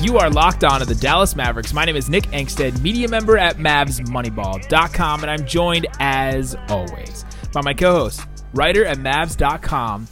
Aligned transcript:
You 0.00 0.18
are 0.18 0.30
locked 0.30 0.62
on 0.62 0.80
to 0.80 0.86
the 0.86 0.94
Dallas 0.94 1.34
Mavericks. 1.34 1.72
My 1.72 1.84
name 1.84 1.96
is 1.96 2.08
Nick 2.08 2.24
Angstadt, 2.24 2.80
media 2.80 3.08
member 3.08 3.38
at 3.38 3.56
MavsMoneyball.com, 3.56 5.22
and 5.22 5.30
I'm 5.30 5.46
joined, 5.46 5.86
as 5.98 6.54
always, 6.68 7.24
by 7.52 7.62
my 7.62 7.74
co 7.74 7.92
host, 7.92 8.20
writer 8.54 8.84
at 8.84 8.98
Mavs.com, 8.98 10.06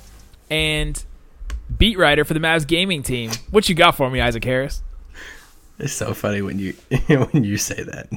and 0.50 1.04
beat 1.78 1.98
writer 1.98 2.24
for 2.24 2.34
the 2.34 2.40
Mavs 2.40 2.66
gaming 2.66 3.02
team. 3.02 3.30
What 3.50 3.68
you 3.68 3.74
got 3.74 3.96
for 3.96 4.10
me, 4.10 4.20
Isaac 4.20 4.44
Harris? 4.44 4.82
It's 5.78 5.92
so 5.92 6.14
funny 6.14 6.40
when 6.42 6.58
you 6.58 6.72
when 7.06 7.44
you 7.44 7.56
say 7.56 7.82
that. 7.82 8.08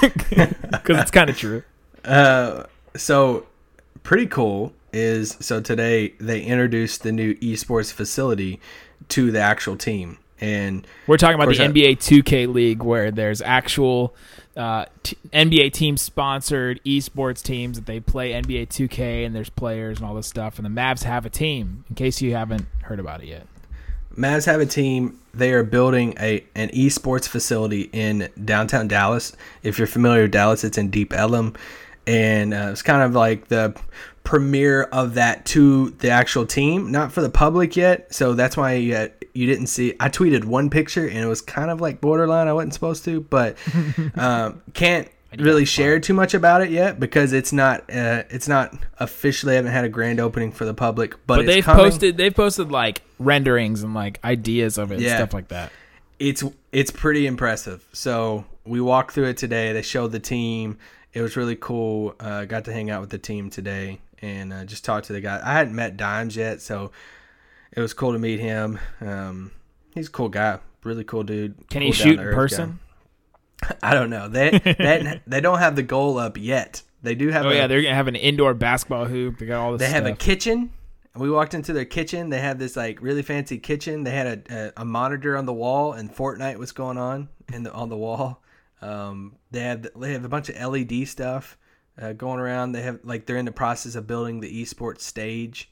Because 0.70 0.96
it's 0.98 1.10
kind 1.10 1.28
of 1.28 1.36
true. 1.36 1.62
Uh, 2.06 2.64
so 2.96 3.46
pretty 4.02 4.26
cool 4.26 4.72
is 4.94 5.36
so 5.40 5.60
today 5.60 6.14
they 6.18 6.40
introduced 6.42 7.02
the 7.02 7.12
new 7.12 7.34
esports 7.36 7.92
facility 7.92 8.60
to 9.08 9.30
the 9.30 9.40
actual 9.40 9.76
team, 9.76 10.16
and 10.40 10.86
We're 11.06 11.18
talking 11.18 11.34
about 11.34 11.48
the 11.48 11.62
NBA 11.62 11.98
2K 11.98 12.52
League 12.52 12.82
where 12.82 13.10
there's 13.10 13.42
actual 13.42 14.14
uh, 14.56 14.86
t- 15.02 15.16
NBA 15.32 15.72
team 15.72 15.96
sponsored 15.96 16.80
esports 16.84 17.42
teams 17.42 17.76
that 17.78 17.86
they 17.86 18.00
play 18.00 18.32
NBA 18.32 18.68
2K 18.68 19.26
and 19.26 19.34
there's 19.34 19.50
players 19.50 19.98
and 19.98 20.08
all 20.08 20.14
this 20.14 20.26
stuff. 20.26 20.58
And 20.58 20.64
the 20.64 20.80
Mavs 20.80 21.04
have 21.04 21.26
a 21.26 21.30
team, 21.30 21.84
in 21.88 21.94
case 21.94 22.22
you 22.22 22.34
haven't 22.34 22.66
heard 22.82 23.00
about 23.00 23.22
it 23.22 23.28
yet. 23.28 23.46
Mavs 24.16 24.46
have 24.46 24.60
a 24.60 24.66
team. 24.66 25.18
They 25.32 25.52
are 25.52 25.62
building 25.62 26.14
a 26.18 26.44
an 26.54 26.70
esports 26.70 27.28
facility 27.28 27.88
in 27.92 28.28
downtown 28.44 28.88
Dallas. 28.88 29.36
If 29.62 29.78
you're 29.78 29.86
familiar 29.86 30.22
with 30.22 30.32
Dallas, 30.32 30.64
it's 30.64 30.78
in 30.78 30.90
Deep 30.90 31.12
Ellum, 31.12 31.54
and 32.06 32.52
uh, 32.52 32.68
it's 32.72 32.82
kind 32.82 33.02
of 33.02 33.14
like 33.14 33.48
the 33.48 33.78
premiere 34.24 34.82
of 34.84 35.14
that 35.14 35.44
to 35.46 35.90
the 35.90 36.10
actual 36.10 36.46
team, 36.46 36.90
not 36.90 37.12
for 37.12 37.20
the 37.20 37.30
public 37.30 37.76
yet. 37.76 38.12
So 38.12 38.34
that's 38.34 38.56
why 38.56 38.74
you, 38.74 39.10
you 39.34 39.46
didn't 39.46 39.66
see. 39.68 39.94
I 40.00 40.08
tweeted 40.08 40.44
one 40.44 40.70
picture, 40.70 41.06
and 41.06 41.18
it 41.18 41.26
was 41.26 41.40
kind 41.40 41.70
of 41.70 41.80
like 41.80 42.00
borderline. 42.00 42.48
I 42.48 42.52
wasn't 42.52 42.74
supposed 42.74 43.04
to, 43.06 43.20
but 43.20 43.56
um, 44.16 44.62
can't 44.74 45.08
really 45.38 45.64
share 45.64 46.00
too 46.00 46.12
much 46.14 46.34
about 46.34 46.60
it 46.62 46.70
yet 46.70 46.98
because 46.98 47.32
it's 47.32 47.52
not 47.52 47.80
uh, 47.90 48.24
it's 48.30 48.48
not 48.48 48.74
officially. 48.98 49.52
I 49.52 49.56
haven't 49.56 49.72
had 49.72 49.84
a 49.84 49.88
grand 49.88 50.20
opening 50.20 50.52
for 50.52 50.64
the 50.64 50.74
public, 50.74 51.12
but, 51.26 51.36
But 51.36 51.38
it's 51.40 51.46
they've 51.48 51.64
coming. 51.64 51.84
posted 51.84 52.16
they've 52.16 52.34
posted 52.34 52.70
like 52.72 53.02
renderings 53.18 53.82
and 53.82 53.94
like 53.94 54.18
ideas 54.24 54.78
of 54.78 54.90
it 54.92 55.00
Yeah. 55.00 55.10
and 55.10 55.18
stuff 55.18 55.34
like 55.34 55.48
that. 55.48 55.70
it's 56.18 56.42
it's 56.72 56.90
pretty 56.90 57.26
impressive. 57.26 57.86
So 57.92 58.44
we 58.64 58.80
walked 58.80 59.12
through 59.12 59.28
it 59.28 59.36
today. 59.36 59.72
They 59.72 59.82
showed 59.82 60.12
the 60.12 60.20
team. 60.20 60.78
It 61.12 61.22
was 61.22 61.36
really 61.36 61.56
cool. 61.56 62.14
Uh, 62.20 62.44
got 62.44 62.64
to 62.66 62.72
hang 62.72 62.90
out 62.90 63.00
with 63.00 63.10
the 63.10 63.18
team 63.18 63.50
today 63.50 63.98
and 64.22 64.52
uh, 64.52 64.64
just 64.64 64.84
talk 64.84 65.02
to 65.04 65.12
the 65.12 65.20
guy. 65.20 65.40
I 65.42 65.54
hadn't 65.54 65.74
met 65.74 65.96
Dimes 65.96 66.36
yet, 66.36 66.60
so 66.60 66.92
it 67.72 67.80
was 67.80 67.94
cool 67.94 68.12
to 68.12 68.18
meet 68.18 68.40
him. 68.40 68.78
Um, 69.00 69.50
he's 69.94 70.08
a 70.08 70.10
cool 70.10 70.28
guy, 70.28 70.58
really 70.84 71.04
cool 71.04 71.22
dude. 71.22 71.56
Can 71.68 71.80
Cool 71.82 71.86
he 71.86 71.92
shoot 71.92 72.18
in 72.20 72.34
person? 72.34 72.78
guy. 73.62 73.76
I 73.82 73.94
don't 73.94 74.10
know. 74.10 74.28
They 74.28 74.50
they 74.50 75.20
they 75.26 75.40
don't 75.40 75.58
have 75.58 75.76
the 75.76 75.82
goal 75.82 76.18
up 76.18 76.36
yet. 76.38 76.82
They 77.02 77.14
do 77.14 77.28
have. 77.28 77.46
Oh 77.46 77.50
a, 77.50 77.54
yeah, 77.54 77.66
they're 77.66 77.82
gonna 77.82 77.94
have 77.94 78.08
an 78.08 78.16
indoor 78.16 78.54
basketball 78.54 79.04
hoop. 79.06 79.38
They 79.38 79.46
got 79.46 79.60
all 79.60 79.72
this. 79.72 79.80
they 79.86 79.92
have 79.94 80.06
a 80.06 80.12
kitchen. 80.14 80.70
We 81.16 81.28
walked 81.30 81.54
into 81.54 81.72
their 81.72 81.84
kitchen. 81.84 82.30
They 82.30 82.38
had 82.40 82.58
this 82.58 82.76
like 82.76 83.02
really 83.02 83.22
fancy 83.22 83.58
kitchen. 83.58 84.04
They 84.04 84.12
had 84.12 84.26
a, 84.48 84.72
a, 84.76 84.82
a 84.82 84.84
monitor 84.84 85.36
on 85.36 85.44
the 85.44 85.52
wall, 85.52 85.92
and 85.92 86.14
Fortnite 86.14 86.56
was 86.56 86.72
going 86.72 86.98
on 86.98 87.28
in 87.52 87.64
the 87.64 87.72
on 87.72 87.88
the 87.88 87.96
wall. 87.96 88.42
Um, 88.80 89.36
they 89.50 89.60
have 89.60 89.86
they 89.96 90.12
have 90.12 90.24
a 90.24 90.28
bunch 90.28 90.48
of 90.48 90.72
LED 90.72 91.08
stuff 91.08 91.58
uh, 92.00 92.12
going 92.12 92.38
around. 92.40 92.72
They 92.72 92.82
have 92.82 93.00
like 93.02 93.26
they're 93.26 93.36
in 93.36 93.44
the 93.44 93.52
process 93.52 93.94
of 93.94 94.06
building 94.06 94.40
the 94.40 94.62
esports 94.62 95.00
stage. 95.00 95.70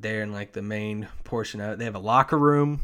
They're 0.00 0.22
in 0.22 0.32
like 0.32 0.52
the 0.52 0.62
main 0.62 1.08
portion 1.24 1.60
of 1.60 1.72
it. 1.72 1.78
They 1.78 1.84
have 1.84 1.96
a 1.96 2.00
locker 2.00 2.38
room. 2.38 2.80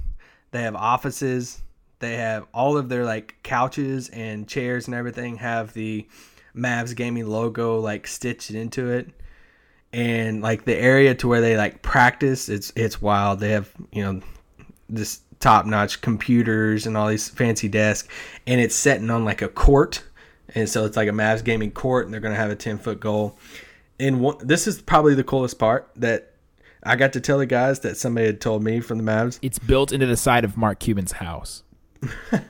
They 0.50 0.62
have 0.62 0.74
offices. 0.74 1.62
They 2.00 2.16
have 2.16 2.46
all 2.52 2.76
of 2.76 2.88
their 2.88 3.04
like 3.04 3.36
couches 3.42 4.08
and 4.08 4.48
chairs 4.48 4.86
and 4.86 4.94
everything 4.94 5.36
have 5.36 5.72
the 5.72 6.06
Mavs 6.54 6.94
gaming 6.94 7.26
logo 7.26 7.80
like 7.80 8.06
stitched 8.06 8.50
into 8.50 8.90
it 8.90 9.10
and 9.92 10.42
like 10.42 10.64
the 10.64 10.76
area 10.76 11.14
to 11.14 11.28
where 11.28 11.40
they 11.40 11.56
like 11.56 11.82
practice 11.82 12.48
it's 12.48 12.72
it's 12.76 13.00
wild 13.00 13.40
they 13.40 13.50
have 13.50 13.72
you 13.90 14.02
know 14.02 14.20
this 14.88 15.20
top 15.40 15.66
notch 15.66 16.00
computers 16.00 16.86
and 16.86 16.96
all 16.96 17.08
these 17.08 17.28
fancy 17.28 17.68
desks 17.68 18.08
and 18.46 18.60
it's 18.60 18.74
setting 18.74 19.10
on 19.10 19.24
like 19.24 19.42
a 19.42 19.48
court 19.48 20.04
and 20.54 20.68
so 20.68 20.84
it's 20.84 20.96
like 20.96 21.08
a 21.08 21.12
Mavs 21.12 21.42
gaming 21.42 21.70
court 21.70 22.04
and 22.04 22.12
they're 22.12 22.20
gonna 22.20 22.34
have 22.34 22.50
a 22.50 22.56
10 22.56 22.78
foot 22.78 23.00
goal 23.00 23.36
and 23.98 24.20
one, 24.20 24.36
this 24.40 24.66
is 24.66 24.80
probably 24.82 25.14
the 25.14 25.24
coolest 25.24 25.58
part 25.58 25.90
that 25.96 26.33
I 26.84 26.96
got 26.96 27.12
to 27.14 27.20
tell 27.20 27.38
the 27.38 27.46
guys 27.46 27.80
that 27.80 27.96
somebody 27.96 28.26
had 28.26 28.40
told 28.40 28.62
me 28.62 28.80
from 28.80 28.98
the 28.98 29.04
Mavs 29.04 29.38
It's 29.42 29.58
built 29.58 29.92
into 29.92 30.06
the 30.06 30.16
side 30.16 30.44
of 30.44 30.56
Mark 30.56 30.80
Cuban's 30.80 31.12
house. 31.12 31.62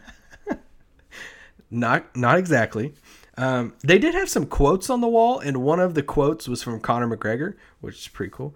Not 1.71 2.17
not 2.17 2.39
exactly. 2.39 2.95
Um, 3.37 3.75
they 3.83 3.99
did 3.99 4.15
have 4.15 4.29
some 4.29 4.47
quotes 4.47 4.91
on 4.91 5.01
the 5.01 5.09
wall, 5.09 5.41
and 5.41 5.57
one 5.59 5.81
of 5.81 5.95
the 5.95 6.03
quotes 6.03 6.47
was 6.47 6.63
from 6.63 6.79
Conor 6.79 7.17
McGregor, 7.17 7.55
which 7.81 7.97
is 7.97 8.09
pretty 8.09 8.31
cool. 8.31 8.55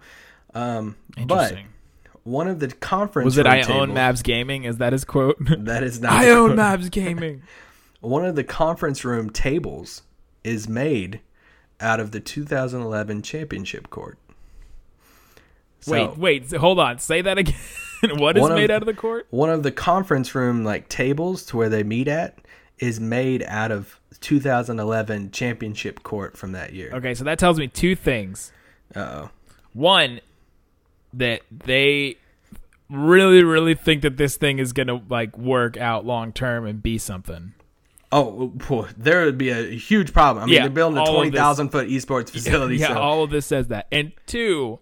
Um, 0.53 0.95
but 1.27 1.57
one 2.23 2.47
of 2.47 2.59
the 2.59 2.69
conference 2.69 3.25
Was 3.25 3.37
it 3.37 3.45
I 3.45 3.61
own 3.63 3.89
Mavs 3.89 4.23
Gaming? 4.23 4.63
Is 4.63 4.77
that 4.77 4.93
his 4.93 5.03
quote? 5.03 5.37
That 5.65 5.83
is 5.83 5.99
not. 5.99 6.11
I 6.23 6.29
own 6.29 6.55
quote. 6.55 6.59
Mavs 6.59 6.91
Gaming. 6.91 7.43
One 7.99 8.23
of 8.23 8.35
the 8.35 8.43
conference 8.43 9.03
room 9.03 9.29
tables 9.29 10.03
is 10.43 10.69
made 10.69 11.19
out 11.81 11.99
of 11.99 12.11
the 12.11 12.19
2011 12.19 13.21
championship 13.21 13.89
court. 13.89 14.17
So, 15.81 15.91
wait, 16.17 16.17
wait, 16.17 16.51
hold 16.53 16.79
on. 16.79 16.99
Say 16.99 17.21
that 17.21 17.37
again. 17.37 17.55
what 18.17 18.37
is 18.37 18.41
One 18.41 18.51
of- 18.51 18.57
made 18.57 18.71
out 18.71 18.81
of 18.81 18.85
the 18.85 18.93
court? 18.93 19.27
One 19.29 19.49
of 19.49 19.63
the 19.63 19.71
conference 19.71 20.33
room 20.35 20.63
like 20.63 20.89
tables 20.89 21.45
to 21.47 21.57
where 21.57 21.69
they 21.69 21.83
meet 21.83 22.07
at 22.07 22.37
is 22.79 22.99
made 22.99 23.43
out 23.43 23.71
of 23.71 23.99
2011 24.21 25.31
championship 25.31 26.03
court 26.03 26.37
from 26.37 26.51
that 26.53 26.73
year. 26.73 26.91
Okay, 26.93 27.13
so 27.13 27.23
that 27.25 27.39
tells 27.39 27.57
me 27.59 27.67
two 27.67 27.95
things. 27.95 28.51
Uh 28.95 28.99
oh. 28.99 29.29
One, 29.73 30.19
that 31.13 31.41
they 31.51 32.17
really, 32.89 33.43
really 33.43 33.75
think 33.75 34.01
that 34.01 34.17
this 34.17 34.37
thing 34.37 34.59
is 34.59 34.73
gonna 34.73 35.01
like 35.09 35.37
work 35.37 35.77
out 35.77 36.05
long 36.05 36.31
term 36.33 36.65
and 36.65 36.81
be 36.81 36.97
something. 36.97 37.53
Oh, 38.11 38.51
phew, 38.61 38.87
there 38.97 39.25
would 39.25 39.37
be 39.37 39.49
a 39.49 39.63
huge 39.75 40.13
problem. 40.13 40.43
I 40.43 40.45
mean, 40.47 40.55
Yeah, 40.55 40.61
they're 40.61 40.69
building 40.71 40.97
a 40.97 41.05
twenty 41.05 41.31
thousand 41.31 41.69
foot 41.69 41.87
esports 41.89 42.29
facility. 42.31 42.77
yeah, 42.77 42.87
so 42.87 42.97
all 42.99 43.23
of 43.23 43.29
this 43.29 43.45
says 43.45 43.67
that. 43.67 43.87
And 43.91 44.11
two, 44.25 44.79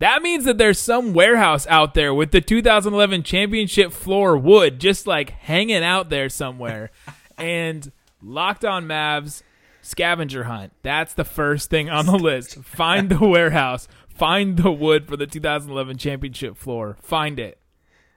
that 0.00 0.22
means 0.22 0.44
that 0.44 0.58
there's 0.58 0.78
some 0.78 1.12
warehouse 1.14 1.66
out 1.68 1.94
there 1.94 2.12
with 2.12 2.32
the 2.32 2.40
2011 2.40 3.22
championship 3.22 3.92
floor 3.92 4.36
wood 4.36 4.80
just 4.80 5.06
like 5.06 5.30
hanging 5.30 5.84
out 5.84 6.10
there 6.10 6.28
somewhere. 6.28 6.90
and 7.38 7.90
Locked 8.22 8.64
on 8.64 8.86
Mavs 8.86 9.42
scavenger 9.82 10.44
hunt. 10.44 10.72
That's 10.82 11.14
the 11.14 11.24
first 11.24 11.70
thing 11.70 11.88
on 11.88 12.06
the 12.06 12.16
list. 12.16 12.56
Find 12.62 13.10
the 13.10 13.26
warehouse. 13.26 13.88
Find 14.08 14.58
the 14.58 14.70
wood 14.70 15.06
for 15.08 15.16
the 15.16 15.26
2011 15.26 15.96
championship 15.96 16.56
floor. 16.56 16.98
Find 17.00 17.38
it. 17.38 17.58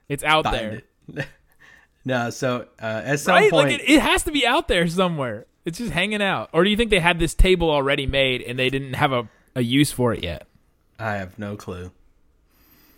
It's 0.09 0.23
out 0.23 0.43
there. 0.43 0.81
It. 1.15 1.25
no, 2.05 2.29
so 2.29 2.67
uh, 2.81 3.01
at 3.05 3.19
some 3.21 3.35
Right? 3.35 3.51
point, 3.51 3.69
Like 3.69 3.79
it, 3.79 3.89
it 3.89 4.01
has 4.01 4.23
to 4.23 4.31
be 4.31 4.45
out 4.45 4.67
there 4.67 4.87
somewhere. 4.87 5.45
It's 5.63 5.77
just 5.77 5.93
hanging 5.93 6.21
out. 6.21 6.49
Or 6.51 6.65
do 6.65 6.69
you 6.69 6.75
think 6.75 6.89
they 6.89 6.99
had 6.99 7.19
this 7.19 7.33
table 7.33 7.69
already 7.71 8.05
made 8.05 8.41
and 8.41 8.59
they 8.59 8.69
didn't 8.69 8.93
have 8.95 9.13
a, 9.13 9.29
a 9.55 9.61
use 9.61 9.91
for 9.91 10.13
it 10.13 10.21
yet? 10.21 10.45
I 10.99 11.15
have 11.15 11.37
no 11.39 11.55
clue. 11.55 11.91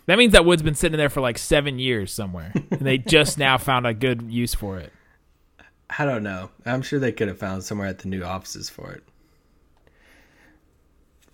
That 0.06 0.18
means 0.18 0.32
that 0.32 0.44
wood's 0.44 0.62
been 0.62 0.74
sitting 0.74 0.98
there 0.98 1.10
for 1.10 1.20
like 1.20 1.36
seven 1.36 1.78
years 1.78 2.12
somewhere, 2.12 2.52
and 2.54 2.80
they 2.80 2.98
just 2.98 3.38
now 3.38 3.58
found 3.58 3.86
a 3.86 3.94
good 3.94 4.30
use 4.30 4.54
for 4.54 4.78
it. 4.78 4.92
I 5.90 6.04
don't 6.04 6.22
know. 6.22 6.50
I'm 6.64 6.82
sure 6.82 6.98
they 6.98 7.12
could 7.12 7.28
have 7.28 7.38
found 7.38 7.64
somewhere 7.64 7.88
at 7.88 8.00
the 8.00 8.08
new 8.08 8.22
offices 8.22 8.70
for 8.70 8.92
it. 8.92 9.02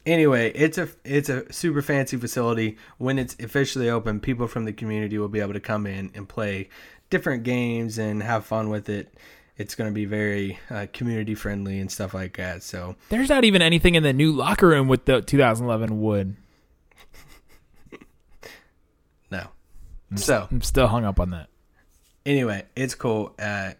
Anyway, 0.04 0.50
it's 0.54 0.78
a 0.78 0.88
it's 1.04 1.28
a 1.28 1.50
super 1.52 1.80
fancy 1.80 2.16
facility. 2.16 2.76
When 2.98 3.18
it's 3.18 3.36
officially 3.38 3.88
open, 3.88 4.20
people 4.20 4.48
from 4.48 4.64
the 4.64 4.72
community 4.72 5.16
will 5.18 5.28
be 5.28 5.40
able 5.40 5.52
to 5.52 5.60
come 5.60 5.86
in 5.86 6.10
and 6.14 6.28
play 6.28 6.70
different 7.10 7.44
games 7.44 7.98
and 7.98 8.22
have 8.22 8.44
fun 8.44 8.68
with 8.68 8.88
it. 8.88 9.14
It's 9.58 9.74
going 9.74 9.90
to 9.90 9.94
be 9.94 10.06
very 10.06 10.58
uh, 10.70 10.86
community 10.92 11.34
friendly 11.34 11.78
and 11.78 11.90
stuff 11.90 12.14
like 12.14 12.36
that. 12.38 12.62
So 12.62 12.96
There's 13.10 13.28
not 13.28 13.44
even 13.44 13.62
anything 13.62 13.94
in 13.94 14.02
the 14.02 14.12
new 14.12 14.32
locker 14.32 14.66
room 14.66 14.88
with 14.88 15.04
the 15.04 15.20
2011 15.20 16.00
wood. 16.00 16.36
No. 20.12 20.20
So 20.20 20.48
I'm 20.50 20.62
still 20.62 20.86
hung 20.88 21.04
up 21.04 21.18
on 21.20 21.30
that. 21.30 21.48
anyway, 22.24 22.64
it's 22.76 22.94
cool. 22.94 23.34
Uh, 23.38 23.72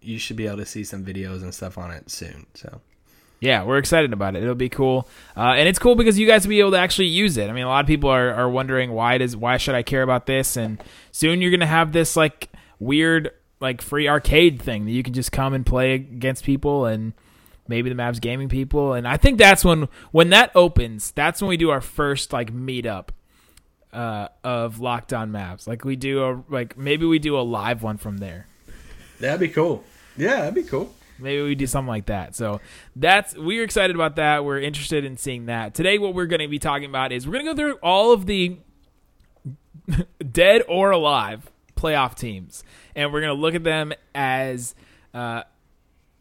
you 0.00 0.18
should 0.18 0.36
be 0.36 0.46
able 0.46 0.58
to 0.58 0.66
see 0.66 0.84
some 0.84 1.04
videos 1.04 1.42
and 1.42 1.54
stuff 1.54 1.78
on 1.78 1.90
it 1.90 2.10
soon. 2.10 2.46
So 2.54 2.80
Yeah, 3.40 3.64
we're 3.64 3.78
excited 3.78 4.12
about 4.12 4.36
it. 4.36 4.42
It'll 4.42 4.54
be 4.54 4.68
cool, 4.68 5.08
uh, 5.36 5.54
and 5.56 5.68
it's 5.68 5.78
cool 5.78 5.94
because 5.94 6.18
you 6.18 6.26
guys 6.26 6.44
will 6.44 6.50
be 6.50 6.60
able 6.60 6.72
to 6.72 6.78
actually 6.78 7.08
use 7.08 7.36
it. 7.36 7.48
I 7.48 7.52
mean, 7.52 7.64
a 7.64 7.68
lot 7.68 7.84
of 7.84 7.86
people 7.88 8.10
are, 8.10 8.32
are 8.32 8.48
wondering 8.48 8.92
why 8.92 9.18
does 9.18 9.36
why 9.36 9.56
should 9.56 9.74
I 9.74 9.82
care 9.82 10.02
about 10.02 10.26
this? 10.26 10.56
And 10.56 10.82
soon 11.10 11.40
you're 11.40 11.50
gonna 11.50 11.66
have 11.66 11.92
this 11.92 12.16
like 12.16 12.50
weird 12.78 13.30
like 13.60 13.80
free 13.80 14.08
arcade 14.08 14.60
thing 14.60 14.84
that 14.86 14.90
you 14.90 15.02
can 15.04 15.14
just 15.14 15.30
come 15.32 15.54
and 15.54 15.64
play 15.64 15.94
against 15.94 16.44
people 16.44 16.84
and 16.86 17.12
maybe 17.68 17.88
the 17.88 17.94
Mavs 17.94 18.20
gaming 18.20 18.48
people. 18.48 18.92
And 18.92 19.06
I 19.06 19.16
think 19.16 19.38
that's 19.38 19.64
when 19.64 19.88
when 20.10 20.30
that 20.30 20.50
opens. 20.54 21.12
That's 21.12 21.40
when 21.40 21.48
we 21.48 21.56
do 21.56 21.70
our 21.70 21.80
first 21.80 22.32
like 22.32 22.52
meetup 22.52 23.10
uh, 23.92 24.28
of 24.42 24.80
Locked 24.80 25.12
On 25.12 25.30
Mavs. 25.30 25.66
Like 25.66 25.84
we 25.84 25.96
do 25.96 26.24
a 26.24 26.42
like 26.48 26.76
maybe 26.76 27.06
we 27.06 27.18
do 27.18 27.38
a 27.38 27.42
live 27.42 27.82
one 27.82 27.96
from 27.96 28.18
there. 28.18 28.46
that'd 29.20 29.40
be 29.40 29.48
cool. 29.48 29.84
Yeah, 30.16 30.40
that'd 30.40 30.54
be 30.54 30.62
cool. 30.62 30.94
Maybe 31.18 31.42
we 31.42 31.54
do 31.54 31.66
something 31.66 31.88
like 31.88 32.06
that. 32.06 32.34
So 32.34 32.60
that's 32.96 33.36
we're 33.36 33.64
excited 33.64 33.94
about 33.94 34.16
that. 34.16 34.44
We're 34.44 34.60
interested 34.60 35.04
in 35.04 35.16
seeing 35.16 35.46
that. 35.46 35.74
Today 35.74 35.98
what 35.98 36.14
we're 36.14 36.26
going 36.26 36.40
to 36.40 36.48
be 36.48 36.58
talking 36.58 36.88
about 36.88 37.12
is 37.12 37.26
we're 37.26 37.34
going 37.34 37.46
to 37.46 37.52
go 37.52 37.56
through 37.56 37.78
all 37.82 38.12
of 38.12 38.26
the 38.26 38.58
dead 40.32 40.62
or 40.68 40.90
alive 40.90 41.50
playoff 41.76 42.14
teams 42.14 42.62
and 42.94 43.12
we're 43.12 43.20
going 43.20 43.34
to 43.34 43.40
look 43.40 43.54
at 43.54 43.64
them 43.64 43.92
as 44.14 44.74
uh, 45.14 45.42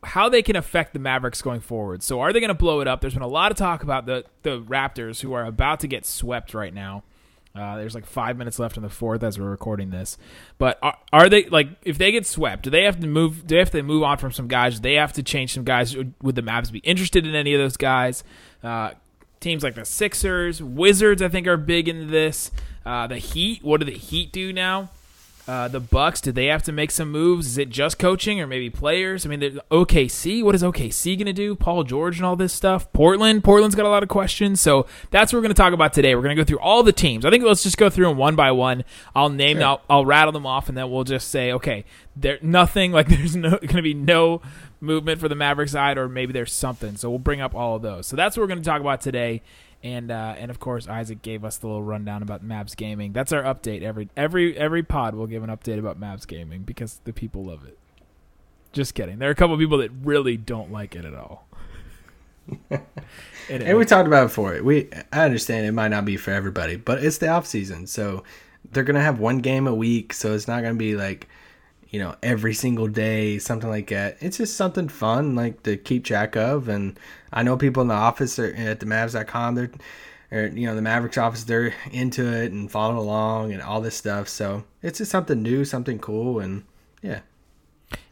how 0.03 0.29
they 0.29 0.41
can 0.41 0.55
affect 0.55 0.93
the 0.93 0.99
Mavericks 0.99 1.41
going 1.41 1.59
forward. 1.59 2.03
So 2.03 2.19
are 2.21 2.33
they 2.33 2.39
going 2.39 2.49
to 2.49 2.53
blow 2.53 2.81
it 2.81 2.87
up? 2.87 3.01
There's 3.01 3.13
been 3.13 3.21
a 3.23 3.27
lot 3.27 3.51
of 3.51 3.57
talk 3.57 3.83
about 3.83 4.05
the 4.05 4.25
the 4.43 4.61
Raptors 4.61 5.21
who 5.21 5.33
are 5.33 5.45
about 5.45 5.79
to 5.81 5.87
get 5.87 6.05
swept 6.05 6.53
right 6.53 6.73
now. 6.73 7.03
Uh, 7.53 7.75
there's 7.75 7.93
like 7.93 8.05
five 8.05 8.37
minutes 8.37 8.59
left 8.59 8.77
in 8.77 8.83
the 8.83 8.89
fourth 8.89 9.23
as 9.23 9.37
we're 9.37 9.49
recording 9.49 9.89
this, 9.89 10.17
but 10.57 10.79
are, 10.81 10.97
are 11.11 11.27
they 11.27 11.45
like 11.45 11.67
if 11.83 11.97
they 11.97 12.11
get 12.11 12.25
swept? 12.25 12.63
Do 12.63 12.69
they 12.69 12.83
have 12.83 12.99
to 13.01 13.07
move? 13.07 13.45
Do 13.45 13.55
they 13.55 13.59
have 13.59 13.71
to 13.71 13.83
move 13.83 14.03
on 14.03 14.17
from 14.17 14.31
some 14.31 14.47
guys? 14.47 14.79
Do 14.79 14.83
they 14.83 14.95
have 14.95 15.11
to 15.13 15.23
change 15.23 15.53
some 15.53 15.65
guys? 15.65 15.95
Would 15.95 16.35
the 16.35 16.41
Mavs 16.41 16.71
be 16.71 16.79
interested 16.79 17.25
in 17.27 17.35
any 17.35 17.53
of 17.53 17.59
those 17.59 17.75
guys? 17.75 18.23
Uh, 18.63 18.91
teams 19.41 19.63
like 19.63 19.75
the 19.75 19.83
Sixers, 19.83 20.63
Wizards, 20.63 21.21
I 21.21 21.27
think 21.27 21.45
are 21.47 21.57
big 21.57 21.89
into 21.89 22.05
this. 22.05 22.51
Uh, 22.85 23.07
the 23.07 23.17
Heat, 23.17 23.63
what 23.63 23.81
do 23.81 23.85
the 23.85 23.97
Heat 23.97 24.31
do 24.31 24.53
now? 24.53 24.89
Uh, 25.47 25.67
the 25.67 25.79
Bucks, 25.79 26.21
did 26.21 26.35
they 26.35 26.45
have 26.45 26.63
to 26.63 26.71
make 26.71 26.91
some 26.91 27.11
moves? 27.11 27.47
Is 27.47 27.57
it 27.57 27.69
just 27.69 27.97
coaching 27.97 28.39
or 28.39 28.47
maybe 28.47 28.69
players? 28.69 29.25
I 29.25 29.29
mean, 29.29 29.41
OKC, 29.71 30.43
what 30.43 30.53
is 30.55 30.61
OKC 30.63 31.17
going 31.17 31.25
to 31.25 31.33
do? 31.33 31.55
Paul 31.55 31.83
George 31.83 32.17
and 32.17 32.25
all 32.25 32.35
this 32.35 32.53
stuff. 32.53 32.91
Portland, 32.93 33.43
Portland's 33.43 33.75
got 33.75 33.85
a 33.85 33.89
lot 33.89 34.03
of 34.03 34.09
questions. 34.09 34.61
So 34.61 34.85
that's 35.09 35.33
what 35.33 35.37
we're 35.37 35.43
going 35.43 35.53
to 35.55 35.61
talk 35.61 35.73
about 35.73 35.93
today. 35.93 36.13
We're 36.15 36.21
going 36.21 36.35
to 36.35 36.41
go 36.41 36.45
through 36.45 36.59
all 36.59 36.83
the 36.83 36.93
teams. 36.93 37.25
I 37.25 37.31
think 37.31 37.43
let's 37.43 37.63
just 37.63 37.77
go 37.77 37.89
through 37.89 38.07
them 38.07 38.17
one 38.17 38.35
by 38.35 38.51
one. 38.51 38.83
I'll 39.15 39.29
name, 39.29 39.57
Sure. 39.57 39.65
I'll, 39.65 39.81
I'll 39.89 40.05
rattle 40.05 40.31
them 40.31 40.45
off, 40.45 40.69
and 40.69 40.77
then 40.77 40.89
we'll 40.91 41.03
just 41.03 41.29
say, 41.29 41.51
okay, 41.51 41.85
there 42.15 42.37
nothing 42.41 42.91
like 42.91 43.07
there's 43.09 43.35
no 43.35 43.51
going 43.51 43.67
to 43.75 43.81
be 43.81 43.93
no 43.93 44.41
movement 44.79 45.19
for 45.19 45.27
the 45.27 45.35
Maverick 45.35 45.69
side, 45.69 45.97
or 45.97 46.07
maybe 46.07 46.33
there's 46.33 46.53
something. 46.53 46.97
So 46.97 47.09
we'll 47.09 47.19
bring 47.19 47.41
up 47.41 47.55
all 47.55 47.75
of 47.75 47.81
those. 47.81 48.07
So 48.07 48.15
that's 48.15 48.37
what 48.37 48.43
we're 48.43 48.47
going 48.47 48.61
to 48.61 48.69
talk 48.69 48.81
about 48.81 49.01
today. 49.01 49.41
And 49.83 50.11
uh, 50.11 50.35
and 50.37 50.51
of 50.51 50.59
course 50.59 50.87
Isaac 50.87 51.21
gave 51.21 51.43
us 51.43 51.57
the 51.57 51.67
little 51.67 51.83
rundown 51.83 52.21
about 52.21 52.45
Mavs 52.45 52.75
gaming. 52.75 53.13
That's 53.13 53.31
our 53.31 53.41
update 53.41 53.81
every 53.81 54.09
every 54.15 54.55
every 54.57 54.83
pod. 54.83 55.15
We'll 55.15 55.27
give 55.27 55.43
an 55.43 55.49
update 55.49 55.79
about 55.79 55.99
Mavs 55.99 56.27
gaming 56.27 56.61
because 56.61 56.99
the 57.03 57.13
people 57.13 57.45
love 57.45 57.65
it. 57.65 57.77
Just 58.71 58.93
kidding. 58.93 59.17
There 59.17 59.27
are 59.27 59.31
a 59.31 59.35
couple 59.35 59.55
of 59.55 59.59
people 59.59 59.79
that 59.79 59.91
really 60.03 60.37
don't 60.37 60.71
like 60.71 60.95
it 60.95 61.05
at 61.05 61.13
all. 61.15 61.47
And 63.49 63.77
we 63.77 63.83
talked 63.83 64.07
about 64.07 64.23
it 64.23 64.27
before. 64.27 64.61
We 64.63 64.87
I 65.11 65.25
understand 65.25 65.65
it 65.65 65.73
might 65.73 65.89
not 65.89 66.05
be 66.05 66.15
for 66.15 66.31
everybody, 66.31 66.77
but 66.77 67.03
it's 67.03 67.17
the 67.17 67.27
off 67.27 67.45
season, 67.45 67.85
so 67.85 68.23
they're 68.71 68.83
gonna 68.83 69.01
have 69.01 69.19
one 69.19 69.39
game 69.39 69.67
a 69.67 69.75
week, 69.75 70.13
so 70.13 70.33
it's 70.33 70.47
not 70.47 70.61
gonna 70.61 70.75
be 70.75 70.95
like 70.95 71.27
you 71.91 71.99
know 71.99 72.15
every 72.23 72.53
single 72.53 72.87
day 72.87 73.37
something 73.37 73.69
like 73.69 73.89
that. 73.89 74.17
It's 74.19 74.37
just 74.37 74.55
something 74.57 74.87
fun 74.87 75.35
like 75.35 75.63
to 75.63 75.77
keep 75.77 76.05
track 76.05 76.35
of. 76.35 76.67
And 76.67 76.99
I 77.31 77.43
know 77.43 77.57
people 77.57 77.81
in 77.81 77.89
the 77.89 77.93
office 77.93 78.39
are 78.39 78.53
at 78.55 78.79
the 78.79 78.85
Mavs.com. 78.87 79.55
They're 79.55 79.71
or 80.31 80.47
you 80.47 80.65
know 80.65 80.75
the 80.75 80.81
Mavericks 80.81 81.17
office. 81.17 81.43
They're 81.43 81.73
into 81.91 82.25
it 82.25 82.51
and 82.51 82.71
following 82.71 82.97
along 82.97 83.51
and 83.53 83.61
all 83.61 83.81
this 83.81 83.95
stuff. 83.95 84.29
So 84.29 84.63
it's 84.81 84.97
just 84.97 85.11
something 85.11 85.41
new, 85.41 85.65
something 85.65 85.99
cool, 85.99 86.39
and 86.39 86.63
yeah. 87.01 87.19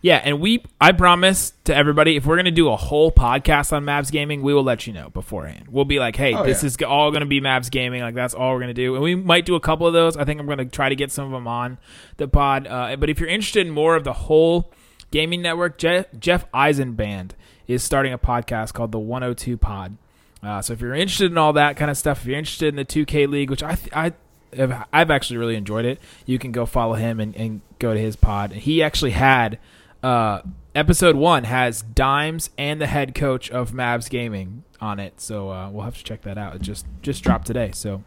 Yeah, 0.02 0.22
and 0.24 0.40
we 0.40 0.64
I 0.80 0.94
promise 0.94 1.52
to 1.66 1.76
everybody 1.76 2.16
if 2.16 2.26
we're 2.26 2.38
gonna 2.38 2.52
do 2.52 2.70
a 2.70 2.76
whole 2.78 3.12
podcast 3.12 3.74
on 3.74 3.84
Mavs 3.84 4.12
gaming, 4.12 4.42
we 4.42 4.54
will 4.54 4.64
let 4.64 4.88
you 4.88 4.94
know 4.94 5.10
beforehand. 5.10 5.68
We'll 5.70 5.84
be 5.86 6.00
like, 6.00 6.16
hey, 6.16 6.34
Oh, 6.34 6.46
this 6.46 6.64
yeah. 6.64 6.68
is 6.68 6.78
all 6.84 7.12
gonna 7.12 7.26
be 7.26 7.42
Mavs 7.42 7.70
gaming. 7.70 8.02
Like 8.02 8.16
that's 8.16 8.34
all 8.34 8.54
we're 8.54 8.62
gonna 8.62 8.74
do, 8.74 8.96
and 8.96 9.04
we 9.04 9.16
might 9.16 9.46
do 9.46 9.56
a 9.56 9.60
couple 9.60 9.86
of 9.88 9.94
those. 9.94 10.16
I 10.16 10.24
think 10.24 10.40
I'm 10.40 10.48
gonna 10.48 10.66
try 10.66 10.88
to 10.90 10.96
get 10.96 11.12
some 11.12 11.26
of 11.26 11.32
them 11.32 11.48
on 11.48 11.78
the 12.18 12.28
pod. 12.30 12.66
Uh, 12.68 12.96
but 12.96 13.10
if 13.10 13.20
you're 13.20 13.30
interested 13.30 13.68
in 13.68 13.74
more 13.74 13.96
of 13.96 14.04
the 14.06 14.14
whole 14.14 14.72
gaming 15.12 15.42
network, 15.42 15.78
Jeff, 15.78 16.06
Jeff 16.18 16.50
Eisenband 16.54 17.32
is 17.68 17.84
starting 17.84 18.14
a 18.14 18.18
podcast 18.18 18.74
called 18.74 18.92
the 18.92 19.00
102 19.00 19.58
Pod. 19.58 19.98
Uh, 20.42 20.62
so 20.62 20.72
if 20.74 20.80
you're 20.82 20.96
interested 20.96 21.30
in 21.32 21.38
all 21.38 21.52
that 21.54 21.76
kind 21.76 21.92
of 21.92 21.98
stuff, 21.98 22.22
if 22.22 22.26
you're 22.28 22.38
interested 22.38 22.68
in 22.70 22.76
the 22.78 22.86
2K 22.86 23.28
League, 23.28 23.50
which 23.50 23.62
I 23.62 23.76
th- 23.76 23.94
I 23.94 24.14
I've 24.58 25.12
actually 25.12 25.38
really 25.38 25.56
enjoyed 25.56 25.86
it, 25.86 26.00
you 26.26 26.40
can 26.40 26.52
go 26.52 26.66
follow 26.66 26.96
him 26.96 27.20
and, 27.20 27.36
and 27.36 27.62
go 27.78 27.94
to 27.94 28.00
his 28.00 28.16
pod. 28.16 28.52
He 28.52 28.82
actually 28.82 29.12
had 29.12 29.60
uh, 30.02 30.42
episode 30.76 31.16
one 31.16 31.44
has 31.44 31.82
Dimes 31.82 32.50
and 32.58 32.80
the 32.82 32.88
head 32.88 33.16
coach 33.16 33.50
of 33.52 33.72
Mavs 33.72 34.10
Gaming 34.10 34.64
on 34.82 35.00
it, 35.00 35.20
so 35.20 35.52
uh, 35.52 35.70
we'll 35.70 35.84
have 35.84 35.98
to 35.98 36.04
check 36.04 36.22
that 36.24 36.38
out. 36.38 36.56
It 36.56 36.62
just 36.62 36.86
just 37.02 37.24
dropped 37.24 37.48
today, 37.48 37.72
so 37.74 38.04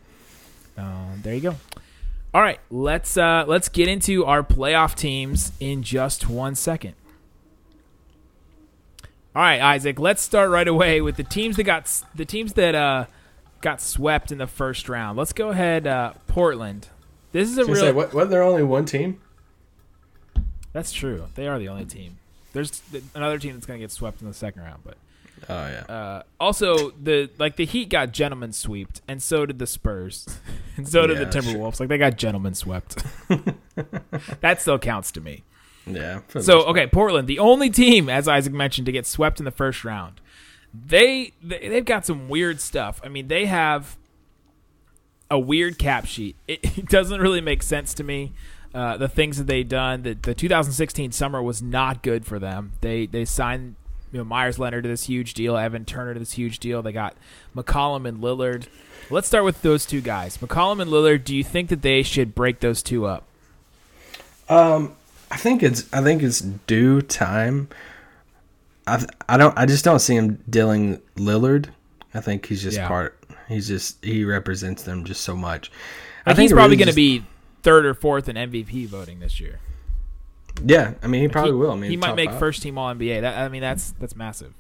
uh, 0.78 1.08
there 1.22 1.34
you 1.34 1.40
go. 1.40 1.56
All 2.34 2.40
right, 2.40 2.60
let's 2.70 3.16
uh, 3.16 3.44
let's 3.46 3.68
get 3.68 3.88
into 3.88 4.24
our 4.24 4.42
playoff 4.42 4.94
teams 4.94 5.52
in 5.60 5.82
just 5.82 6.28
one 6.28 6.54
second. 6.54 6.94
All 9.34 9.42
right, 9.42 9.60
Isaac. 9.60 9.98
Let's 9.98 10.22
start 10.22 10.50
right 10.50 10.68
away 10.68 11.00
with 11.00 11.16
the 11.16 11.24
teams 11.24 11.56
that 11.56 11.64
got 11.64 11.90
the 12.14 12.24
teams 12.24 12.54
that 12.54 12.74
uh, 12.74 13.06
got 13.62 13.80
swept 13.80 14.30
in 14.30 14.38
the 14.38 14.46
first 14.46 14.88
round. 14.88 15.16
Let's 15.16 15.32
go 15.32 15.48
ahead. 15.48 15.86
Uh, 15.86 16.12
Portland. 16.26 16.88
This 17.32 17.48
is 17.48 17.56
a 17.58 17.64
real. 17.64 17.76
say, 17.76 17.92
what, 17.92 18.12
wasn't 18.12 18.30
there 18.32 18.42
only 18.42 18.62
one 18.62 18.84
team? 18.84 19.20
That's 20.72 20.92
true. 20.92 21.26
They 21.34 21.46
are 21.48 21.58
the 21.58 21.68
only 21.68 21.84
team. 21.84 22.18
There's 22.52 22.80
th- 22.80 23.04
another 23.14 23.38
team 23.38 23.54
that's 23.54 23.66
going 23.66 23.78
to 23.78 23.82
get 23.84 23.90
swept 23.90 24.20
in 24.20 24.28
the 24.28 24.34
second 24.34 24.62
round, 24.62 24.82
but 24.84 24.96
Oh 25.48 25.66
yeah. 25.66 25.80
uh, 25.94 26.22
also 26.38 26.90
the 26.90 27.30
like 27.38 27.56
the 27.56 27.64
Heat 27.64 27.88
got 27.88 28.12
gentlemen 28.12 28.52
swept, 28.52 29.00
and 29.08 29.22
so 29.22 29.44
did 29.46 29.58
the 29.58 29.66
Spurs, 29.66 30.26
and 30.76 30.86
so 30.88 31.06
did 31.06 31.18
Yeah, 31.18 31.24
the 31.24 31.38
Timberwolves. 31.38 31.80
Like 31.80 31.88
they 31.88 31.98
got 31.98 32.16
gentlemen 32.16 32.54
swept. 32.54 33.02
that 34.40 34.60
still 34.60 34.78
counts 34.78 35.10
to 35.12 35.20
me. 35.20 35.42
yeah. 35.86 36.20
So 36.40 36.64
okay, 36.66 36.86
Portland, 36.86 37.26
the 37.28 37.38
only 37.38 37.70
team, 37.70 38.08
as 38.08 38.28
Isaac 38.28 38.52
mentioned, 38.52 38.86
to 38.86 38.92
get 38.92 39.06
swept 39.06 39.38
in 39.40 39.44
the 39.44 39.50
first 39.50 39.84
round. 39.84 40.20
They, 40.74 41.32
they 41.42 41.68
they've 41.68 41.84
got 41.84 42.06
some 42.06 42.28
weird 42.28 42.60
stuff. 42.60 43.00
I 43.04 43.08
mean, 43.08 43.28
they 43.28 43.46
have 43.46 43.96
a 45.30 45.38
weird 45.38 45.78
cap 45.78 46.06
sheet. 46.06 46.36
It, 46.46 46.60
it 46.78 46.88
doesn't 46.88 47.20
really 47.20 47.40
make 47.40 47.62
sense 47.62 47.94
to 47.94 48.04
me. 48.04 48.32
Uh, 48.74 48.96
the 48.96 49.08
things 49.08 49.36
that 49.36 49.46
they've 49.46 49.68
done, 49.68 50.02
the, 50.02 50.14
the 50.14 50.34
2016 50.34 51.12
summer 51.12 51.42
was 51.42 51.60
not 51.60 52.02
good 52.02 52.24
for 52.24 52.38
them. 52.38 52.72
They 52.80 53.06
they 53.06 53.24
signed 53.24 53.76
you 54.12 54.18
know 54.18 54.24
Meyers 54.24 54.58
Leonard 54.58 54.84
to 54.84 54.88
this 54.88 55.04
huge 55.04 55.34
deal, 55.34 55.56
Evan 55.56 55.84
Turner 55.84 56.14
to 56.14 56.20
this 56.20 56.32
huge 56.32 56.58
deal. 56.58 56.82
They 56.82 56.92
got 56.92 57.14
McCollum 57.56 58.08
and 58.08 58.22
Lillard. 58.22 58.68
Let's 59.10 59.26
start 59.26 59.44
with 59.44 59.62
those 59.62 59.84
two 59.84 60.00
guys, 60.00 60.38
McCollum 60.38 60.80
and 60.80 60.90
Lillard. 60.90 61.24
Do 61.24 61.36
you 61.36 61.44
think 61.44 61.68
that 61.68 61.82
they 61.82 62.02
should 62.02 62.34
break 62.34 62.60
those 62.60 62.82
two 62.82 63.04
up? 63.04 63.24
Um, 64.48 64.94
I 65.30 65.36
think 65.36 65.62
it's 65.62 65.92
I 65.92 66.02
think 66.02 66.22
it's 66.22 66.40
due 66.40 67.02
time. 67.02 67.68
I 68.86 69.04
I 69.28 69.36
don't 69.36 69.56
I 69.56 69.66
just 69.66 69.84
don't 69.84 69.98
see 70.00 70.14
him 70.16 70.42
dealing 70.48 71.00
Lillard. 71.16 71.68
I 72.14 72.20
think 72.20 72.46
he's 72.46 72.62
just 72.62 72.76
Yeah. 72.76 72.88
part. 72.88 73.18
He's 73.48 73.68
just 73.68 74.04
he 74.04 74.24
represents 74.24 74.82
them 74.82 75.04
just 75.04 75.22
so 75.22 75.36
much. 75.36 75.70
Like 76.26 76.36
think 76.36 76.44
he's 76.44 76.52
probably 76.52 76.76
really 76.76 76.84
going 76.84 76.88
to 76.88 76.94
be 76.94 77.24
third 77.62 77.84
or 77.84 77.94
fourth 77.94 78.28
in 78.28 78.36
MVP 78.36 78.86
voting 78.86 79.20
this 79.20 79.40
year. 79.40 79.60
Yeah, 80.64 80.94
I 81.02 81.06
mean 81.06 81.22
he 81.22 81.28
probably 81.28 81.52
he, 81.52 81.56
will. 81.56 81.72
I 81.72 81.76
mean 81.76 81.90
he 81.90 81.96
might 81.96 82.14
make 82.14 82.30
five. 82.30 82.38
first 82.38 82.62
team 82.62 82.78
All 82.78 82.92
NBA. 82.94 83.22
That 83.22 83.38
I 83.38 83.48
mean 83.48 83.62
that's 83.62 83.92
that's 83.92 84.16
massive. 84.16 84.54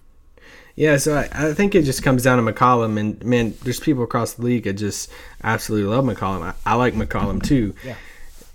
Yeah, 0.74 0.96
so 0.96 1.16
I, 1.16 1.28
I 1.32 1.54
think 1.54 1.74
it 1.74 1.82
just 1.82 2.02
comes 2.02 2.22
down 2.22 2.42
to 2.42 2.52
McCollum, 2.52 2.98
and 2.98 3.22
man, 3.24 3.54
there's 3.62 3.78
people 3.78 4.02
across 4.04 4.34
the 4.34 4.42
league 4.42 4.64
that 4.64 4.74
just 4.74 5.10
absolutely 5.44 5.94
love 5.94 6.04
McCollum. 6.04 6.42
I, 6.42 6.54
I 6.64 6.74
like 6.76 6.94
McCollum 6.94 7.42
too. 7.46 7.74
Yeah. 7.84 7.96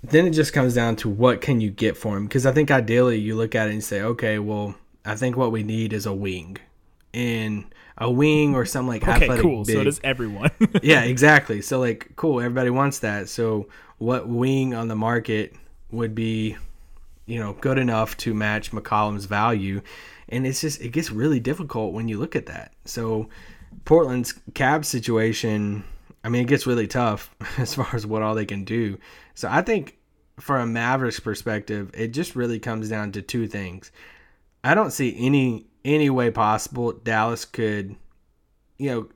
Then 0.03 0.25
it 0.25 0.31
just 0.31 0.51
comes 0.51 0.73
down 0.73 0.95
to 0.97 1.09
what 1.09 1.41
can 1.41 1.61
you 1.61 1.69
get 1.69 1.95
for 1.95 2.17
him? 2.17 2.25
Because 2.25 2.45
I 2.45 2.51
think 2.51 2.71
ideally 2.71 3.19
you 3.19 3.35
look 3.35 3.53
at 3.55 3.67
it 3.67 3.73
and 3.73 3.83
say, 3.83 4.01
okay, 4.01 4.39
well, 4.39 4.75
I 5.07 5.15
think 5.15 5.37
what 5.37 5.51
we 5.51 5.63
need 5.63 5.93
is 5.93 6.05
a 6.05 6.13
wing, 6.13 6.57
and 7.13 7.65
a 7.97 8.11
wing 8.11 8.55
or 8.55 8.65
some 8.65 8.87
like 8.87 9.03
Okay, 9.03 9.23
athletic 9.23 9.41
cool. 9.41 9.63
big. 9.63 9.75
So 9.75 9.83
does 9.83 9.99
everyone. 10.03 10.51
yeah, 10.83 11.03
exactly. 11.03 11.61
So 11.61 11.79
like, 11.79 12.11
cool. 12.15 12.39
Everybody 12.39 12.69
wants 12.69 12.99
that. 12.99 13.29
So 13.29 13.67
what 13.97 14.27
wing 14.27 14.73
on 14.75 14.87
the 14.87 14.95
market 14.95 15.55
would 15.91 16.13
be, 16.13 16.57
you 17.25 17.39
know, 17.39 17.53
good 17.53 17.77
enough 17.77 18.15
to 18.17 18.33
match 18.33 18.71
McCollum's 18.71 19.25
value? 19.25 19.81
And 20.29 20.45
it's 20.45 20.61
just 20.61 20.81
it 20.81 20.89
gets 20.89 21.09
really 21.11 21.39
difficult 21.39 21.93
when 21.93 22.07
you 22.07 22.19
look 22.19 22.35
at 22.35 22.45
that. 22.47 22.73
So 22.85 23.29
Portland's 23.85 24.33
cab 24.53 24.85
situation, 24.85 25.83
I 26.23 26.29
mean, 26.29 26.43
it 26.43 26.47
gets 26.47 26.67
really 26.67 26.87
tough 26.87 27.33
as 27.57 27.73
far 27.73 27.89
as 27.93 28.05
what 28.05 28.21
all 28.21 28.35
they 28.35 28.45
can 28.45 28.63
do. 28.63 28.99
So 29.33 29.47
I 29.49 29.61
think 29.61 29.97
from 30.39 30.61
a 30.61 30.67
Mavericks 30.67 31.19
perspective, 31.19 31.89
it 31.95 32.09
just 32.09 32.35
really 32.35 32.59
comes 32.59 32.89
down 32.89 33.11
to 33.13 33.21
two 33.21 33.47
things. 33.47 33.91
I 34.67 34.75
don't 34.75 34.91
see 34.91 35.15
any 35.17 35.65
any 35.85 36.09
way 36.09 36.29
possible 36.31 36.91
Dallas 36.91 37.45
could, 37.45 37.95
you 38.77 38.89
know, 38.89 39.09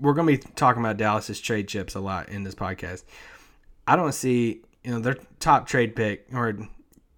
we're 0.00 0.14
going 0.14 0.26
to 0.26 0.42
be 0.42 0.52
talking 0.56 0.82
about 0.82 0.96
Dallas's 0.96 1.40
trade 1.40 1.68
chips 1.68 1.94
a 1.94 2.00
lot 2.00 2.28
in 2.28 2.42
this 2.42 2.54
podcast. 2.56 3.04
I 3.86 3.94
don't 3.94 4.12
see, 4.12 4.62
you 4.82 4.90
know, 4.90 4.98
their 4.98 5.16
top 5.38 5.68
trade 5.68 5.94
pick 5.94 6.26
or 6.32 6.50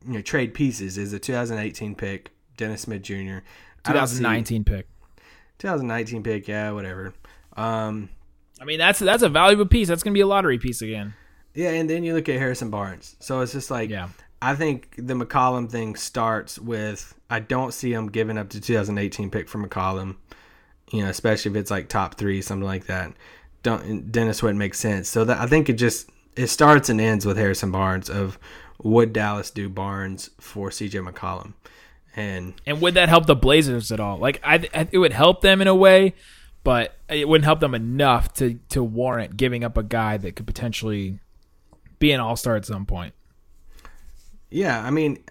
you 0.07 0.13
know 0.15 0.21
trade 0.21 0.53
pieces 0.55 0.99
is 0.99 1.13
a 1.15 1.19
2018 1.19 1.95
pick, 1.95 2.31
Dennis 2.57 2.83
Smith 2.83 3.03
Jr. 3.03 3.39
I 3.85 3.93
don't 3.95 4.07
see- 4.07 4.19
2019 4.19 4.65
pick. 4.65 4.87
2019 5.59 6.23
pick, 6.23 6.47
yeah, 6.47 6.71
whatever. 6.71 7.15
Um, 7.57 8.11
I 8.61 8.65
mean, 8.65 8.79
that's 8.79 8.99
that's 8.99 9.23
a 9.23 9.29
valuable 9.29 9.67
piece. 9.67 9.89
That's 9.89 10.03
gonna 10.03 10.15
be 10.15 10.21
a 10.21 10.27
lottery 10.27 10.59
piece 10.59 10.83
again. 10.83 11.15
yeah, 11.55 11.71
and 11.71 11.89
then 11.89 12.05
you 12.05 12.15
look 12.15 12.29
at 12.29 12.39
Harrison 12.39 12.71
Barnes. 12.71 13.17
So 13.19 13.41
it's 13.41 13.53
just 13.53 13.71
like, 13.71 13.89
Yeah. 13.91 14.09
I 14.41 14.55
think 14.55 14.95
the 14.97 15.15
McCollum 15.15 15.71
thing 15.71 15.97
starts 15.97 16.59
with 16.59 17.15
I 17.29 17.41
don't 17.41 17.75
see 17.75 17.93
him 17.93 18.09
giving 18.09 18.39
up 18.39 18.51
the 18.51 18.61
2018 18.61 19.31
pick 19.31 19.49
for 19.49 19.59
McCollum. 19.59 20.17
You 20.93 21.03
know, 21.03 21.11
especially 21.11 21.51
if 21.51 21.57
it's 21.57 21.71
like 21.71 21.89
top 21.89 22.15
three, 22.15 22.41
something 22.41 22.67
like 22.67 22.87
that. 22.87 23.13
Don't 23.63 24.11
Dennis 24.11 24.43
wouldn't 24.43 24.59
make 24.59 24.75
sense. 24.75 25.09
So 25.09 25.25
that 25.25 25.39
I 25.39 25.47
think 25.47 25.69
it 25.69 25.75
just 25.75 26.11
it 26.37 26.47
starts 26.47 26.89
and 26.89 27.01
ends 27.01 27.27
with 27.27 27.37
Harrison 27.37 27.71
Barnes 27.71 28.09
of 28.09 28.39
would 28.83 29.13
Dallas 29.13 29.51
do 29.51 29.69
Barnes 29.69 30.31
for 30.39 30.71
CJ 30.71 31.07
McCollum, 31.07 31.55
and 32.15 32.55
And 32.65 32.81
would 32.81 32.95
that 32.95 33.09
help 33.09 33.27
the 33.27 33.35
Blazers 33.35 33.91
at 33.91 34.01
all? 34.01 34.19
Like, 34.19 34.41
I, 34.45 34.69
I 34.73 34.89
it 34.93 34.99
would 34.99 35.13
help 35.13 35.41
them 35.41 35.61
in 35.61 35.67
a 35.67 35.75
way, 35.75 36.15
but 36.63 36.97
it 37.09 37.29
wouldn't 37.29 37.45
help 37.45 37.61
them 37.61 37.75
enough 37.75 38.33
to 38.35 38.61
to 38.71 38.85
warrant 38.85 39.37
giving 39.37 39.65
up 39.65 39.77
a 39.77 39.83
guy 39.83 40.17
that 40.17 40.37
could 40.37 40.47
potentially 40.47 41.19
be 41.99 42.13
an 42.13 42.21
All 42.21 42.37
Star 42.37 42.57
at 42.57 42.65
some 42.65 42.87
point. 42.87 43.15
Yeah, 44.51 44.83
I 44.83 44.91
mean, 44.91 45.23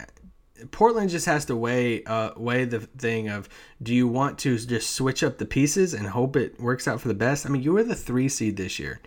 Portland 0.70 1.10
just 1.10 1.26
has 1.26 1.44
to 1.46 1.56
weigh 1.56 2.04
uh, 2.04 2.30
weigh 2.36 2.64
the 2.64 2.80
thing 2.80 3.28
of 3.28 3.48
do 3.82 3.94
you 3.94 4.08
want 4.08 4.38
to 4.40 4.58
just 4.58 4.90
switch 4.90 5.22
up 5.22 5.38
the 5.38 5.46
pieces 5.46 5.94
and 5.94 6.06
hope 6.06 6.36
it 6.36 6.60
works 6.60 6.88
out 6.88 7.00
for 7.00 7.08
the 7.08 7.14
best? 7.14 7.46
I 7.46 7.48
mean, 7.48 7.62
you 7.62 7.72
were 7.72 7.84
the 7.84 7.94
three 7.94 8.28
seed 8.28 8.56
this 8.56 8.78
year. 8.78 9.00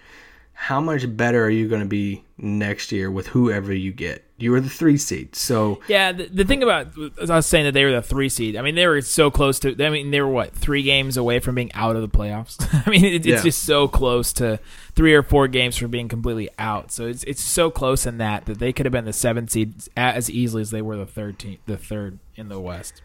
How 0.66 0.80
much 0.80 1.18
better 1.18 1.44
are 1.44 1.50
you 1.50 1.68
going 1.68 1.82
to 1.82 1.88
be 1.88 2.24
next 2.38 2.92
year 2.92 3.10
with 3.10 3.26
whoever 3.28 3.74
you 3.74 3.92
get? 3.92 4.24
You 4.38 4.52
were 4.52 4.62
the 4.62 4.70
three 4.70 4.98
seed, 4.98 5.36
so 5.36 5.80
Yeah, 5.88 6.12
the, 6.12 6.26
the 6.28 6.46
thing 6.46 6.62
about 6.62 6.90
I 7.30 7.36
was 7.36 7.46
saying 7.48 7.66
that 7.66 7.72
they 7.74 7.84
were 7.84 7.92
the 7.92 8.02
three 8.04 8.30
seed. 8.30 8.56
I 8.56 8.62
mean, 8.62 8.76
they 8.76 8.86
were 8.86 9.02
so 9.02 9.32
close 9.32 9.58
to. 9.60 9.76
I 9.84 9.90
mean, 9.90 10.12
they 10.12 10.22
were 10.22 10.28
what 10.30 10.54
three 10.54 10.84
games 10.84 11.18
away 11.18 11.40
from 11.40 11.56
being 11.56 11.72
out 11.74 11.96
of 11.96 12.04
the 12.04 12.08
playoffs. 12.10 12.58
I 12.88 12.90
mean, 12.92 13.04
it, 13.06 13.14
it's 13.16 13.26
Yeah. 13.28 13.42
just 13.42 13.64
so 13.64 13.88
close 13.88 14.34
to 14.34 14.60
three 14.96 15.14
or 15.16 15.24
four 15.24 15.48
games 15.48 15.78
from 15.78 15.90
being 15.90 16.08
completely 16.08 16.50
out. 16.60 16.92
So 16.92 17.06
it's 17.08 17.24
it's 17.24 17.42
so 17.42 17.72
close 17.72 18.06
in 18.06 18.20
that 18.20 18.46
that 18.46 18.60
they 18.60 18.72
could 18.72 18.86
have 18.86 18.94
been 18.94 19.06
the 19.06 19.14
seventh 19.14 19.50
seed 19.52 19.74
as 19.98 20.30
easily 20.30 20.62
as 20.62 20.70
they 20.72 20.82
were 20.84 20.96
the 20.98 21.06
third 21.08 21.40
team, 21.40 21.58
the 21.66 21.78
third 21.78 22.20
in 22.36 22.50
the 22.50 22.60
West. 22.60 23.02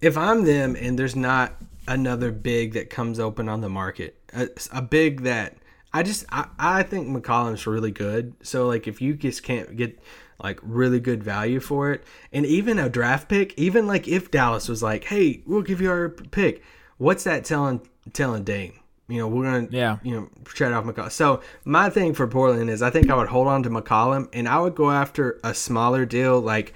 if 0.00 0.16
I'm 0.16 0.44
them 0.44 0.76
and 0.76 0.98
there's 0.98 1.16
not 1.16 1.52
another 1.88 2.30
big 2.32 2.72
that 2.74 2.90
comes 2.90 3.18
open 3.20 3.48
on 3.48 3.60
the 3.60 3.68
market, 3.68 4.16
a, 4.32 4.48
a 4.72 4.82
big 4.82 5.22
that 5.22 5.56
I 5.92 6.02
just 6.02 6.24
I, 6.30 6.46
I 6.58 6.82
think 6.82 7.08
McCollum's 7.08 7.66
really 7.66 7.90
good. 7.90 8.34
So 8.42 8.66
like 8.66 8.86
if 8.86 9.00
you 9.00 9.14
just 9.14 9.42
can't 9.42 9.76
get 9.76 9.98
like 10.42 10.58
really 10.62 11.00
good 11.00 11.22
value 11.22 11.60
for 11.60 11.92
it, 11.92 12.04
and 12.32 12.46
even 12.46 12.78
a 12.78 12.88
draft 12.88 13.28
pick, 13.28 13.52
even 13.58 13.86
like 13.86 14.08
if 14.08 14.30
Dallas 14.30 14.68
was 14.68 14.82
like, 14.82 15.04
hey, 15.04 15.42
we'll 15.46 15.62
give 15.62 15.80
you 15.80 15.90
our 15.90 16.08
pick, 16.08 16.62
what's 16.98 17.24
that 17.24 17.44
telling 17.44 17.80
telling 18.12 18.44
Dame? 18.44 18.74
You 19.08 19.18
know, 19.18 19.28
we're 19.28 19.44
gonna 19.44 19.68
Yeah. 19.70 19.98
you 20.04 20.14
know 20.14 20.28
trade 20.44 20.72
off 20.72 20.84
McCollum. 20.84 21.10
So 21.10 21.40
my 21.64 21.90
thing 21.90 22.14
for 22.14 22.26
Portland 22.28 22.70
is 22.70 22.80
I 22.80 22.90
think 22.90 23.10
I 23.10 23.16
would 23.16 23.28
hold 23.28 23.48
on 23.48 23.62
to 23.64 23.70
McCollum 23.70 24.28
and 24.32 24.48
I 24.48 24.60
would 24.60 24.76
go 24.76 24.90
after 24.90 25.40
a 25.42 25.52
smaller 25.52 26.06
deal 26.06 26.40
like 26.40 26.72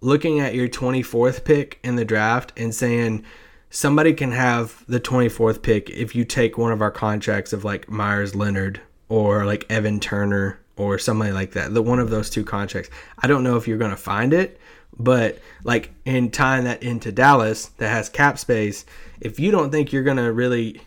looking 0.00 0.40
at 0.40 0.54
your 0.54 0.68
24th 0.68 1.44
pick 1.44 1.78
in 1.82 1.96
the 1.96 2.04
draft 2.04 2.52
and 2.56 2.74
saying 2.74 3.24
somebody 3.70 4.12
can 4.12 4.32
have 4.32 4.84
the 4.86 5.00
24th 5.00 5.62
pick 5.62 5.90
if 5.90 6.14
you 6.14 6.24
take 6.24 6.58
one 6.58 6.72
of 6.72 6.82
our 6.82 6.90
contracts 6.90 7.52
of 7.52 7.64
like 7.64 7.88
Meyers 7.90 8.34
Leonard 8.34 8.80
or 9.08 9.44
like 9.44 9.66
Evan 9.70 10.00
Turner 10.00 10.60
or 10.76 10.98
somebody 10.98 11.32
like 11.32 11.52
that. 11.52 11.74
The 11.74 11.82
one 11.82 11.98
of 11.98 12.10
those 12.10 12.30
two 12.30 12.44
contracts. 12.44 12.90
I 13.18 13.26
don't 13.26 13.42
know 13.42 13.56
if 13.56 13.66
you're 13.66 13.78
going 13.78 13.90
to 13.90 13.96
find 13.96 14.32
it, 14.32 14.60
but 14.98 15.38
like 15.64 15.90
in 16.04 16.30
tying 16.30 16.64
that 16.64 16.82
into 16.82 17.12
Dallas 17.12 17.66
that 17.78 17.88
has 17.88 18.08
cap 18.08 18.38
space, 18.38 18.86
if 19.20 19.38
you 19.40 19.50
don't 19.50 19.70
think 19.70 19.92
you're 19.92 20.04
going 20.04 20.16
to 20.16 20.32
really 20.32 20.80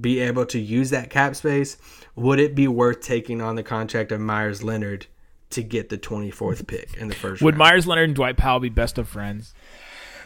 be 0.00 0.20
able 0.20 0.46
to 0.46 0.58
use 0.58 0.90
that 0.90 1.10
cap 1.10 1.36
space, 1.36 1.76
would 2.16 2.40
it 2.40 2.54
be 2.54 2.66
worth 2.66 3.00
taking 3.00 3.40
on 3.40 3.54
the 3.56 3.62
contract 3.62 4.12
of 4.12 4.20
Meyers 4.20 4.62
Leonard 4.62 5.06
to 5.50 5.62
get 5.62 5.88
the 5.88 5.98
24th 5.98 6.66
pick 6.66 6.94
in 6.94 7.08
the 7.08 7.14
first 7.14 7.42
Would 7.42 7.54
round? 7.54 7.70
Meyers 7.70 7.86
Leonard 7.86 8.08
and 8.08 8.16
Dwight 8.16 8.36
Powell 8.36 8.60
be 8.60 8.70
best 8.70 8.98
of 8.98 9.08
friends? 9.08 9.54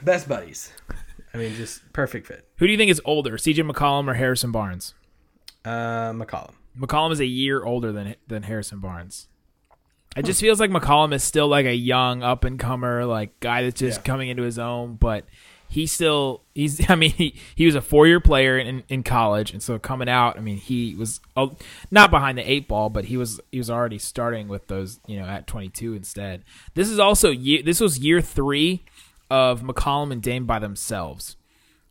Best 0.02 0.28
buddies. 0.28 0.72
I 1.34 1.38
mean, 1.38 1.54
just 1.54 1.92
perfect 1.92 2.26
fit. 2.26 2.46
Who 2.56 2.66
do 2.66 2.72
you 2.72 2.78
think 2.78 2.90
is 2.90 3.00
older, 3.04 3.32
CJ 3.36 3.68
McCollum 3.70 4.08
or 4.08 4.14
Harrison 4.14 4.50
Barnes? 4.52 4.94
Uh, 5.64 6.12
McCollum. 6.12 6.54
McCollum 6.78 7.12
is 7.12 7.20
a 7.20 7.26
year 7.26 7.64
older 7.64 7.92
than 7.92 8.14
than 8.26 8.44
Harrison 8.44 8.80
Barnes. 8.80 9.28
It 10.16 10.24
just 10.24 10.40
feels 10.40 10.58
like 10.58 10.70
McCollum 10.70 11.12
is 11.12 11.22
still 11.22 11.48
like 11.48 11.66
a 11.66 11.74
young 11.74 12.22
up 12.22 12.44
and 12.44 12.58
comer, 12.58 13.04
like 13.04 13.38
guy 13.40 13.62
that's 13.62 13.78
just 13.78 13.98
Yeah. 14.00 14.04
coming 14.04 14.28
into 14.30 14.42
his 14.42 14.58
own, 14.58 14.94
but 14.96 15.24
he's 15.68 15.92
still 15.92 16.42
he's 16.54 16.88
I 16.90 16.94
mean 16.94 17.10
he, 17.10 17.34
he 17.54 17.66
was 17.66 17.74
a 17.74 17.82
four 17.82 18.06
year 18.06 18.20
player 18.20 18.56
in, 18.58 18.84
in 18.88 19.02
college 19.02 19.52
and 19.52 19.62
so 19.62 19.78
coming 19.78 20.08
out 20.08 20.38
I 20.38 20.40
mean 20.40 20.56
he 20.56 20.94
was 20.94 21.20
uh, 21.36 21.48
not 21.90 22.10
behind 22.10 22.38
the 22.38 22.50
eight 22.50 22.66
ball 22.66 22.88
but 22.88 23.04
he 23.04 23.18
was 23.18 23.38
he 23.52 23.58
was 23.58 23.68
already 23.68 23.98
starting 23.98 24.48
with 24.48 24.66
those 24.68 24.98
you 25.06 25.20
know 25.20 25.26
at 25.26 25.46
22 25.46 25.92
instead 25.92 26.42
this 26.72 26.88
is 26.88 26.98
also 26.98 27.30
year 27.30 27.62
this 27.62 27.80
was 27.80 27.98
year 27.98 28.22
three 28.22 28.82
of 29.30 29.62
McCollum 29.62 30.12
and 30.12 30.22
Dame 30.22 30.46
by 30.46 30.58
themselves 30.58 31.36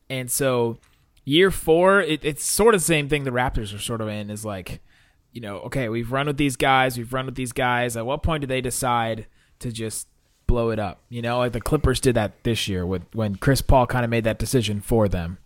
and 0.09 0.31
so 0.31 0.77
year 1.25 1.51
four, 1.51 2.01
it, 2.01 2.23
it's 2.23 2.43
sort 2.43 2.75
of 2.75 2.81
the 2.81 2.85
same 2.85 3.09
thing 3.09 3.23
the 3.23 3.31
Raptors 3.31 3.73
are 3.75 3.79
sort 3.79 4.01
of 4.01 4.07
in 4.07 4.29
is 4.29 4.45
like, 4.45 4.81
you 5.31 5.41
know, 5.41 5.57
okay, 5.59 5.89
we've 5.89 6.11
run 6.11 6.27
with 6.27 6.37
these 6.37 6.55
guys, 6.55 6.97
we've 6.97 7.13
run 7.13 7.25
with 7.25 7.35
these 7.35 7.51
guys. 7.51 7.97
At 7.97 8.05
what 8.05 8.23
point 8.23 8.41
do 8.41 8.47
they 8.47 8.61
decide 8.61 9.27
to 9.59 9.71
just 9.71 10.07
blow 10.47 10.69
it 10.69 10.79
up? 10.79 11.01
You 11.09 11.21
know, 11.21 11.39
like 11.39 11.51
the 11.51 11.61
Clippers 11.61 11.99
did 11.99 12.15
that 12.15 12.43
this 12.43 12.67
year 12.67 12.85
with 12.85 13.03
when 13.13 13.35
Chris 13.35 13.61
Paul 13.61 13.87
kind 13.87 14.05
of 14.05 14.11
made 14.11 14.23
that 14.23 14.39
decision 14.39 14.81
for 14.81 15.07
them. 15.07 15.37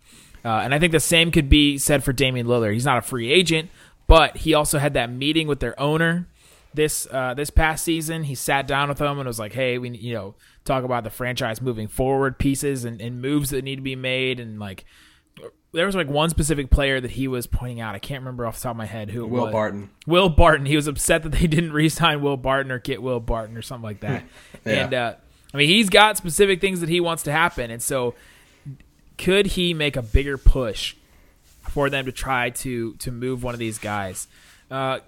Uh, 0.44 0.60
and 0.64 0.74
I 0.74 0.78
think 0.78 0.92
the 0.92 1.00
same 1.00 1.30
could 1.30 1.48
be 1.48 1.78
said 1.78 2.02
for 2.02 2.12
Damian 2.12 2.46
Lillard. 2.46 2.72
He's 2.72 2.84
not 2.84 2.98
a 2.98 3.02
free 3.02 3.30
agent, 3.32 3.70
but 4.08 4.38
he 4.38 4.54
also 4.54 4.78
had 4.78 4.94
that 4.94 5.10
meeting 5.10 5.46
with 5.46 5.60
their 5.60 5.78
owner 5.80 6.26
this 6.74 7.06
uh, 7.10 7.34
this 7.34 7.50
past 7.50 7.84
season. 7.84 8.24
He 8.24 8.34
sat 8.34 8.66
down 8.66 8.88
with 8.88 8.98
them 8.98 9.18
and 9.18 9.26
was 9.26 9.38
like, 9.38 9.52
"Hey, 9.52 9.78
we 9.78 9.90
you 9.90 10.14
know 10.14 10.34
talk 10.64 10.84
about 10.84 11.04
the 11.04 11.10
franchise 11.10 11.60
moving 11.60 11.88
forward, 11.88 12.38
pieces 12.38 12.84
and, 12.84 13.00
and 13.00 13.20
moves 13.20 13.50
that 13.50 13.64
need 13.64 13.76
to 13.76 13.82
be 13.82 13.96
made, 13.96 14.40
and 14.40 14.58
like." 14.58 14.84
There 15.74 15.86
was 15.86 15.94
like 15.94 16.08
one 16.08 16.28
specific 16.28 16.68
player 16.68 17.00
that 17.00 17.12
he 17.12 17.26
was 17.26 17.46
pointing 17.46 17.80
out. 17.80 17.94
I 17.94 17.98
can't 17.98 18.20
remember 18.20 18.46
off 18.46 18.56
the 18.56 18.64
top 18.64 18.72
of 18.72 18.76
my 18.76 18.84
head 18.84 19.08
who 19.08 19.24
it 19.24 19.30
Will 19.30 19.44
was. 19.44 19.52
Barton. 19.52 19.90
Will 20.06 20.28
Barton. 20.28 20.66
He 20.66 20.76
was 20.76 20.86
upset 20.86 21.22
that 21.22 21.32
they 21.32 21.46
didn't 21.46 21.72
re-sign 21.72 22.20
Will 22.20 22.36
Barton 22.36 22.70
or 22.70 22.78
get 22.78 23.00
Will 23.00 23.20
Barton 23.20 23.56
or 23.56 23.62
something 23.62 23.84
like 23.84 24.00
that. 24.00 24.24
Yeah. 24.66 24.84
And 24.84 24.94
uh, 24.94 25.14
I 25.52 25.56
mean, 25.56 25.68
he's 25.68 25.88
got 25.88 26.18
specific 26.18 26.60
things 26.60 26.80
that 26.80 26.90
he 26.90 27.00
wants 27.00 27.22
to 27.22 27.32
happen, 27.32 27.70
and 27.70 27.82
so 27.82 28.14
could 29.18 29.46
he 29.46 29.72
make 29.74 29.96
a 29.96 30.02
bigger 30.02 30.36
push 30.36 30.94
for 31.68 31.88
them 31.88 32.04
to 32.04 32.12
try 32.12 32.50
to 32.50 32.94
to 32.96 33.10
move 33.10 33.42
one 33.42 33.54
of 33.54 33.58
these 33.58 33.78
guys? 33.78 34.28
Uh, 34.70 35.00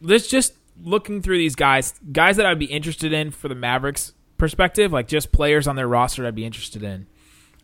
let's 0.00 0.26
just 0.26 0.54
looking 0.82 1.22
through 1.22 1.38
these 1.38 1.54
guys, 1.54 1.94
guys 2.12 2.36
that 2.36 2.46
I'd 2.46 2.58
be 2.58 2.66
interested 2.66 3.12
in 3.12 3.30
for 3.30 3.48
the 3.48 3.54
Mavericks 3.54 4.12
perspective, 4.38 4.92
like 4.92 5.08
just 5.08 5.32
players 5.32 5.66
on 5.68 5.76
their 5.76 5.88
roster 5.88 6.26
I'd 6.26 6.34
be 6.34 6.44
interested 6.44 6.82
in. 6.82 7.06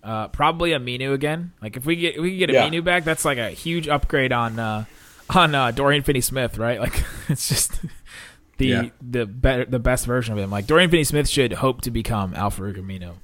Uh, 0.03 0.29
probably 0.29 0.71
Aminu 0.71 1.15
again. 1.15 1.53
Like 1.63 1.77
if 1.77 1.87
we 1.87 1.97
get 1.97 2.17
if 2.17 2.21
we 2.21 2.31
can 2.31 2.39
get 2.39 2.51
Yeah. 2.51 2.69
Aminu 2.69 2.85
back, 2.85 3.05
that's 3.05 3.25
like 3.25 3.39
a 3.39 3.51
huge 3.51 3.89
upgrade 3.89 4.33
on 4.33 4.59
uh, 4.59 4.85
on 5.31 5.55
uh, 5.55 5.71
Dorian 5.71 6.03
Finney-Smith, 6.03 6.59
right? 6.59 6.79
Like 6.79 7.03
it's 7.29 7.49
just 7.49 7.81
the 8.59 8.67
Yeah. 8.67 8.89
the 9.01 9.25
better 9.27 9.65
the 9.65 9.79
best 9.79 10.05
version 10.07 10.35
of 10.35 10.39
him. 10.39 10.51
Like 10.51 10.67
Dorian 10.67 10.91
Finney-Smith 10.91 11.29
should 11.29 11.55
hope 11.55 11.81
to 11.83 11.91
become 11.91 12.35
Al-Farouq 12.35 12.77
Aminu. 12.77 13.15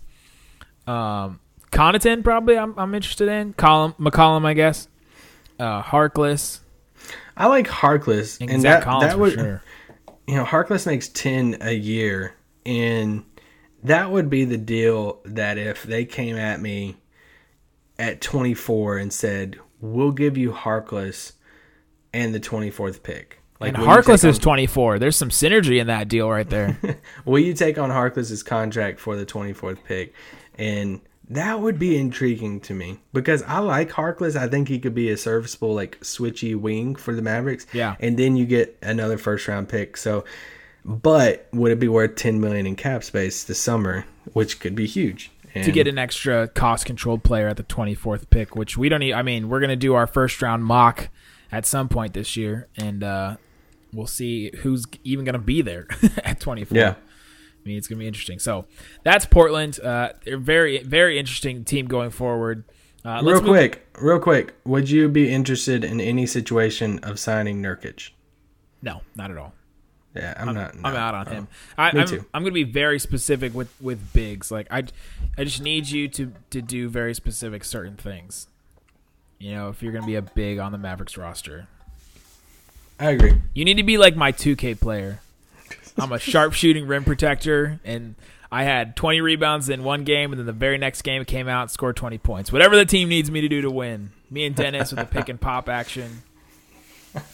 Um, 0.91 1.41
Connaughton 1.71 2.25
probably 2.25 2.57
I'm 2.57 2.79
I'm 2.79 2.95
interested 2.95 3.29
in. 3.29 3.53
Column 3.53 3.95
McCollum, 3.99 4.47
I 4.47 4.55
guess. 4.55 4.89
Uh, 5.59 5.83
Harkless 5.83 6.61
I 7.37 7.47
like 7.47 7.67
Harkless, 7.69 8.41
and, 8.41 8.51
and, 8.51 8.63
that 8.65 8.83
Collins 8.83 9.13
that 9.13 9.19
would 9.19 9.33
sure. 9.33 9.63
you 10.27 10.37
know 10.37 10.45
Harkless 10.45 10.87
makes 10.87 11.09
ten 11.09 11.57
a 11.61 11.73
year, 11.73 12.35
and 12.67 13.25
that 13.85 14.11
would 14.11 14.29
be 14.31 14.45
the 14.45 14.59
deal 14.59 15.21
that 15.25 15.59
if 15.59 15.83
they 15.83 16.05
came 16.05 16.37
at 16.37 16.61
me 16.61 16.97
at 17.99 18.21
twenty 18.21 18.55
four 18.55 18.97
and 18.99 19.13
said 19.13 19.59
we'll 19.81 20.13
give 20.13 20.37
you 20.37 20.53
Harkless 20.53 21.33
and 22.13 22.35
the 22.35 22.41
twenty 22.41 22.71
fourth 22.71 23.03
pick. 23.03 23.41
and 23.61 23.77
Harkless 23.77 24.23
take 24.23 24.31
is 24.31 24.37
on- 24.39 24.43
24. 24.43 24.99
There's 24.99 25.17
some 25.17 25.31
synergy 25.31 25.81
in 25.81 25.87
that 25.89 26.09
deal 26.09 26.31
right 26.31 26.49
there. 26.49 26.79
Will 27.25 27.41
you 27.41 27.55
take 27.55 27.79
on 27.79 27.91
Harkless's 27.91 28.43
contract 28.43 29.01
for 29.01 29.17
the 29.17 29.27
24th 29.27 29.85
pick? 29.85 30.15
And 30.57 31.01
that 31.29 31.61
would 31.61 31.79
be 31.79 31.97
intriguing 31.97 32.61
to 32.61 32.75
me 32.75 32.99
because 33.13 33.43
I 33.45 33.59
like 33.61 33.91
Harkless. 33.91 34.35
I 34.35 34.49
think 34.49 34.69
he 34.69 34.79
could 34.79 34.95
be 34.95 35.11
a 35.11 35.17
serviceable, 35.17 35.75
like 35.75 36.01
switchy 36.01 36.57
wing 36.59 36.97
for 36.97 37.15
the 37.15 37.23
Mavericks. 37.23 37.67
Yeah. 37.73 37.97
And 38.01 38.19
then 38.19 38.37
you 38.37 38.47
get 38.47 38.77
another 38.83 39.17
first 39.19 39.47
round 39.47 39.69
pick. 39.69 39.97
So, 39.97 40.25
but 40.85 41.49
would 41.53 41.73
it 41.73 41.81
be 41.81 41.89
worth 41.89 42.17
10 42.17 42.41
million 42.41 42.67
in 42.67 42.77
cap 42.77 43.05
space 43.05 43.45
this 43.45 43.61
summer, 43.61 44.05
which 44.33 44.61
could 44.61 44.75
be 44.75 44.87
huge? 44.87 45.31
to 45.55 45.73
get 45.73 45.89
an 45.89 45.99
extra 45.99 46.47
cost 46.49 46.87
controlled 46.87 47.25
player 47.25 47.49
at 47.49 47.57
the 47.57 47.65
24th 47.65 48.31
pick, 48.31 48.55
which 48.55 48.79
we 48.79 48.89
don't 48.89 49.01
need. 49.01 49.15
I 49.15 49.23
mean, 49.23 49.49
we're 49.49 49.61
going 49.61 49.71
to 49.71 49.77
do 49.77 49.95
our 49.95 50.07
first 50.07 50.41
round 50.43 50.65
mock 50.65 51.09
at 51.51 51.67
some 51.67 51.89
point 51.89 52.15
this 52.15 52.37
year, 52.37 52.69
and 52.77 53.03
uh, 53.03 53.37
we'll 53.93 54.07
see 54.07 54.53
who's 54.59 54.87
even 55.05 55.25
going 55.25 55.33
to 55.35 55.41
be 55.41 55.63
there 55.63 55.89
at 56.25 56.41
24. 56.41 56.79
Yeah. 56.79 56.91
I 56.91 57.69
mean, 57.69 57.77
it's 57.77 57.89
going 57.89 57.99
to 57.99 58.01
be 58.01 58.07
interesting. 58.07 58.39
So 58.39 58.67
that's 59.03 59.27
Portland. 59.27 59.81
Uh, 59.81 60.13
they're 60.25 60.39
very, 60.39 60.83
very 60.83 61.19
interesting 61.19 61.65
team 61.65 61.87
going 61.87 62.11
forward. 62.11 62.65
Uh, 63.05 63.21
Real 63.25 63.41
quick, 63.41 63.87
real 63.99 64.19
quick. 64.19 64.55
Would 64.65 64.91
you 64.91 65.09
be 65.09 65.33
interested 65.33 65.85
in 65.85 66.01
any 66.01 66.27
situation 66.27 66.99
of 66.99 67.19
signing 67.19 67.63
Nurkic? 67.63 68.11
No, 68.83 69.01
not 69.17 69.31
at 69.31 69.39
all. 69.39 69.55
Yeah, 70.15 70.35
I'm, 70.37 70.55
not. 70.55 70.75
I'm 70.83 70.97
out 70.97 71.15
on 71.15 71.27
him. 71.27 71.49
I, 71.79 71.93
Me 71.93 72.01
I'm, 72.01 72.07
too. 72.07 72.25
I'm 72.35 72.43
going 72.43 72.53
to 72.53 72.65
be 72.65 72.65
very 72.65 72.99
specific 72.99 73.55
with 73.55 73.73
with 73.81 74.13
bigs. 74.13 74.51
Like 74.51 74.67
I, 74.71 74.85
I 75.39 75.45
just 75.45 75.63
need 75.63 75.89
you 75.89 76.09
to 76.09 76.33
to 76.51 76.61
do 76.61 76.89
very 76.89 77.15
specific 77.15 77.65
certain 77.65 77.97
things. 77.97 78.49
You 79.39 79.53
know, 79.55 79.69
if 79.69 79.83
you're 79.83 79.93
going 79.93 80.03
to 80.03 80.09
be 80.09 80.17
a 80.17 80.23
big 80.23 80.59
on 80.59 80.73
the 80.73 80.79
Mavericks 80.79 81.17
roster, 81.17 81.69
I 82.99 83.11
agree. 83.11 83.41
you 83.55 83.65
need 83.65 83.77
to 83.77 83.83
be 83.83 83.97
like 83.99 84.17
my 84.17 84.33
2K 84.33 84.81
player. 84.81 85.21
I'm 85.97 86.13
a 86.13 86.19
sharpshooting 86.19 86.87
rim 86.87 87.05
protector, 87.05 87.81
and 87.85 88.17
I 88.53 88.65
had 88.65 88.97
20 88.97 89.21
rebounds 89.21 89.69
in 89.69 89.85
one 89.85 90.05
game, 90.05 90.33
and 90.33 90.39
then 90.39 90.47
the 90.47 90.53
very 90.53 90.77
next 90.77 91.03
game 91.03 91.23
it 91.23 91.29
came 91.29 91.49
out 91.49 91.63
and 91.63 91.71
scored 91.71 91.97
20 91.97 92.19
points. 92.19 92.53
Whatever 92.53 92.77
the 92.77 92.85
team 92.85 93.09
needs 93.09 93.31
me 93.31 93.41
to 93.41 93.49
do 93.49 93.63
to 93.63 93.71
win. 93.71 94.11
Me 94.31 94.45
and 94.45 94.55
Dennis 94.57 94.91
with 94.91 95.01
the 95.01 95.07
pick 95.07 95.29
and 95.29 95.41
pop 95.41 95.69
action. 95.69 96.23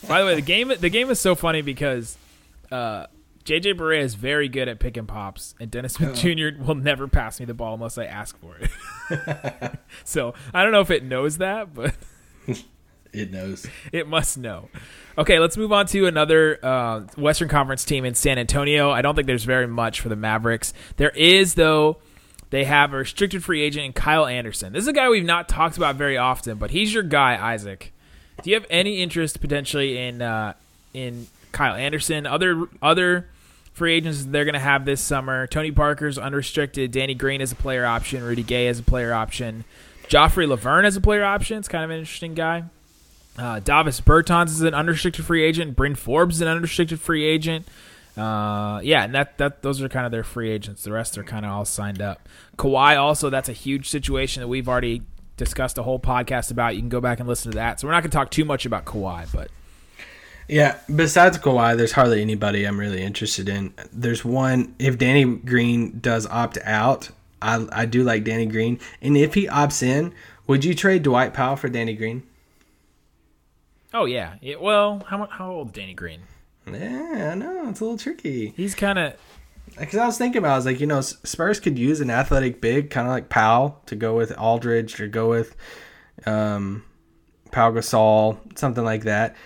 By 0.06 0.20
the 0.20 0.26
way, 0.26 0.34
the 0.34 0.42
game 0.42 0.72
the 0.78 0.88
game 0.88 1.10
is 1.10 1.20
so 1.20 1.34
funny 1.34 1.60
because 1.62 2.16
uh, 2.70 3.06
JJ 3.44 3.78
Barea 3.78 4.00
is 4.00 4.14
very 4.14 4.48
good 4.48 4.68
at 4.68 4.80
pick 4.80 4.96
and 4.96 5.06
pops, 5.06 5.54
and 5.60 5.70
Dennis 5.70 5.94
Smith 5.94 6.16
Jr. 6.16 6.48
will 6.64 6.74
never 6.74 7.06
pass 7.06 7.38
me 7.38 7.46
the 7.46 7.54
ball 7.54 7.74
unless 7.74 7.96
I 7.96 8.04
ask 8.04 8.36
for 8.38 8.56
it. 8.58 9.78
so 10.04 10.34
I 10.52 10.62
don't 10.62 10.72
know 10.72 10.80
if 10.80 10.90
it 10.90 11.04
knows 11.04 11.38
that, 11.38 11.72
but 11.72 11.94
It 13.12 13.30
knows. 13.32 13.66
it 13.92 14.06
must 14.08 14.36
know. 14.36 14.68
Okay, 15.16 15.38
let's 15.38 15.56
move 15.56 15.72
on 15.72 15.86
to 15.86 16.06
another 16.06 16.58
uh, 16.62 17.00
Western 17.16 17.48
Conference 17.48 17.84
team 17.84 18.04
in 18.04 18.14
San 18.14 18.38
Antonio. 18.38 18.90
I 18.90 19.00
don't 19.00 19.14
think 19.14 19.26
there's 19.26 19.44
very 19.44 19.66
much 19.66 20.00
for 20.00 20.10
the 20.10 20.16
Mavericks. 20.16 20.74
There 20.96 21.10
is, 21.10 21.54
though. 21.54 21.98
They 22.50 22.64
have 22.64 22.92
a 22.92 22.98
restricted 22.98 23.42
free 23.42 23.62
agent 23.62 23.86
in 23.86 23.92
Kyle 23.92 24.26
Anderson. 24.26 24.72
This 24.72 24.82
is 24.82 24.88
a 24.88 24.92
guy 24.92 25.08
we've 25.08 25.24
not 25.24 25.48
talked 25.48 25.76
about 25.76 25.96
very 25.96 26.16
often, 26.16 26.58
but 26.58 26.70
he's 26.70 26.92
your 26.92 27.02
guy, 27.02 27.36
Isaac. 27.52 27.92
Do 28.42 28.50
you 28.50 28.54
have 28.54 28.66
any 28.70 29.02
interest 29.02 29.40
potentially 29.40 29.98
in 29.98 30.22
uh, 30.22 30.52
in 30.92 31.26
Kyle 31.56 31.74
Anderson? 31.74 32.26
Other 32.26 32.68
other 32.82 33.28
free 33.72 33.94
agents 33.94 34.24
they're 34.24 34.44
going 34.44 34.54
to 34.54 34.58
have 34.58 34.84
this 34.84 35.00
summer. 35.00 35.46
Tony 35.46 35.72
Parker's 35.72 36.18
unrestricted. 36.18 36.90
Danny 36.90 37.14
Green 37.14 37.40
is 37.40 37.50
a 37.50 37.56
player 37.56 37.86
option. 37.86 38.22
Rudy 38.22 38.42
Gay 38.42 38.68
is 38.68 38.78
a 38.78 38.82
player 38.82 39.14
option. 39.14 39.64
Joffrey 40.08 40.46
Lauvergne 40.46 40.84
as 40.84 40.96
a 40.96 41.00
player 41.00 41.24
option. 41.24 41.58
It's 41.58 41.68
kind 41.68 41.82
of 41.82 41.90
an 41.90 41.98
interesting 41.98 42.34
guy. 42.34 42.64
Uh, 43.38 43.60
Davis 43.60 44.00
Bertans 44.00 44.48
is 44.48 44.60
an 44.60 44.74
unrestricted 44.74 45.24
free 45.24 45.42
agent. 45.42 45.76
Bryn 45.76 45.94
Forbes 45.94 46.36
is 46.36 46.40
an 46.42 46.48
unrestricted 46.48 47.00
free 47.00 47.24
agent. 47.24 47.66
Uh, 48.16 48.80
yeah, 48.82 49.04
and 49.04 49.14
that, 49.14 49.36
that 49.38 49.62
those 49.62 49.82
are 49.82 49.88
kind 49.88 50.06
of 50.06 50.12
their 50.12 50.24
free 50.24 50.50
agents. 50.50 50.84
The 50.84 50.92
rest 50.92 51.16
are 51.16 51.24
kind 51.24 51.44
of 51.44 51.52
all 51.52 51.64
signed 51.64 52.00
up. 52.00 52.28
Kawhi 52.58 52.98
also, 52.98 53.30
that's 53.30 53.48
a 53.48 53.54
huge 53.54 53.88
situation 53.88 54.42
that 54.42 54.48
we've 54.48 54.68
already 54.68 55.02
discussed 55.36 55.76
a 55.76 55.82
whole 55.82 55.98
podcast 55.98 56.50
about. 56.50 56.74
You 56.74 56.80
can 56.80 56.88
go 56.88 57.00
back 57.00 57.18
and 57.18 57.28
listen 57.28 57.50
to 57.52 57.56
that. 57.56 57.80
So 57.80 57.86
we're 57.86 57.92
not 57.92 58.02
going 58.02 58.10
to 58.10 58.16
talk 58.16 58.30
too 58.30 58.44
much 58.44 58.64
about 58.64 58.84
Kawhi, 58.86 59.26
but 59.32 59.50
Yeah, 60.48 60.78
besides 60.94 61.38
Kawhi, 61.38 61.76
there's 61.76 61.92
hardly 61.92 62.22
anybody 62.22 62.64
I'm 62.64 62.78
really 62.78 63.02
interested 63.02 63.48
in. 63.48 63.74
There's 63.92 64.24
one 64.24 64.74
if 64.78 64.96
Danny 64.96 65.24
Green 65.24 65.98
does 66.00 66.26
opt 66.26 66.58
out, 66.64 67.10
I 67.42 67.66
I 67.72 67.86
do 67.86 68.04
like 68.04 68.24
Danny 68.24 68.46
Green, 68.46 68.78
and 69.02 69.16
if 69.16 69.34
he 69.34 69.46
opts 69.48 69.82
in, 69.82 70.14
would 70.46 70.64
you 70.64 70.74
trade 70.74 71.02
Dwight 71.02 71.34
Powell 71.34 71.56
for 71.56 71.68
Danny 71.68 71.94
Green? 71.94 72.22
oh 73.94 74.04
yeah, 74.04 74.34
yeah 74.40 74.56
well, 74.56 75.02
how 75.08 75.26
how 75.26 75.50
old 75.50 75.68
is 75.68 75.72
Danny 75.72 75.94
Green? 75.94 76.20
Yeah, 76.66 77.30
I 77.32 77.34
know 77.34 77.68
it's 77.68 77.80
a 77.80 77.84
little 77.84 77.98
tricky. 77.98 78.52
He's 78.56 78.74
kind 78.74 78.98
of 78.98 79.14
Because 79.78 79.98
I 79.98 80.06
was 80.06 80.18
thinking 80.18 80.38
about, 80.38 80.50
it, 80.50 80.52
I 80.52 80.56
was 80.56 80.66
like, 80.66 80.80
you 80.80 80.86
know, 80.86 81.00
Spurs 81.00 81.60
could 81.60 81.78
use 81.78 82.00
an 82.00 82.10
athletic 82.10 82.60
big, 82.60 82.90
kind 82.90 83.06
of 83.06 83.12
like 83.12 83.28
Powell, 83.28 83.80
to 83.86 83.96
go 83.96 84.16
with 84.16 84.36
Aldridge 84.38 85.00
or 85.00 85.06
go 85.08 85.28
with 85.30 85.56
um, 86.26 86.84
Pau 87.52 87.70
Gasol, 87.70 88.38
something 88.58 88.84
like 88.84 89.04
that. 89.04 89.36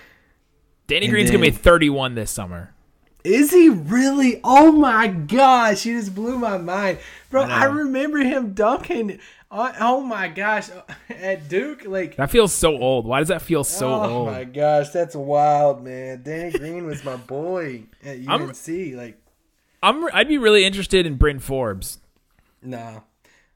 Danny 0.90 1.07
And 1.07 1.12
Green's 1.12 1.31
gonna 1.31 1.42
be 1.42 1.50
31 1.53 2.16
this 2.16 2.33
summer. 2.33 2.74
Is 3.22 3.53
he 3.53 3.68
really? 3.68 4.40
Oh 4.42 4.72
my 4.72 5.07
gosh, 5.07 5.85
he 5.85 5.92
just 5.92 6.14
blew 6.14 6.37
my 6.37 6.59
mind, 6.59 6.98
bro. 7.31 7.42
I, 7.42 7.66
know. 7.66 7.72
remember 7.72 8.18
him 8.18 8.55
dunking. 8.55 9.20
On, 9.53 9.72
oh 9.79 10.00
my 10.00 10.26
gosh, 10.26 10.68
at 11.11 11.48
Duke, 11.48 11.85
like. 11.87 12.16
That 12.16 12.31
feels 12.31 12.53
so 12.53 12.76
old. 12.76 13.07
Why 13.07 13.20
does 13.20 13.29
that 13.29 13.42
feel 13.42 13.62
so 13.62 13.88
oh 13.88 14.03
old? 14.03 14.29
Oh 14.29 14.33
my 14.33 14.42
gosh, 14.44 14.88
that's 14.88 15.14
wild, 15.14 15.85
man. 15.85 16.22
Danny 16.24 16.50
Green 16.59 16.87
was 16.87 17.05
my 17.05 17.16
boy 17.16 17.85
at 18.05 18.18
I'm- 18.29 18.48
UNC. 18.48 18.96
like, 18.96 19.22
I'm 19.83 20.05
I'd 20.12 20.29
be 20.29 20.38
really 20.38 20.64
interested 20.64 21.07
in 21.07 21.14
Bryn 21.16 21.38
Forbes. 21.38 21.98
nah, 22.62 23.00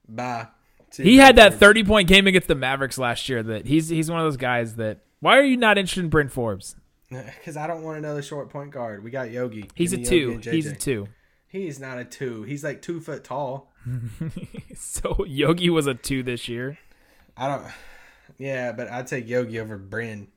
bye. 0.08 0.48
He 0.96 1.16
had 1.16 1.34
that 1.36 1.54
30 1.54 1.82
point 1.82 2.06
game 2.08 2.28
against 2.28 2.46
the 2.46 2.54
Mavericks 2.54 2.96
last 2.98 3.28
year. 3.28 3.42
That 3.42 3.66
he's 3.66 3.88
he's 3.88 4.08
one 4.08 4.20
of 4.20 4.26
those 4.26 4.36
guys 4.36 4.76
that. 4.76 5.00
Why 5.18 5.38
are 5.38 5.42
you 5.44 5.56
not 5.56 5.78
interested 5.78 6.04
in 6.04 6.10
Bryn 6.10 6.28
Forbes? 6.28 6.76
Because 7.38 7.56
I 7.56 7.66
don't 7.66 7.82
want 7.82 7.98
another 7.98 8.22
short 8.22 8.50
point 8.50 8.70
guard. 8.72 9.04
We 9.04 9.10
got 9.10 9.30
Yogi. 9.30 9.70
He's 9.74 9.92
a 9.92 9.98
Give 9.98 10.10
Yogi 10.10 10.42
two. 10.42 10.50
He's 10.50 10.66
a 10.66 10.74
two. 10.74 11.08
He's 11.46 11.78
not 11.78 11.98
a 11.98 12.04
two. 12.04 12.42
He's 12.42 12.64
like 12.64 12.82
two 12.82 13.00
foot 13.00 13.24
tall. 13.24 13.72
So 14.74 15.24
Yogi 15.24 15.70
was 15.70 15.86
a 15.86 15.94
two 15.94 16.22
this 16.22 16.48
year. 16.48 16.78
I 17.36 17.46
don't. 17.48 17.64
Yeah, 18.38 18.72
but 18.72 18.88
I'd 18.88 19.06
take 19.06 19.28
Yogi 19.28 19.60
over 19.60 19.76
Bryn. 19.78 20.28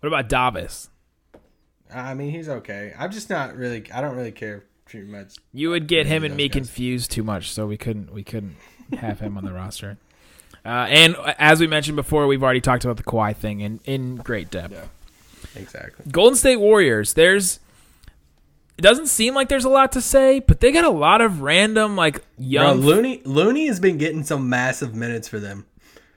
What 0.00 0.06
about 0.06 0.28
Davis? 0.28 0.88
I 1.94 2.14
mean, 2.14 2.30
he's 2.30 2.48
okay. 2.48 2.94
I'm 2.98 3.10
just 3.10 3.28
not 3.28 3.54
really. 3.54 3.84
I 3.92 4.00
don't 4.00 4.16
really 4.16 4.32
care 4.32 4.64
too 4.86 5.04
much. 5.06 5.34
You 5.52 5.70
would 5.70 5.86
get 5.88 6.06
him 6.06 6.24
and 6.24 6.34
me 6.36 6.48
guys. 6.48 6.54
confused 6.54 7.10
too 7.10 7.22
much, 7.22 7.50
so 7.52 7.66
we 7.66 7.76
couldn't 7.76 8.12
we 8.12 8.24
couldn't 8.24 8.56
have 8.98 9.20
him 9.20 9.36
on 9.36 9.44
the 9.44 9.52
roster. 9.62 9.98
Uh, 10.64 10.86
and 10.88 11.16
as 11.38 11.60
we 11.60 11.66
mentioned 11.66 11.96
before, 11.96 12.26
we've 12.26 12.42
already 12.42 12.60
talked 12.60 12.84
about 12.84 12.96
the 12.96 13.02
Kawhi 13.02 13.34
thing 13.36 13.60
in, 13.60 13.80
in 13.84 14.16
great 14.16 14.50
depth. 14.50 14.72
Yeah. 14.72 14.84
Exactly. 15.56 16.04
Golden 16.10 16.36
State 16.36 16.56
Warriors. 16.56 17.14
There's 17.14 17.60
it 18.78 18.82
doesn't 18.82 19.08
seem 19.08 19.34
like 19.34 19.48
there's 19.48 19.64
a 19.66 19.68
lot 19.70 19.92
to 19.92 20.00
say, 20.00 20.40
but 20.40 20.60
they 20.60 20.72
got 20.72 20.84
a 20.84 20.90
lot 20.90 21.20
of 21.20 21.42
random 21.42 21.94
like 21.96 22.14
Bro, 22.14 22.24
young. 22.38 22.80
Looney 22.80 23.22
Looney 23.24 23.66
has 23.66 23.78
been 23.80 23.98
getting 23.98 24.24
some 24.24 24.48
massive 24.48 24.94
minutes 24.94 25.28
for 25.28 25.38
them. 25.38 25.66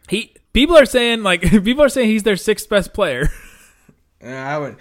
he 0.07 0.33
people 0.53 0.77
are 0.77 0.85
saying 0.85 1.21
like 1.23 1.41
people 1.63 1.83
are 1.83 1.89
saying 1.89 2.09
he's 2.09 2.23
their 2.23 2.37
sixth 2.37 2.69
best 2.69 2.93
player. 2.93 3.29
Uh, 4.23 4.29
I 4.29 4.57
would. 4.57 4.77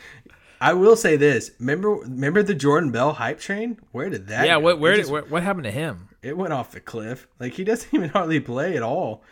I 0.58 0.72
will 0.72 0.96
say 0.96 1.16
this. 1.16 1.50
Remember, 1.58 1.90
remember 1.90 2.42
the 2.42 2.54
Jordan 2.54 2.90
Bell 2.92 3.12
hype 3.12 3.38
train? 3.40 3.78
Where 3.92 4.08
did 4.08 4.28
that? 4.28 4.46
yeah, 4.46 4.54
go? 4.54 4.60
what 4.60 4.78
where 4.78 4.92
did 4.92 5.00
just- 5.00 5.10
where, 5.12 5.22
what 5.24 5.42
happened 5.42 5.64
to 5.64 5.70
him? 5.70 6.08
it 6.22 6.34
went 6.38 6.54
off 6.54 6.70
the 6.70 6.80
cliff. 6.80 7.26
Like 7.38 7.52
he 7.52 7.64
doesn't 7.64 7.88
even 7.92 8.08
hardly 8.08 8.40
play 8.40 8.74
at 8.76 8.82
all. 8.82 9.22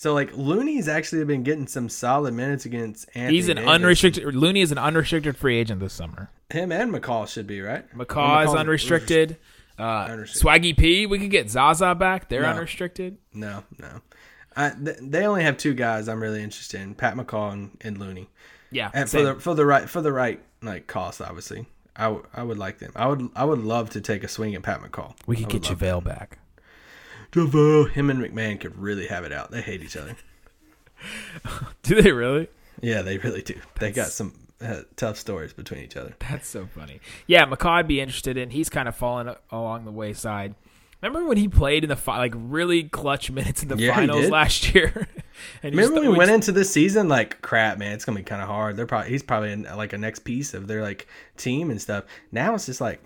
So 0.00 0.14
like 0.14 0.30
Looney's 0.36 0.86
actually 0.86 1.24
been 1.24 1.42
getting 1.42 1.66
some 1.66 1.88
solid 1.88 2.32
minutes 2.32 2.64
against 2.64 3.08
Anthony. 3.16 3.34
He's 3.36 3.48
an 3.48 3.56
Davis. 3.56 3.68
unrestricted. 3.72 4.32
Looney 4.32 4.60
is 4.60 4.70
an 4.70 4.78
unrestricted 4.78 5.36
free 5.36 5.56
agent 5.58 5.80
this 5.80 5.92
summer. 5.92 6.30
Him 6.50 6.70
and 6.70 6.94
McCaw 6.94 7.26
should 7.26 7.48
be 7.48 7.60
right. 7.60 7.84
McCaw, 7.96 8.46
is 8.46 8.54
unrestricted. 8.54 9.38
Uh, 9.76 10.06
Unrestricted. 10.08 10.40
Swaggy 10.62 10.76
P, 10.78 11.06
we 11.06 11.18
could 11.18 11.32
get 11.32 11.50
Zaza 11.50 11.96
back. 11.96 12.28
They're 12.28 12.42
No. 12.42 12.50
unrestricted. 12.50 13.18
No, 13.34 13.64
no. 13.76 14.00
I, 14.54 14.70
th- 14.70 14.98
they 15.02 15.26
only 15.26 15.42
have 15.42 15.56
two 15.56 15.74
guys 15.74 16.08
I'm 16.08 16.22
really 16.22 16.44
interested 16.44 16.80
in: 16.80 16.94
Pat 16.94 17.16
McCaw 17.16 17.52
and, 17.52 17.76
and 17.80 17.98
Looney. 17.98 18.28
Yeah, 18.70 18.92
And 18.94 19.10
for 19.10 19.20
the 19.22 19.34
for 19.34 19.54
the 19.56 19.66
right 19.66 19.90
for 19.90 20.00
the 20.00 20.12
right 20.12 20.40
like 20.62 20.86
cost, 20.86 21.20
obviously, 21.20 21.66
I, 21.96 22.04
w- 22.04 22.24
I 22.32 22.44
would 22.44 22.58
like 22.58 22.78
them. 22.78 22.92
I 22.94 23.08
would 23.08 23.30
I 23.34 23.44
would 23.44 23.64
love 23.64 23.90
to 23.90 24.00
take 24.00 24.22
a 24.22 24.28
swing 24.28 24.54
at 24.54 24.62
Pat 24.62 24.80
McCaw. 24.80 25.14
we 25.26 25.34
could 25.36 25.48
get 25.48 25.68
love 25.68 25.80
JaVale 25.80 26.04
back. 26.04 26.38
JaVale. 27.32 27.90
Him 27.92 28.10
and 28.10 28.20
McMahon 28.20 28.60
could 28.60 28.76
really 28.78 29.06
have 29.06 29.24
it 29.24 29.32
out. 29.32 29.50
They 29.50 29.60
hate 29.60 29.82
each 29.82 29.96
other. 29.96 30.16
Do 31.82 32.00
they 32.02 32.12
really? 32.12 32.48
Yeah, 32.80 33.02
they 33.02 33.18
really 33.18 33.42
do. 33.42 33.54
They 33.80 33.90
got 33.92 34.08
some 34.08 34.34
uh, 34.60 34.82
tough 34.96 35.16
stories 35.16 35.52
between 35.52 35.80
each 35.82 35.96
other. 35.96 36.14
That's 36.20 36.48
so 36.48 36.66
funny. 36.66 37.00
Yeah, 37.26 37.44
McCaw 37.46 37.70
I'd 37.70 37.88
be 37.88 38.00
interested 38.00 38.36
in. 38.36 38.50
He's 38.50 38.68
kind 38.68 38.88
of 38.88 38.94
fallen 38.96 39.34
along 39.50 39.84
the 39.84 39.90
wayside. 39.90 40.54
Remember 41.02 41.28
when 41.28 41.36
he 41.36 41.46
played 41.48 41.84
in 41.84 41.88
the 41.88 41.96
fi- 41.96 42.18
like 42.18 42.32
really 42.36 42.84
clutch 42.84 43.30
minutes 43.30 43.62
in 43.62 43.68
the 43.68 43.76
Yeah, 43.76 43.94
finals 43.94 44.28
last 44.30 44.74
year? 44.74 45.08
and 45.62 45.74
Remember 45.74 45.82
just- 45.82 45.92
when 45.94 46.10
we 46.12 46.18
went 46.18 46.30
into 46.32 46.50
this 46.52 46.72
season 46.72 47.08
like 47.08 47.40
crap, 47.42 47.78
man. 47.78 47.92
It's 47.92 48.04
gonna 48.04 48.18
be 48.18 48.24
kind 48.24 48.42
of 48.42 48.48
hard. 48.48 48.76
They're 48.76 48.86
probably 48.86 49.10
he's 49.10 49.22
probably 49.22 49.52
in, 49.52 49.62
like 49.62 49.92
a 49.92 49.98
next 49.98 50.20
piece 50.20 50.54
of 50.54 50.66
their 50.66 50.82
like 50.82 51.06
team 51.36 51.70
and 51.70 51.80
stuff. 51.80 52.04
Now 52.32 52.54
it's 52.54 52.66
just 52.66 52.80
like 52.80 53.00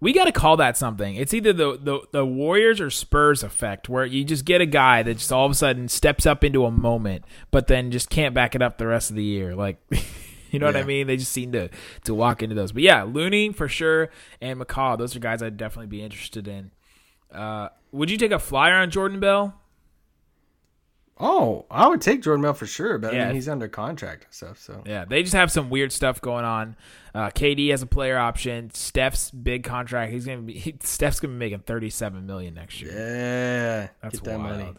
we 0.00 0.12
got 0.12 0.24
to 0.24 0.32
call 0.32 0.56
that 0.58 0.76
something. 0.76 1.16
It's 1.16 1.32
either 1.32 1.52
the, 1.52 1.78
the 1.78 2.00
the 2.12 2.26
Warriors 2.26 2.80
or 2.80 2.90
Spurs 2.90 3.42
effect, 3.42 3.88
where 3.88 4.04
you 4.04 4.24
just 4.24 4.44
get 4.44 4.60
a 4.60 4.66
guy 4.66 5.02
that 5.02 5.14
just 5.14 5.32
all 5.32 5.46
of 5.46 5.52
a 5.52 5.54
sudden 5.54 5.88
steps 5.88 6.26
up 6.26 6.44
into 6.44 6.64
a 6.64 6.70
moment, 6.70 7.24
but 7.50 7.66
then 7.66 7.90
just 7.90 8.10
can't 8.10 8.34
back 8.34 8.54
it 8.54 8.62
up 8.62 8.78
the 8.78 8.86
rest 8.86 9.10
of 9.10 9.16
the 9.16 9.24
year. 9.24 9.54
Like, 9.54 9.78
you 10.50 10.58
know 10.58 10.66
what 10.66 10.76
I 10.76 10.84
mean? 10.84 11.06
They 11.06 11.16
just 11.16 11.32
seem 11.32 11.52
to 11.52 11.70
to 12.04 12.14
walk 12.14 12.42
into 12.42 12.54
those. 12.54 12.72
But 12.72 12.82
yeah, 12.82 13.02
Looney 13.02 13.52
for 13.52 13.68
sure, 13.68 14.10
and 14.40 14.60
McCaw. 14.60 14.98
Those 14.98 15.16
are 15.16 15.20
guys 15.20 15.42
I'd 15.42 15.56
definitely 15.56 15.88
be 15.88 16.02
interested 16.02 16.46
in. 16.48 16.70
Uh, 17.32 17.68
would 17.92 18.10
you 18.10 18.16
take 18.16 18.32
a 18.32 18.38
flyer 18.38 18.74
on 18.74 18.90
Jordan 18.90 19.20
Bell? 19.20 19.60
Oh, 21.18 21.64
I 21.70 21.88
would 21.88 22.02
take 22.02 22.22
Jordan 22.22 22.42
Bell 22.42 22.52
for 22.52 22.66
sure, 22.66 22.98
but 22.98 23.14
I 23.14 23.26
mean 23.26 23.34
he's 23.34 23.48
under 23.48 23.68
contract 23.68 24.24
and 24.24 24.34
stuff. 24.34 24.58
So 24.58 24.82
Yeah, 24.84 25.06
they 25.06 25.22
just 25.22 25.34
have 25.34 25.50
some 25.50 25.70
weird 25.70 25.90
stuff 25.92 26.20
going 26.20 26.44
on. 26.44 26.76
Uh, 27.14 27.30
KD 27.30 27.70
has 27.70 27.80
a 27.80 27.86
player 27.86 28.18
option. 28.18 28.70
Steph's 28.74 29.30
big 29.30 29.64
contract. 29.64 30.12
He's 30.12 30.26
gonna 30.26 30.42
be. 30.42 30.52
He, 30.58 30.76
Steph's 30.82 31.18
gonna 31.20 31.32
be 31.32 31.38
making 31.38 31.60
thirty-seven 31.60 32.26
million 32.26 32.52
next 32.54 32.82
year. 32.82 32.92
yeah, 32.92 33.88
That's 34.02 34.20
get 34.20 34.24
that 34.24 34.38
wild. 34.38 34.58
money. 34.58 34.74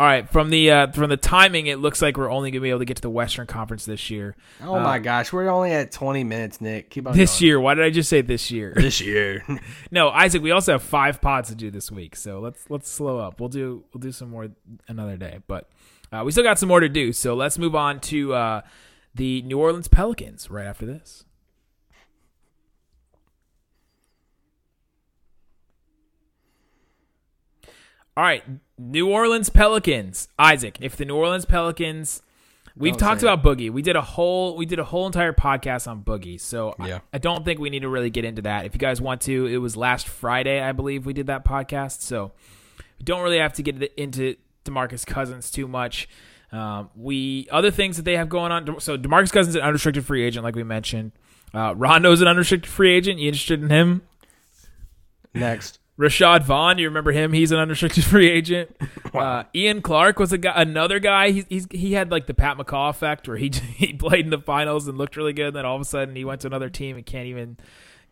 All 0.00 0.06
right, 0.06 0.26
from 0.26 0.48
the 0.48 0.70
uh, 0.70 0.86
from 0.92 1.10
the 1.10 1.18
timing, 1.18 1.66
it 1.66 1.78
looks 1.78 2.00
like 2.00 2.16
we're 2.16 2.30
only 2.30 2.50
gonna 2.50 2.62
be 2.62 2.70
able 2.70 2.78
to 2.78 2.86
get 2.86 2.96
to 2.96 3.02
the 3.02 3.10
Western 3.10 3.46
Conference 3.46 3.84
this 3.84 4.08
year. 4.08 4.34
Oh 4.62 4.80
my 4.80 4.98
gosh, 4.98 5.30
we're 5.30 5.50
only 5.50 5.72
at 5.72 5.92
20 5.92 6.24
minutes, 6.24 6.58
Nick. 6.58 6.88
Keep 6.88 7.08
on 7.08 7.12
Uh, 7.12 7.16
This 7.16 7.38
going. 7.38 7.46
year, 7.48 7.60
why 7.60 7.74
did 7.74 7.84
I 7.84 7.90
just 7.90 8.08
say 8.08 8.22
this 8.22 8.50
year? 8.50 8.72
This 8.74 9.02
year. 9.02 9.44
no, 9.90 10.08
Isaac, 10.08 10.40
we 10.40 10.52
also 10.52 10.72
have 10.72 10.82
five 10.82 11.20
pods 11.20 11.50
to 11.50 11.54
do 11.54 11.70
this 11.70 11.90
week, 11.92 12.16
so 12.16 12.40
let's 12.40 12.64
let's 12.70 12.90
slow 12.90 13.18
up. 13.18 13.40
We'll 13.40 13.50
do 13.50 13.84
we'll 13.92 14.00
do 14.00 14.10
some 14.10 14.30
more 14.30 14.48
another 14.88 15.18
day, 15.18 15.40
but 15.46 15.68
uh, 16.10 16.22
we 16.24 16.32
still 16.32 16.44
got 16.44 16.58
some 16.58 16.70
more 16.70 16.80
to 16.80 16.88
do. 16.88 17.12
So 17.12 17.34
let's 17.34 17.58
move 17.58 17.74
on 17.74 18.00
to 18.00 18.32
uh, 18.32 18.60
the 19.14 19.42
New 19.42 19.58
Orleans 19.58 19.88
Pelicans 19.88 20.48
right 20.48 20.64
after 20.64 20.86
this. 20.86 21.26
All 28.16 28.24
right, 28.24 28.42
New 28.78 29.08
Orleans 29.08 29.48
Pelicans. 29.50 30.28
Isaac, 30.38 30.78
if 30.80 30.96
the 30.96 31.04
New 31.04 31.16
Orleans 31.16 31.44
Pelicans 31.44 32.22
We've 32.76 32.92
Don't 32.92 32.98
talked 33.00 33.20
say 33.22 33.26
it. 33.28 33.32
about 33.32 33.44
Boogie. 33.58 33.68
We 33.70 33.82
did 33.82 33.96
a 33.96 34.00
whole 34.00 34.56
we 34.56 34.64
did 34.64 34.78
a 34.78 34.84
whole 34.84 35.04
entire 35.06 35.32
podcast 35.32 35.88
on 35.90 36.02
Boogie. 36.02 36.40
So 36.40 36.74
I- 36.78 36.88
Yeah. 36.88 36.98
I, 37.12 37.18
don't 37.18 37.44
think 37.44 37.58
we 37.58 37.68
need 37.68 37.80
to 37.80 37.88
really 37.88 38.10
get 38.10 38.24
into 38.24 38.42
that. 38.42 38.64
If 38.64 38.74
you 38.74 38.78
guys 38.78 39.00
want 39.00 39.20
to, 39.22 39.46
it 39.46 39.58
was 39.58 39.76
last 39.76 40.06
Friday, 40.08 40.62
I 40.62 40.70
believe 40.72 41.04
we 41.04 41.12
did 41.12 41.26
that 41.26 41.44
podcast. 41.44 42.00
So 42.02 42.30
we 42.98 43.04
don't 43.04 43.22
really 43.22 43.38
have 43.38 43.52
to 43.54 43.62
get 43.64 43.82
into 43.98 44.36
DeMarcus 44.64 45.04
Cousins 45.04 45.50
too 45.50 45.66
much. 45.66 46.08
Um, 46.52 46.90
we 46.94 47.48
other 47.50 47.72
things 47.72 47.96
that 47.96 48.04
they 48.04 48.16
have 48.16 48.28
going 48.28 48.52
on. 48.52 48.80
So 48.80 48.96
DeMarcus 48.96 49.32
Cousins 49.32 49.48
is 49.48 49.54
an 49.56 49.62
unrestricted 49.62 50.06
free 50.06 50.22
agent, 50.22 50.44
like 50.44 50.54
we 50.54 50.62
mentioned. 50.62 51.10
Uh, 51.52 51.74
Rondo's 51.76 52.20
an 52.22 52.28
unrestricted 52.28 52.70
free 52.70 52.94
agent. 52.94 53.18
You 53.18 53.26
interested 53.28 53.60
in 53.62 53.68
him? 53.68 54.02
Next. 55.34 55.79
Rashad 56.00 56.44
Vaughn, 56.44 56.78
you 56.78 56.88
remember 56.88 57.12
him? 57.12 57.34
He's 57.34 57.52
an 57.52 57.58
unrestricted 57.58 58.04
free 58.06 58.30
agent. 58.30 58.76
Uh, 59.10 59.42
Ian 59.56 59.82
Clark 59.82 60.20
was 60.20 60.32
a 60.32 60.38
guy, 60.38 60.52
another 60.54 61.00
guy. 61.00 61.32
He's, 61.32 61.44
he's 61.48 61.66
he 61.72 61.94
had 61.94 62.12
like 62.12 62.28
the 62.28 62.32
Pat 62.32 62.56
McCaw 62.56 62.90
effect, 62.90 63.26
where 63.26 63.36
he 63.36 63.48
he 63.74 63.92
played 63.92 64.24
in 64.24 64.30
the 64.30 64.38
finals 64.38 64.86
and 64.86 64.96
looked 64.96 65.16
really 65.16 65.32
good, 65.32 65.48
and 65.48 65.56
then 65.56 65.66
all 65.66 65.74
of 65.74 65.82
a 65.82 65.84
sudden 65.84 66.14
he 66.14 66.24
went 66.24 66.42
to 66.42 66.46
another 66.46 66.70
team 66.70 66.96
and 66.96 67.04
can't 67.04 67.26
even 67.26 67.56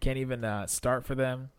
can't 0.01 0.19
even 0.19 0.45
uh, 0.45 0.67
start 0.67 1.07
for 1.07 1.15
them. 1.15 1.51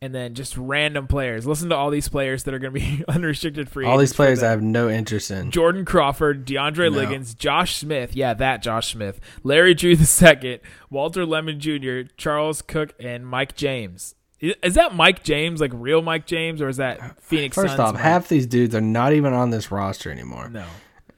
And 0.00 0.14
then 0.14 0.32
just 0.34 0.56
random 0.56 1.06
players. 1.06 1.46
Listen 1.46 1.68
to 1.68 1.76
all 1.76 1.90
these 1.90 2.08
players 2.08 2.44
that 2.44 2.54
are 2.54 2.58
going 2.58 2.72
to 2.72 2.80
be 2.80 3.04
unrestricted 3.08 3.68
free. 3.68 3.84
All 3.84 3.98
these 3.98 4.14
players. 4.14 4.42
I 4.42 4.48
have 4.48 4.62
no 4.62 4.88
interest 4.88 5.30
in. 5.30 5.50
Jordan 5.50 5.84
Crawford, 5.84 6.46
DeAndre 6.46 6.90
No. 6.90 6.96
Liggins, 6.96 7.34
Josh 7.34 7.76
Smith, 7.76 8.16
yeah, 8.16 8.32
that 8.32 8.62
Josh 8.62 8.92
Smith, 8.92 9.20
Larry 9.42 9.74
Drew 9.74 9.96
II, 9.98 10.60
Walter 10.88 11.26
Lemon 11.26 11.60
Jr., 11.60 12.10
Charles 12.16 12.62
Cook, 12.62 12.94
and 12.98 13.26
Mike 13.26 13.54
James. 13.54 14.14
Is 14.40 14.74
that 14.74 14.94
Mike 14.94 15.24
James, 15.24 15.60
like 15.60 15.72
real 15.74 16.00
Mike 16.02 16.24
James, 16.26 16.62
or 16.62 16.68
is 16.68 16.76
that 16.76 17.20
Phoenix 17.22 17.54
First 17.56 17.68
Suns 17.70 17.80
off, 17.80 17.94
Mike? 17.94 18.02
half 18.02 18.28
these 18.28 18.46
dudes 18.46 18.74
are 18.74 18.80
not 18.80 19.12
even 19.12 19.32
on 19.32 19.50
this 19.50 19.70
roster 19.72 20.10
anymore. 20.12 20.48
no. 20.48 20.64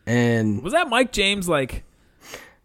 And 0.07 0.63
Was 0.63 0.73
that 0.73 0.89
Mike 0.89 1.13
James, 1.13 1.49
like 1.49 1.85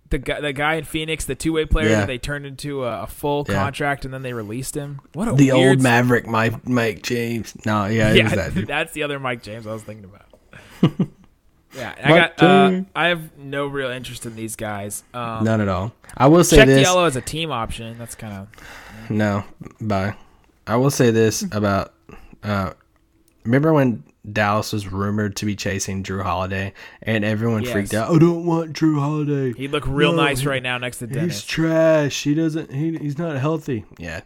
the 0.10 0.18
guy, 0.18 0.40
the 0.40 0.54
guy 0.54 0.76
in 0.76 0.84
Phoenix, 0.86 1.26
the 1.26 1.36
two 1.36 1.52
way 1.54 1.66
player 1.66 1.90
Yeah. 1.90 2.00
that 2.02 2.08
they 2.08 2.18
turned 2.18 2.46
into 2.46 2.86
a, 2.86 3.04
a 3.04 3.08
full 3.08 3.46
Yeah. 3.48 3.56
contract 3.56 4.06
and 4.06 4.14
then 4.14 4.22
they 4.22 4.32
released 4.34 4.76
him? 4.76 5.02
What 5.14 5.28
a 5.28 5.34
the 5.34 5.52
old 5.52 5.82
Maverick 5.82 6.26
Mike 6.26 6.66
Mike 6.68 7.04
James. 7.04 7.54
No, 7.66 7.86
yeah, 7.86 8.14
yeah, 8.14 8.24
was 8.24 8.34
that 8.34 8.54
dude. 8.54 8.68
that's 8.68 8.94
the 8.94 9.04
other 9.04 9.20
Mike 9.20 9.44
James 9.44 9.68
I 9.68 9.74
was 9.74 9.84
thinking 9.84 10.06
about. 10.06 10.22
yeah, 11.76 11.94
I 12.04 12.08
got. 12.10 12.42
Uh, 12.42 12.82
I 12.96 13.08
have 13.08 13.38
no 13.38 13.68
real 13.68 13.90
interest 13.90 14.26
in 14.26 14.36
these 14.36 14.56
guys. 14.56 15.04
Um, 15.14 15.44
None 15.44 15.60
at 15.62 15.68
all. 15.68 15.94
I 16.16 16.28
will 16.28 16.44
say 16.46 16.58
Check 16.58 16.68
this. 16.68 16.82
yellow 16.82 17.04
as 17.06 17.16
a 17.18 17.22
team 17.22 17.52
option. 17.52 17.98
That's 17.98 18.16
kind 18.16 18.34
of 18.34 19.10
No, 19.10 19.44
bye. 19.82 20.16
I 20.68 20.76
will 20.78 20.90
say 20.92 21.12
this 21.12 21.44
about. 21.52 21.94
Uh, 22.44 22.74
remember 23.44 23.74
when 23.74 24.04
Dallas 24.32 24.74
was 24.74 24.88
rumored 24.88 25.36
to 25.38 25.46
be 25.46 25.56
chasing 25.56 26.04
Jrue 26.04 26.24
Holiday, 26.24 26.74
and 27.02 27.24
everyone 27.24 27.64
Yes. 27.64 27.72
freaked 27.72 27.94
out. 27.94 28.12
I 28.14 28.18
don't 28.20 28.46
want 28.46 28.74
Jrue 28.74 29.00
Holiday. 29.00 29.54
he'd 29.54 29.72
look 29.72 29.86
real 29.88 30.12
No, 30.14 30.24
nice 30.24 30.46
right 30.46 30.64
now 30.64 30.78
next 30.78 30.98
to 31.00 31.08
He's 31.08 31.44
trash. 31.44 32.24
He 32.24 32.34
doesn't. 32.34 32.72
He, 32.72 32.98
he's 32.98 33.18
not 33.18 33.38
healthy. 33.38 33.86
Yeah, 33.98 34.22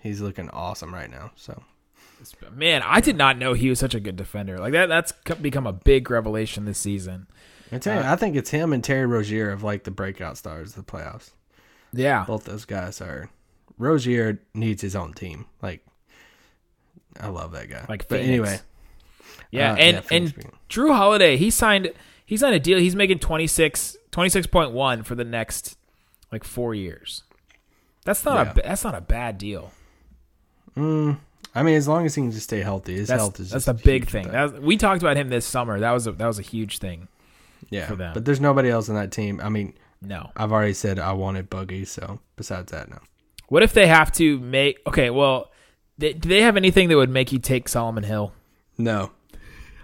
he's 0.00 0.20
looking 0.20 0.50
awesome 0.50 0.92
right 0.94 1.10
now. 1.10 1.30
So 1.36 1.62
Man, 2.54 2.82
I 2.82 3.00
did 3.00 3.16
not 3.18 3.36
know 3.38 3.52
he 3.52 3.68
was 3.68 3.78
such 3.78 3.94
a 3.94 4.00
good 4.00 4.16
defender. 4.16 4.58
Like 4.58 4.72
that. 4.72 4.86
That's 4.86 5.12
become 5.42 5.66
a 5.66 5.72
big 5.74 6.10
revelation 6.10 6.64
this 6.64 6.78
season. 6.78 7.26
I 7.70 7.78
tell 7.78 8.00
you, 8.02 8.08
I 8.08 8.16
think 8.16 8.34
it's 8.36 8.50
him 8.50 8.72
and 8.72 8.82
Terry 8.82 9.04
Rozier 9.04 9.50
of 9.50 9.62
like 9.62 9.84
the 9.84 9.90
breakout 9.90 10.38
stars 10.38 10.70
of 10.76 10.86
the 10.86 10.90
playoffs. 10.90 11.30
Yeah, 11.92 12.24
Both 12.24 12.44
those 12.44 12.64
guys 12.64 13.00
are. 13.00 13.28
Rozier 13.78 14.40
needs 14.54 14.82
his 14.82 14.94
own 14.96 15.12
team. 15.14 15.46
Like, 15.62 15.84
I 17.20 17.28
love 17.28 17.52
that 17.52 17.68
guy. 17.70 17.84
Like 17.88 18.08
but 18.08 18.20
Phoenix. 18.20 18.28
anyway, 18.28 18.60
yeah, 19.50 19.72
Uh, 19.72 19.76
and 19.76 19.96
yeah, 19.96 20.16
and 20.16 20.34
being- 20.34 20.52
Jrue 20.68 20.94
Holiday, 20.94 21.36
he 21.36 21.50
signed 21.50 21.92
he 22.26 22.36
signed 22.36 22.54
a 22.54 22.60
deal. 22.60 22.78
He's 22.78 22.96
making 22.96 23.18
26 23.20 23.96
26.1 24.10 25.04
for 25.04 25.14
the 25.14 25.24
next 25.24 25.76
like 26.32 26.44
four 26.44 26.74
years. 26.74 27.22
That's 28.04 28.24
not 28.24 28.46
Yeah. 28.46 28.52
a 28.52 28.68
that's 28.68 28.84
not 28.84 28.94
a 28.94 29.00
bad 29.00 29.38
deal. 29.38 29.72
I 30.76 31.62
mean, 31.62 31.76
as 31.76 31.86
long 31.86 32.04
as 32.04 32.14
he 32.16 32.22
can 32.22 32.32
just 32.32 32.44
stay 32.44 32.60
healthy, 32.62 32.94
his 32.96 33.08
That's 33.08 33.20
health 33.20 33.38
is 33.38 33.50
that's 33.50 33.66
just 33.66 33.80
a 33.80 33.84
big 33.84 34.08
thing. 34.08 34.28
That 34.28 34.52
was, 34.52 34.60
we 34.60 34.76
talked 34.76 35.02
about 35.02 35.16
him 35.16 35.28
this 35.28 35.46
summer. 35.46 35.78
That 35.78 35.92
was 35.92 36.06
a, 36.08 36.12
that 36.12 36.26
was 36.26 36.38
a 36.40 36.42
huge 36.42 36.78
thing. 36.78 37.06
yeah, 37.70 37.86
for 37.86 37.94
them. 37.96 38.12
but 38.12 38.24
there's 38.24 38.40
nobody 38.40 38.70
else 38.70 38.88
on 38.88 38.96
that 38.96 39.12
team. 39.12 39.40
I 39.42 39.48
mean, 39.48 39.72
No. 40.02 40.30
I've 40.36 40.50
already 40.52 40.74
said 40.74 40.98
I 40.98 41.12
wanted 41.12 41.48
Boogie, 41.50 41.86
so 41.86 42.18
besides 42.36 42.72
that, 42.72 42.90
no. 42.90 42.98
What 43.48 43.62
if 43.62 43.72
they 43.72 43.86
have 43.86 44.10
to 44.12 44.38
make? 44.40 44.78
Okay, 44.86 45.10
well, 45.10 45.50
they, 45.98 46.12
do 46.12 46.28
they 46.28 46.42
have 46.42 46.56
anything 46.56 46.88
that 46.88 46.96
would 46.96 47.10
make 47.10 47.32
you 47.32 47.38
take 47.38 47.68
Solomon 47.68 48.04
Hill? 48.04 48.32
No, 48.78 49.12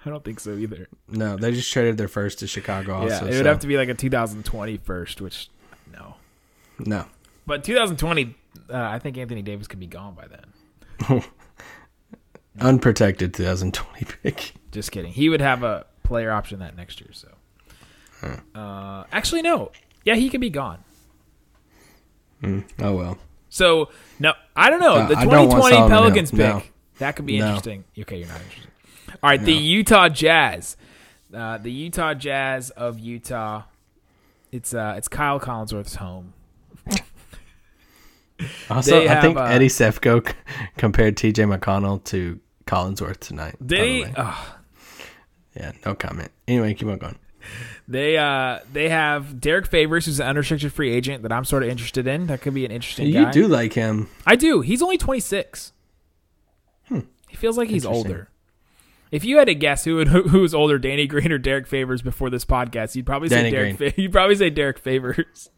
I 0.04 0.10
don't 0.10 0.24
think 0.24 0.40
so 0.40 0.54
either. 0.56 0.88
no, 1.08 1.36
they 1.36 1.52
just 1.52 1.72
traded 1.72 1.96
their 1.98 2.08
first 2.08 2.38
to 2.40 2.46
Chicago. 2.46 2.94
Also, 2.94 3.06
yeah, 3.08 3.20
it 3.20 3.24
would 3.24 3.34
so- 3.34 3.44
have 3.44 3.60
to 3.60 3.66
be 3.66 3.76
like 3.76 3.88
a 3.88 3.94
2020 3.94 4.76
first, 4.78 5.20
which 5.20 5.50
no. 5.92 6.16
no. 6.78 7.06
But 7.46 7.64
2020, 7.64 8.34
uh, 8.70 8.76
I 8.76 8.98
think 8.98 9.18
Anthony 9.18 9.42
Davis 9.42 9.66
could 9.66 9.80
be 9.80 9.86
gone 9.86 10.14
by 10.14 10.26
then. 10.26 11.22
Unprotected 12.60 13.32
2020 13.34 14.06
pick. 14.22 14.52
Just 14.72 14.90
kidding. 14.92 15.12
He 15.12 15.28
would 15.28 15.40
have 15.40 15.62
a 15.62 15.86
player 16.02 16.30
option 16.30 16.58
that 16.60 16.76
next 16.76 17.00
year. 17.00 17.10
So, 17.12 17.28
uh, 18.54 19.04
actually, 19.12 19.42
no. 19.42 19.70
Yeah, 20.04 20.14
he 20.14 20.28
could 20.28 20.40
be 20.40 20.50
gone. 20.50 20.82
Oh 22.42 22.94
well. 22.94 23.18
So 23.50 23.90
no, 24.18 24.32
I 24.56 24.70
don't 24.70 24.80
know. 24.80 24.94
Uh, 24.94 25.08
the 25.08 25.18
I 25.18 25.24
2020 25.24 25.76
Pelicans 25.88 26.30
pick 26.30 26.38
No. 26.40 26.62
that 26.98 27.16
could 27.16 27.26
be 27.26 27.38
No. 27.38 27.46
interesting. 27.48 27.84
Okay, 27.98 28.18
you're 28.18 28.28
not 28.28 28.40
interested. 28.40 28.70
All 29.22 29.28
right, 29.30 29.42
the 29.42 29.52
Utah 29.52 30.08
Jazz, 30.08 30.76
uh, 31.34 31.58
the 31.58 31.70
Utah 31.70 32.14
Jazz 32.14 32.70
of 32.70 32.98
Utah. 32.98 33.64
It's 34.52 34.72
uh, 34.72 34.94
it's 34.96 35.08
Kyle 35.08 35.38
Collinsworth's 35.38 35.96
home. 35.96 36.32
Also, 38.70 39.00
They 39.00 39.08
I 39.08 39.20
think 39.20 39.36
uh, 39.36 39.42
Eddie 39.42 39.68
Sefko 39.68 40.26
c- 40.26 40.34
compared 40.78 41.16
T.J. 41.18 41.42
McConnell 41.44 42.02
to 42.04 42.40
Collinsworth 42.66 43.18
tonight. 43.18 43.56
by 43.60 43.66
Did 43.66 43.78
the 43.80 43.84
he? 43.86 44.02
way. 44.04 44.12
Yeah, 45.56 45.72
no 45.84 45.94
comment. 45.94 46.30
Anyway, 46.48 46.72
keep 46.74 46.88
on 46.88 46.96
going. 46.98 47.18
They 47.88 48.16
uh, 48.18 48.60
they 48.72 48.88
have 48.88 49.40
Derrick 49.40 49.66
Favors, 49.66 50.06
who's 50.06 50.20
an 50.20 50.26
unrestricted 50.28 50.72
free 50.72 50.92
agent 50.92 51.22
that 51.22 51.32
I'm 51.32 51.44
sort 51.44 51.62
of 51.62 51.68
interested 51.68 52.06
in. 52.06 52.26
That 52.28 52.40
could 52.40 52.54
be 52.54 52.64
an 52.64 52.70
interesting. 52.70 53.06
You 53.08 53.24
guy. 53.24 53.30
do 53.32 53.48
like 53.48 53.72
him. 53.72 54.08
I 54.26 54.36
do. 54.36 54.60
He's 54.60 54.82
only 54.82 54.98
26. 54.98 55.72
He 57.28 57.36
feels 57.36 57.56
like 57.56 57.68
he's 57.68 57.84
Hmm. 57.84 57.90
Older. 57.92 58.28
If 59.12 59.24
you 59.24 59.38
had 59.38 59.46
to 59.46 59.54
guess 59.54 59.84
who 59.84 59.96
would, 59.96 60.08
who 60.08 60.40
was 60.40 60.54
older, 60.54 60.78
Danny 60.78 61.06
Green 61.06 61.32
or 61.32 61.38
Derrick 61.38 61.66
Favors 61.66 62.00
before 62.02 62.30
this 62.30 62.44
podcast, 62.44 62.94
you'd 62.94 63.06
probably 63.06 63.28
say 63.28 63.36
Danny 63.36 63.50
Derek. 63.50 63.76
Green. 63.76 63.90
Fa- 63.92 64.00
you'd 64.02 64.12
probably 64.12 64.34
say 64.36 64.50
Derrick 64.50 64.78
Favors. 64.78 65.50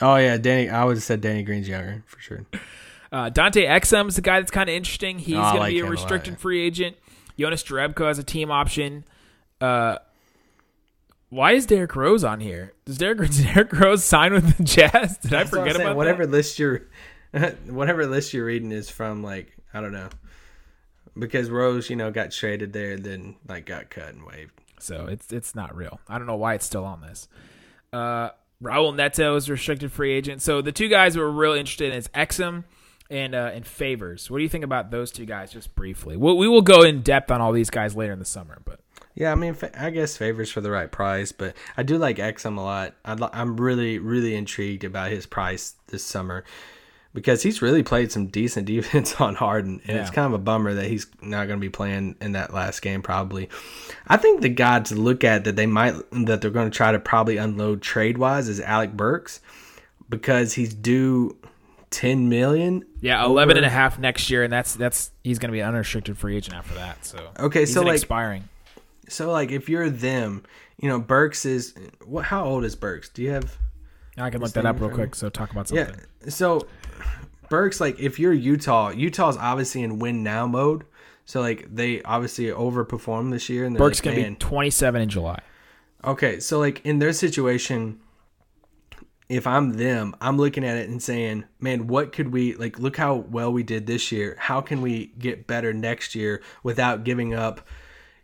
Oh 0.00 0.16
yeah, 0.16 0.36
Danny. 0.36 0.68
I 0.68 0.84
would 0.84 0.96
have 0.96 1.02
said 1.02 1.20
Danny 1.20 1.42
Green's 1.42 1.68
younger 1.68 2.02
for 2.06 2.20
sure. 2.20 2.46
Uh, 3.12 3.30
Dante 3.30 3.64
Exum's 3.66 4.16
the 4.16 4.20
guy 4.22 4.40
that's 4.40 4.50
kind 4.50 4.68
of 4.68 4.74
interesting. 4.74 5.18
He's 5.18 5.36
Oh, 5.36 5.40
going 5.42 5.58
like 5.58 5.70
to 5.70 5.74
be 5.74 5.80
a 5.80 5.86
a 5.86 5.90
restricted 5.90 6.34
yeah. 6.34 6.38
free 6.38 6.60
agent. 6.66 6.96
Jonas 7.38 7.62
Jerebko 7.62 8.06
has 8.06 8.18
a 8.18 8.24
team 8.24 8.50
option. 8.50 9.04
Uh, 9.60 9.98
why 11.30 11.52
is 11.52 11.66
Derrick 11.66 11.94
Rose 11.96 12.24
on 12.24 12.40
here? 12.40 12.72
Does 12.84 12.98
Derek 12.98 13.18
does 13.26 13.42
Derrick 13.42 13.72
Rose 13.72 14.04
sign 14.04 14.32
with 14.32 14.56
the 14.56 14.62
Jazz? 14.62 15.18
Did 15.18 15.34
I 15.34 15.38
That's 15.38 15.50
forget 15.50 15.76
saying. 15.76 15.86
about 15.86 15.96
whatever 15.96 16.26
that? 16.26 16.32
list 16.32 16.58
you're, 16.58 16.88
whatever 17.66 18.06
list 18.06 18.32
you're 18.32 18.46
reading 18.46 18.72
is 18.72 18.90
from 18.90 19.22
like 19.22 19.56
I 19.74 19.80
don't 19.80 19.92
know, 19.92 20.08
because 21.18 21.50
Rose, 21.50 21.90
you 21.90 21.96
know, 21.96 22.10
got 22.10 22.30
traded 22.30 22.72
there, 22.72 22.96
then 22.96 23.36
like 23.48 23.66
got 23.66 23.90
cut 23.90 24.08
and 24.08 24.24
waived. 24.24 24.52
So 24.78 25.06
it's 25.06 25.32
it's 25.32 25.54
not 25.54 25.76
real. 25.76 26.00
I 26.08 26.18
don't 26.18 26.26
know 26.26 26.36
why 26.36 26.54
it's 26.54 26.66
still 26.66 26.84
on 26.84 27.00
this. 27.00 27.28
Uh, 27.92 28.30
Raul 28.62 28.94
Neto 28.94 29.36
is 29.36 29.50
restricted 29.50 29.92
free 29.92 30.12
agent. 30.12 30.42
So 30.42 30.62
the 30.62 30.72
two 30.72 30.88
guys 30.88 31.16
we're 31.16 31.28
real 31.28 31.52
interested 31.52 31.92
in 31.92 31.98
is 31.98 32.08
Exum 32.08 32.64
and 33.10 33.34
uh, 33.34 33.50
and 33.52 33.66
favors. 33.66 34.30
What 34.30 34.38
do 34.38 34.42
you 34.42 34.48
think 34.48 34.64
about 34.64 34.90
those 34.90 35.10
two 35.10 35.26
guys? 35.26 35.52
Just 35.52 35.74
briefly, 35.74 36.16
we 36.16 36.32
we 36.34 36.48
will 36.48 36.62
go 36.62 36.82
in 36.82 37.02
depth 37.02 37.30
on 37.30 37.40
all 37.40 37.52
these 37.52 37.70
guys 37.70 37.96
later 37.96 38.12
in 38.12 38.18
the 38.18 38.24
summer, 38.24 38.60
but 38.64 38.80
Yeah, 39.16 39.32
I 39.32 39.34
mean, 39.34 39.54
fa- 39.54 39.72
I 39.82 39.88
guess 39.90 40.16
favors 40.16 40.50
for 40.52 40.60
the 40.60 40.70
right 40.70 40.92
price, 40.92 41.32
but 41.32 41.56
I 41.76 41.82
do 41.82 41.96
like 41.96 42.18
Exum 42.18 42.58
a 42.58 42.60
lot. 42.60 42.94
I'd, 43.04 43.18
li- 43.18 43.28
I'm 43.32 43.56
really, 43.56 43.98
really 43.98 44.36
intrigued 44.36 44.84
about 44.84 45.10
his 45.10 45.24
price 45.24 45.74
this 45.88 46.04
summer 46.04 46.44
because 47.14 47.42
he's 47.42 47.62
really 47.62 47.82
played 47.82 48.12
some 48.12 48.26
decent 48.26 48.66
defense 48.74 49.18
on 49.18 49.34
Harden, 49.34 49.80
and 49.86 49.96
it's 49.98 50.10
kind 50.10 50.26
of 50.26 50.34
a 50.34 50.38
bummer 50.42 50.74
that 50.74 50.84
he's 50.86 51.06
not 51.22 51.46
going 51.46 51.58
to 51.58 51.64
be 51.66 51.70
playing 51.70 52.14
in 52.20 52.32
that 52.32 52.52
last 52.52 52.82
game. 52.82 53.00
Probably, 53.00 53.48
I 54.06 54.18
think 54.18 54.42
the 54.42 54.50
guy 54.50 54.80
to 54.80 54.94
look 54.94 55.24
at 55.24 55.44
that 55.44 55.56
they 55.56 55.66
might 55.66 55.94
that 56.12 56.42
they're 56.42 56.50
going 56.50 56.70
to 56.70 56.76
try 56.76 56.92
to 56.92 56.98
probably 56.98 57.38
unload 57.38 57.80
trade 57.80 58.18
wise 58.18 58.48
is 58.50 58.60
Alec 58.60 58.92
Burks 58.92 59.40
because 60.10 60.52
he's 60.52 60.74
due 60.74 61.36
ten 61.88 62.28
million. 62.28 62.84
yeah, 63.00 63.24
eleven 63.24 63.56
and 63.56 63.64
a 63.64 63.70
half 63.70 63.98
next 63.98 64.28
year, 64.28 64.42
and 64.44 64.52
that's 64.52 64.74
that's 64.74 65.10
he's 65.24 65.38
going 65.38 65.48
to 65.48 65.52
be 65.52 65.60
an 65.60 65.68
unrestricted 65.68 66.18
free 66.18 66.36
agent 66.36 66.54
after 66.54 66.74
that. 66.74 67.06
So 67.06 67.30
Okay, 67.38 67.60
he's 67.60 67.72
so, 67.72 67.80
like- 67.80 67.94
expiring. 67.94 68.46
So 69.08 69.30
like, 69.30 69.50
if 69.50 69.68
you're 69.68 69.90
them, 69.90 70.44
you 70.78 70.88
know, 70.88 70.98
Burks 70.98 71.44
is 71.44 71.74
what? 72.04 72.26
How 72.26 72.44
old 72.44 72.64
is 72.64 72.76
Burks? 72.76 73.08
Do 73.08 73.22
you 73.22 73.30
have? 73.30 73.56
I 74.18 74.30
can 74.30 74.40
look 74.40 74.52
that 74.52 74.64
up 74.64 74.76
real 74.76 74.88
front 74.88 74.92
of 74.92 74.98
me. 74.98 75.04
quick. 75.04 75.14
So 75.14 75.28
talk 75.28 75.50
about 75.50 75.68
something. 75.68 75.94
Yeah. 76.22 76.30
So 76.30 76.66
Burks, 77.48 77.80
like 77.80 77.98
if 78.00 78.18
you're 78.18 78.32
Utah, 78.32 78.90
Utah's 78.90 79.36
obviously 79.36 79.82
in 79.82 79.98
win 79.98 80.22
now 80.22 80.46
mode. 80.46 80.84
So 81.24 81.40
like 81.40 81.74
they 81.74 82.02
obviously 82.02 82.46
overperformed 82.46 83.30
this 83.32 83.48
year, 83.48 83.64
and 83.64 83.74
they're 83.74 83.80
Burke's 83.80 84.04
like, 84.04 84.14
to 84.14 84.20
"Man." 84.22 84.34
be 84.34 84.38
27 84.38 85.02
in 85.02 85.08
July. 85.08 85.40
okay. 86.04 86.40
So 86.40 86.58
like 86.58 86.84
in 86.84 86.98
their 86.98 87.12
situation, 87.12 88.00
if 89.28 89.46
I'm 89.46 89.72
them, 89.72 90.14
I'm 90.20 90.36
looking 90.36 90.64
at 90.64 90.76
it 90.76 90.88
and 90.88 91.02
saying, 91.02 91.44
man, 91.58 91.88
what 91.88 92.12
could 92.12 92.32
we 92.32 92.54
like? 92.54 92.78
Look 92.78 92.96
how 92.96 93.16
well 93.16 93.52
we 93.52 93.62
did 93.64 93.86
this 93.86 94.12
year. 94.12 94.36
How 94.38 94.60
can 94.60 94.82
we 94.82 95.06
get 95.18 95.46
better 95.46 95.72
next 95.72 96.14
year 96.14 96.42
without 96.62 97.02
giving 97.04 97.34
up? 97.34 97.66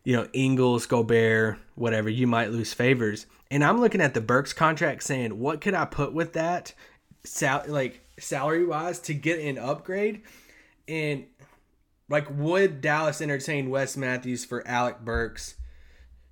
You 0.04 0.16
know, 0.16 0.28
Ingles, 0.32 0.86
Gobert, 0.86 1.58
whatever. 1.74 2.08
You 2.08 2.26
might 2.26 2.50
lose 2.50 2.72
favors. 2.74 3.26
And 3.50 3.62
I'm 3.62 3.80
looking 3.80 4.00
at 4.00 4.14
the 4.14 4.20
Burks 4.20 4.52
contract, 4.52 5.02
saying, 5.02 5.38
what 5.38 5.60
could 5.60 5.74
I 5.74 5.84
put 5.84 6.12
with 6.12 6.32
that, 6.32 6.72
sal- 7.24 7.64
like 7.68 8.00
salary 8.18 8.64
wise, 8.64 8.98
to 9.00 9.14
get 9.14 9.38
an 9.38 9.58
upgrade? 9.58 10.22
And 10.88 11.26
like, 12.08 12.26
would 12.30 12.80
Dallas 12.80 13.20
entertain 13.20 13.70
Wes 13.70 13.96
Matthews 13.96 14.44
for 14.44 14.66
Alec 14.66 15.00
Burks 15.00 15.54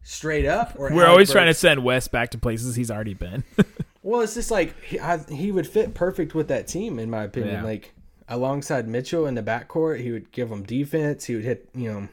straight 0.02 0.46
up? 0.46 0.74
Or 0.76 0.90
We're 0.90 1.02
Alec 1.02 1.08
always 1.08 1.32
trying 1.32 1.46
to 1.46 1.54
send 1.54 1.84
Wes 1.84 2.08
back 2.08 2.30
to 2.30 2.38
places 2.38 2.74
he's 2.74 2.90
already 2.90 3.14
been. 3.14 3.44
Well, 4.02 4.22
it's 4.22 4.34
just 4.34 4.50
like 4.50 4.80
he, 4.82 4.98
I, 4.98 5.18
he 5.28 5.52
would 5.52 5.66
fit 5.66 5.94
perfect 5.94 6.34
with 6.34 6.48
that 6.48 6.66
team, 6.66 6.98
in 6.98 7.10
my 7.10 7.24
opinion. 7.24 7.56
Yeah. 7.56 7.64
Like 7.64 7.92
alongside 8.28 8.88
Mitchell 8.88 9.26
in 9.26 9.34
the 9.34 9.42
backcourt, 9.42 10.00
he 10.00 10.10
would 10.10 10.32
give 10.32 10.48
them 10.48 10.62
defense. 10.62 11.24
He 11.26 11.34
would 11.34 11.44
hit, 11.44 11.68
you 11.74 11.92
know, 11.92 12.08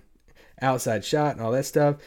outside 0.61 1.05
shot 1.05 1.35
and 1.35 1.41
all 1.41 1.51
that 1.51 1.65
stuff. 1.65 1.97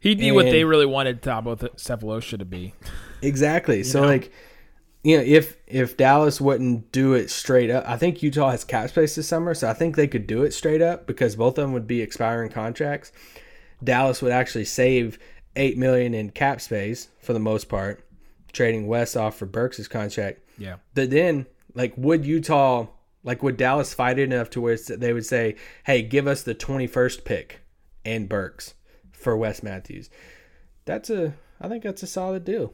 He'd 0.00 0.18
be 0.18 0.32
what 0.32 0.46
they 0.46 0.64
really 0.64 0.86
wanted 0.86 1.20
Thabo 1.20 1.56
Sefolosha 1.76 2.38
to 2.38 2.44
be. 2.44 2.74
Exactly. 3.20 3.82
So 3.82 4.00
like, 4.00 4.32
you 5.02 5.16
know, 5.16 5.22
if 5.22 5.56
if 5.66 5.96
Dallas 5.96 6.40
wouldn't 6.40 6.90
do 6.90 7.12
it 7.14 7.30
straight 7.30 7.70
up, 7.70 7.84
I 7.86 7.96
think 7.96 8.22
Utah 8.22 8.50
has 8.50 8.64
cap 8.64 8.90
space 8.90 9.14
this 9.14 9.28
summer, 9.28 9.54
so 9.54 9.68
I 9.68 9.74
think 9.74 9.96
they 9.96 10.08
could 10.08 10.26
do 10.26 10.42
it 10.42 10.52
straight 10.52 10.82
up 10.82 11.06
because 11.06 11.36
both 11.36 11.58
of 11.58 11.62
them 11.62 11.72
would 11.72 11.86
be 11.86 12.00
expiring 12.00 12.50
contracts. 12.50 13.12
Dallas 13.82 14.20
would 14.22 14.32
actually 14.32 14.64
save 14.66 15.18
eight 15.56 15.76
million 15.76 16.14
in 16.14 16.30
cap 16.30 16.60
space 16.60 17.08
for 17.20 17.32
the 17.32 17.38
most 17.38 17.68
part, 17.68 18.04
trading 18.52 18.86
Wes 18.86 19.16
off 19.16 19.36
for 19.36 19.46
Burks' 19.46 19.88
contract. 19.88 20.40
Yeah. 20.58 20.76
But 20.94 21.10
then, 21.10 21.46
like, 21.74 21.94
would 21.96 22.26
Utah, 22.26 22.86
like, 23.24 23.42
would 23.42 23.56
Dallas 23.56 23.94
fight 23.94 24.18
it 24.18 24.24
enough 24.24 24.50
to 24.50 24.60
where 24.60 24.76
they 24.76 25.12
would 25.14 25.26
say, 25.26 25.56
"Hey, 25.84 26.02
give 26.02 26.26
us 26.26 26.42
the 26.42 26.54
twenty-first 26.54 27.24
pick 27.24 27.60
and 28.04 28.28
Burks 28.28 28.74
for 29.12 29.36
Wes 29.36 29.62
Matthews"? 29.62 30.10
That's 30.84 31.10
a, 31.10 31.34
I 31.60 31.68
think 31.68 31.82
that's 31.84 32.02
a 32.02 32.06
solid 32.06 32.44
deal 32.44 32.72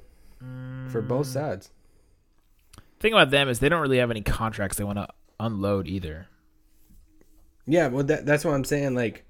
for 0.89 1.03
both 1.03 1.27
mm. 1.27 1.33
sides. 1.33 1.71
thing 3.01 3.12
about 3.12 3.31
them 3.31 3.49
is 3.49 3.59
they 3.59 3.69
don't 3.69 3.81
really 3.83 3.99
have 3.99 4.11
any 4.11 4.23
contracts 4.23 4.77
they 4.77 4.85
want 4.85 4.99
to 4.99 5.09
unload 5.41 5.87
either. 5.89 6.29
Yeah, 7.67 7.89
well, 7.89 8.05
that, 8.05 8.25
that's 8.27 8.45
what 8.45 8.55
I'm 8.55 8.65
saying. 8.65 8.95
Like, 8.95 9.25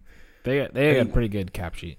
They 0.45 0.69
they 0.73 0.95
got 0.97 1.07
a 1.07 1.11
pretty 1.11 1.29
good 1.29 1.53
cap 1.53 1.75
sheet. 1.75 1.99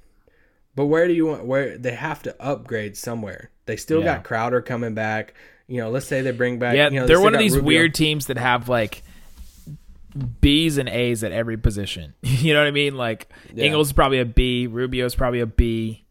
but 0.75 0.85
where 0.85 1.07
do 1.07 1.13
you 1.13 1.25
want? 1.25 1.45
Where 1.45 1.77
they 1.77 1.93
have 1.93 2.21
to 2.23 2.35
upgrade 2.41 2.95
somewhere? 2.95 3.49
They 3.65 3.75
still 3.75 3.99
Yeah. 3.99 4.17
got 4.17 4.23
Crowder 4.23 4.61
coming 4.61 4.93
back. 4.93 5.33
You 5.67 5.81
know, 5.81 5.89
let's 5.89 6.05
say 6.05 6.21
they 6.21 6.31
bring 6.31 6.59
back. 6.59 6.75
Yeah, 6.75 6.89
you 6.89 6.99
know, 6.99 7.01
they 7.01 7.13
they're 7.13 7.21
one 7.21 7.33
of 7.33 7.39
these 7.39 7.55
Rubio. 7.55 7.67
weird 7.67 7.95
teams 7.95 8.27
that 8.27 8.37
have 8.37 8.69
like 8.69 9.03
B's 10.41 10.77
and 10.77 10.89
A's 10.89 11.23
at 11.23 11.31
every 11.31 11.57
position. 11.57 12.13
you 12.21 12.53
know 12.53 12.59
what 12.59 12.67
I 12.67 12.71
mean? 12.71 12.95
Like 12.95 13.29
Yeah. 13.53 13.65
Ingles 13.65 13.87
is 13.87 13.93
probably 13.93 14.19
a 14.19 14.25
B, 14.25 14.67
Rubio 14.67 15.05
is 15.05 15.15
probably 15.15 15.39
a 15.39 15.45
B, 15.45 16.05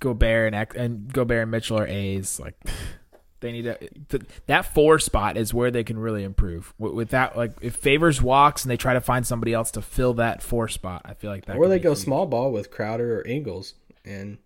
Gobert 0.00 0.52
and 0.52 0.76
and 0.76 1.12
Gobert 1.12 1.42
and 1.42 1.50
Mitchell 1.50 1.78
are 1.78 1.86
A's. 1.86 2.40
Like 2.40 2.54
they 3.40 3.52
need 3.52 3.62
to 3.62 3.76
th- 4.08 4.22
that 4.46 4.72
four 4.74 4.98
spot 4.98 5.36
is 5.36 5.52
where 5.54 5.70
they 5.70 5.84
can 5.84 5.98
really 5.98 6.22
improve. 6.24 6.72
With, 6.78 6.92
with 6.94 7.08
that, 7.10 7.36
like 7.36 7.52
if 7.60 7.76
Favors 7.76 8.20
walks 8.22 8.64
and 8.64 8.70
they 8.70 8.76
try 8.76 8.94
to 8.94 9.00
find 9.00 9.26
somebody 9.26 9.52
else 9.52 9.70
to 9.72 9.82
fill 9.82 10.14
that 10.14 10.42
four 10.42 10.68
spot, 10.68 11.02
I 11.04 11.14
feel 11.14 11.30
like 11.30 11.46
that. 11.46 11.56
or 11.56 11.68
they 11.68 11.78
go 11.78 11.90
huge. 11.90 11.98
small 11.98 12.26
ball 12.26 12.52
with 12.52 12.70
Crowder 12.70 13.20
or 13.20 13.26
Ingles, 13.26 13.74
and 14.04 14.38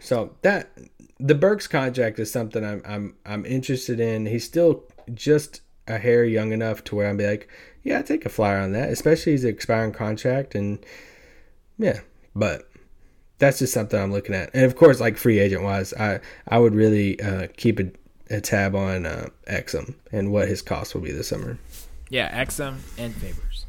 so 0.00 0.34
that 0.42 0.70
the 1.20 1.34
Burks 1.34 1.66
contract 1.66 2.18
is 2.18 2.30
something 2.32 2.64
I'm 2.64 2.82
I'm 2.84 3.16
I'm 3.26 3.44
interested 3.46 4.00
in. 4.00 4.26
He's 4.26 4.44
still 4.44 4.84
just 5.12 5.60
a 5.88 5.98
hair 5.98 6.24
young 6.24 6.52
enough 6.52 6.84
to 6.84 6.94
where 6.94 7.08
I'm 7.08 7.16
be 7.16 7.26
like, 7.26 7.48
yeah, 7.82 7.98
I 7.98 8.02
take 8.02 8.24
a 8.24 8.28
flyer 8.28 8.58
on 8.58 8.72
that, 8.72 8.90
especially 8.90 9.32
he's 9.32 9.44
an 9.44 9.50
expiring 9.50 9.92
contract, 9.92 10.54
and 10.54 10.84
yeah, 11.78 12.00
but 12.34 12.70
that's 13.38 13.58
just 13.58 13.72
something 13.72 14.00
I'm 14.00 14.12
looking 14.12 14.34
at. 14.34 14.50
And 14.54 14.64
of 14.64 14.76
course, 14.76 15.00
like 15.00 15.16
free 15.16 15.38
agent 15.40 15.62
wise, 15.62 15.92
I 15.94 16.20
I 16.48 16.58
would 16.58 16.74
really 16.74 17.20
uh, 17.20 17.48
keep 17.56 17.80
a, 17.80 17.90
a 18.30 18.40
tab 18.40 18.74
on 18.74 19.04
uh, 19.04 19.28
Exum 19.48 19.94
and 20.12 20.32
what 20.32 20.48
his 20.48 20.62
cost 20.62 20.94
will 20.94 21.02
be 21.02 21.10
this 21.10 21.28
summer. 21.28 21.58
Yeah, 22.08 22.44
Exum 22.44 22.78
and 22.98 23.14
Favors. 23.14 23.66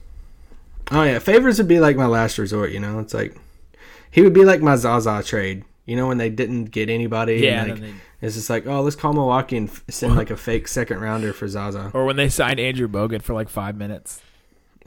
Oh 0.91 1.03
yeah, 1.03 1.19
favors 1.19 1.57
would 1.57 1.67
be 1.67 1.79
like 1.79 1.95
my 1.95 2.05
last 2.05 2.37
resort. 2.37 2.71
You 2.71 2.79
know, 2.79 2.99
it's 2.99 3.13
like 3.13 3.35
he 4.11 4.21
would 4.21 4.33
be 4.33 4.45
like 4.45 4.61
my 4.61 4.75
Zaza 4.75 5.23
trade. 5.23 5.63
You 5.85 5.95
know, 5.95 6.07
when 6.07 6.17
they 6.17 6.29
didn't 6.29 6.65
get 6.65 6.89
anybody. 6.89 7.37
Yeah, 7.37 7.63
like, 7.63 7.79
then 7.79 7.99
it's 8.23 8.35
just 8.35 8.49
like, 8.49 8.65
oh, 8.65 8.81
let's 8.81 8.95
call 8.95 9.11
Milwaukee 9.11 9.57
and 9.57 9.69
send 9.89 10.15
like 10.15 10.29
a 10.29 10.37
fake 10.37 10.69
second 10.69 11.01
rounder 11.01 11.33
for 11.33 11.45
Zaza. 11.45 11.91
Or 11.93 12.05
when 12.05 12.15
they 12.15 12.29
signed 12.29 12.57
Andrew 12.57 12.87
Bogut 12.87 13.21
for 13.21 13.33
like 13.33 13.49
five 13.49 13.75
minutes. 13.75 14.21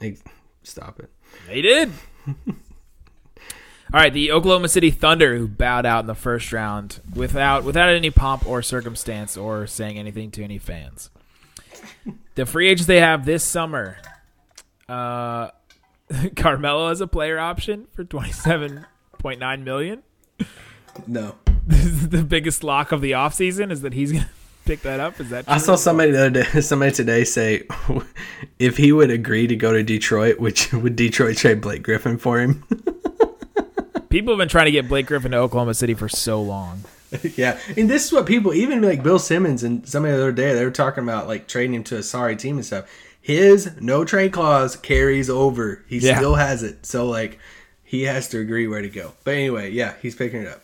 Like, 0.01 0.17
stop 0.63 0.99
it. 0.99 1.11
They 1.47 1.61
did. 1.61 1.91
All 2.27 4.01
right, 4.01 4.11
the 4.11 4.31
Oklahoma 4.31 4.67
City 4.69 4.89
Thunder, 4.89 5.37
who 5.37 5.47
bowed 5.47 5.85
out 5.85 6.01
in 6.01 6.07
the 6.07 6.15
first 6.15 6.51
round 6.51 6.99
without 7.13 7.63
without 7.63 7.89
any 7.89 8.09
pomp 8.09 8.45
or 8.47 8.63
circumstance 8.63 9.37
or 9.37 9.67
saying 9.67 9.99
anything 9.99 10.31
to 10.31 10.43
any 10.43 10.57
fans. 10.57 11.11
The 12.33 12.45
free 12.45 12.67
agents 12.67 12.87
they 12.87 12.99
have 12.99 13.23
this 13.23 13.43
summer, 13.43 13.97
uh, 14.89 15.51
Carmelo 16.35 16.89
as 16.89 17.01
a 17.01 17.07
player 17.07 17.37
option 17.37 17.87
for 17.93 18.03
twenty 18.03 18.31
seven 18.31 18.87
point 19.19 19.39
nine 19.39 19.63
million. 19.63 20.03
No, 21.05 21.35
This 21.67 21.85
is 21.85 22.09
the 22.09 22.23
biggest 22.23 22.63
lock 22.63 22.91
of 22.91 23.01
the 23.01 23.11
offseason 23.11 23.71
is 23.71 23.81
that 23.81 23.93
he's 23.93 24.11
gonna 24.11 24.29
pick 24.65 24.81
that 24.81 24.99
up. 24.99 25.19
Is 25.19 25.29
that 25.31 25.45
I 25.47 25.57
saw 25.57 25.75
somebody 25.75 26.11
the 26.11 26.19
other 26.27 26.43
day, 26.43 26.43
somebody 26.61 26.91
today 26.91 27.23
say 27.23 27.63
if 28.59 28.77
he 28.77 28.91
would 28.91 29.11
agree 29.11 29.47
to 29.47 29.55
go 29.55 29.73
to 29.73 29.83
Detroit, 29.83 30.39
which 30.39 30.71
would 30.73 30.95
Detroit 30.95 31.37
trade 31.37 31.61
Blake 31.61 31.83
Griffin 31.83 32.17
for 32.17 32.39
him? 32.39 32.63
people 34.09 34.33
have 34.33 34.37
been 34.39 34.47
trying 34.49 34.65
to 34.65 34.71
get 34.71 34.87
Blake 34.87 35.07
Griffin 35.07 35.31
to 35.31 35.37
Oklahoma 35.37 35.73
City 35.73 35.93
for 35.93 36.07
so 36.09 36.41
long. 36.41 36.83
yeah, 37.35 37.57
and 37.77 37.89
this 37.89 38.05
is 38.05 38.11
what 38.11 38.25
people, 38.25 38.53
even 38.53 38.81
like 38.81 39.01
Bill 39.03 39.19
Simmons 39.19 39.63
and 39.63 39.87
somebody 39.87 40.13
the 40.15 40.21
other 40.21 40.31
day, 40.31 40.53
they 40.53 40.65
were 40.65 40.71
talking 40.71 41.03
about 41.03 41.27
like 41.27 41.47
trading 41.47 41.73
him 41.75 41.83
to 41.85 41.97
a 41.97 42.03
sorry 42.03 42.35
team 42.35 42.55
and 42.57 42.65
stuff. 42.65 42.89
His 43.21 43.71
no 43.81 44.05
trade 44.05 44.31
clause 44.33 44.75
carries 44.77 45.29
over. 45.29 45.83
He 45.87 45.99
Yeah. 45.99 46.17
still 46.17 46.35
has 46.35 46.63
it, 46.63 46.85
so 46.85 47.07
like 47.07 47.39
he 47.83 48.03
has 48.03 48.27
to 48.29 48.39
agree 48.39 48.67
where 48.67 48.81
to 48.81 48.89
go. 48.89 49.13
But 49.23 49.35
anyway, 49.35 49.71
yeah, 49.71 49.93
he's 50.01 50.15
picking 50.15 50.41
it 50.41 50.47
up. 50.47 50.63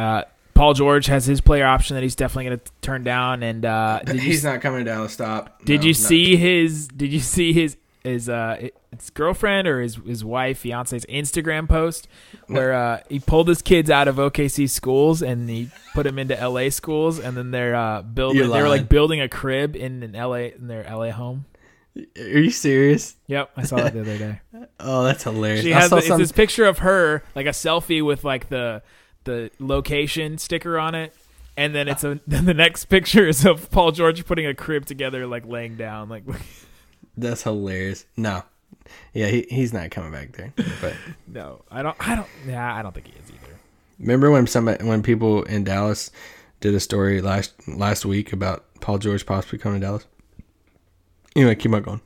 Uh, 0.00 0.24
Paul 0.54 0.74
George 0.74 1.06
has 1.06 1.24
his 1.24 1.40
player 1.40 1.64
option 1.66 1.94
that 1.94 2.02
he's 2.02 2.16
definitely 2.16 2.44
going 2.46 2.58
to 2.58 2.72
turn 2.82 3.02
down. 3.04 3.42
And 3.42 3.64
uh, 3.64 4.00
did 4.04 4.16
you, 4.16 4.20
he's 4.22 4.44
not 4.44 4.60
coming 4.60 4.84
to 4.84 4.90
Dallas. 4.90 5.12
Stop. 5.12 5.64
did 5.64 5.80
No, 5.80 5.86
you 5.86 5.92
not- 5.92 5.96
see 5.96 6.36
his? 6.36 6.88
Did 6.88 7.12
you 7.12 7.20
see 7.20 7.52
his 7.52 7.76
his 8.02 8.30
uh 8.30 8.68
his 8.96 9.10
girlfriend 9.10 9.68
or 9.68 9.82
his 9.82 9.96
his 10.06 10.24
wife 10.24 10.60
fiance's 10.60 11.04
Instagram 11.04 11.68
post 11.68 12.08
where 12.46 12.72
uh, 12.72 13.00
he 13.10 13.18
pulled 13.20 13.46
his 13.46 13.60
kids 13.60 13.90
out 13.90 14.08
of 14.08 14.16
OKC 14.16 14.70
schools 14.70 15.20
and 15.20 15.50
he 15.50 15.68
put 15.92 16.04
them 16.04 16.18
into 16.18 16.34
LA 16.34 16.70
schools 16.70 17.18
and 17.18 17.36
then 17.36 17.50
they're 17.50 17.74
uh, 17.76 18.00
building 18.00 18.48
they 18.50 18.62
were 18.62 18.68
like 18.70 18.88
building 18.88 19.20
a 19.20 19.28
crib 19.28 19.76
in 19.76 20.02
an 20.02 20.12
LA 20.12 20.48
in 20.56 20.66
their 20.66 20.82
LA 20.84 21.10
home. 21.10 21.44
Are 22.16 22.22
you 22.22 22.50
serious? 22.50 23.16
Yep, 23.26 23.50
I 23.56 23.62
saw 23.64 23.76
that 23.76 23.92
the 23.92 24.00
other 24.00 24.16
day. 24.18 24.40
Oh, 24.82 25.04
that's 25.04 25.24
hilarious. 25.24 25.62
She 25.62 25.74
I 25.74 25.80
has 25.80 25.90
saw 25.90 25.96
the, 25.96 26.06
it's 26.06 26.16
this 26.16 26.32
picture 26.32 26.64
of 26.64 26.78
her 26.78 27.22
like 27.34 27.44
a 27.44 27.50
selfie 27.50 28.02
with 28.02 28.24
like 28.24 28.48
the 28.48 28.82
the 29.24 29.50
location 29.58 30.38
sticker 30.38 30.78
on 30.78 30.94
it 30.94 31.14
and 31.56 31.74
then 31.74 31.88
it's 31.88 32.04
a 32.04 32.18
then 32.26 32.44
the 32.46 32.54
next 32.54 32.86
picture 32.86 33.26
is 33.26 33.44
of 33.44 33.70
Paul 33.70 33.92
George 33.92 34.24
putting 34.24 34.46
a 34.46 34.54
crib 34.54 34.86
together 34.86 35.26
like 35.26 35.46
laying 35.46 35.76
down 35.76 36.08
like 36.08 36.24
That's 37.16 37.42
hilarious. 37.42 38.06
No, 38.16 38.44
yeah, 39.12 39.26
he, 39.26 39.46
he's 39.50 39.72
not 39.72 39.90
coming 39.90 40.12
back 40.12 40.32
there. 40.32 40.52
But 40.80 40.94
No, 41.26 41.62
I 41.70 41.82
don't. 41.82 41.96
I 42.00 42.14
don't. 42.14 42.28
Yeah, 42.46 42.74
I 42.74 42.82
don't 42.82 42.94
think 42.94 43.08
he 43.08 43.12
is 43.12 43.30
either. 43.30 43.58
remember 43.98 44.30
when 44.30 44.46
somebody 44.46 44.84
when 44.84 45.02
people 45.02 45.42
in 45.42 45.64
Dallas 45.64 46.10
did 46.60 46.74
a 46.74 46.80
story 46.80 47.20
last 47.20 47.52
last 47.68 48.06
week 48.06 48.32
about 48.32 48.64
Paul 48.80 48.98
George 48.98 49.26
possibly 49.26 49.58
coming 49.58 49.80
to 49.80 49.86
Dallas? 49.86 50.06
Anyway, 51.36 51.54
keep 51.54 51.72
on 51.72 51.82
going. 51.82 52.00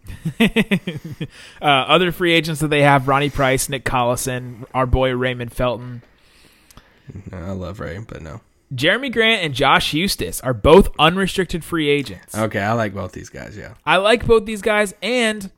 Uh, 1.62 1.64
other 1.66 2.12
free 2.12 2.33
agents 2.33 2.61
that 2.61 2.68
they 2.68 2.83
have: 2.83 3.09
Ronnie 3.09 3.31
Price, 3.31 3.68
Nick 3.68 3.85
Collison, 3.85 4.64
our 4.74 4.87
boy 4.87 5.14
Raymond 5.14 5.53
Felton. 5.53 6.03
No, 7.31 7.38
I 7.38 7.51
love 7.51 7.81
Ray, 7.81 7.99
but 7.99 8.23
no. 8.23 8.40
Jerami 8.73 9.12
Grant 9.12 9.43
and 9.43 9.55
Josh 9.55 9.93
Huestis 9.93 10.40
are 10.43 10.55
both 10.55 10.88
unrestricted 10.99 11.64
free 11.64 11.88
agents. 11.88 12.37
Okay, 12.37 12.61
I 12.61 12.73
like 12.73 12.95
both 12.95 13.12
these 13.12 13.29
guys. 13.29 13.57
Yeah. 13.57 13.75
I 13.85 13.99
like 13.99 14.27
both 14.27 14.47
these 14.47 14.62
guys, 14.62 14.95
and 15.03 15.51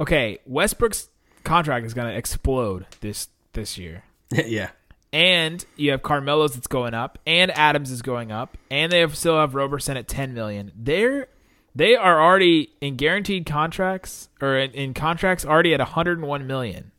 okay, 0.00 0.38
Westbrook's 0.46 1.08
contract 1.44 1.86
is 1.86 1.94
going 1.94 2.08
to 2.08 2.16
explode 2.16 2.86
this 3.00 3.28
this 3.52 3.78
year. 3.78 4.04
yeah. 4.30 4.70
And 5.12 5.64
you 5.76 5.92
have 5.92 6.02
Carmelo's 6.02 6.54
that's 6.54 6.66
going 6.66 6.92
up, 6.92 7.18
and 7.26 7.50
Adams 7.52 7.90
is 7.90 8.02
going 8.02 8.30
up, 8.30 8.58
and 8.70 8.92
they 8.92 9.00
have, 9.00 9.16
still 9.16 9.38
have 9.38 9.54
Roberson 9.54 9.96
at 9.96 10.08
ten 10.08 10.34
million. 10.34 10.72
They're 10.76 11.28
they 11.76 11.94
are 11.94 12.20
already 12.20 12.70
in 12.80 12.96
guaranteed 12.96 13.44
contracts 13.44 14.30
or 14.40 14.56
in, 14.56 14.70
in 14.72 14.94
contracts 14.94 15.44
already 15.44 15.74
at 15.74 15.80
101 15.80 16.46
million. 16.46 16.90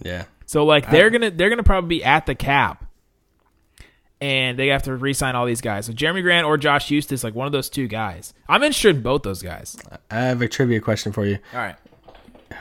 Yeah. 0.00 0.26
So 0.46 0.64
like 0.64 0.88
they're 0.88 1.10
gonna 1.10 1.30
they're 1.30 1.50
gonna 1.50 1.64
probably 1.64 1.98
be 1.98 2.04
at 2.04 2.26
the 2.26 2.34
cap, 2.34 2.83
and 4.24 4.58
they 4.58 4.68
have 4.68 4.82
to 4.84 4.96
re-sign 4.96 5.34
all 5.36 5.44
these 5.44 5.60
guys. 5.60 5.84
So 5.84 5.92
Jerami 5.92 6.22
Grant 6.22 6.46
or 6.46 6.56
Josh 6.56 6.88
Huestis, 6.88 7.22
like 7.22 7.34
one 7.34 7.46
of 7.46 7.52
those 7.52 7.68
two 7.68 7.86
guys. 7.86 8.32
I'm 8.48 8.62
interested 8.62 8.96
in 8.96 9.02
both 9.02 9.22
those 9.22 9.42
guys. 9.42 9.76
I 10.10 10.16
have 10.20 10.40
a 10.40 10.48
trivia 10.48 10.80
question 10.80 11.12
for 11.12 11.26
you. 11.26 11.38
All 11.52 11.58
right. 11.58 11.76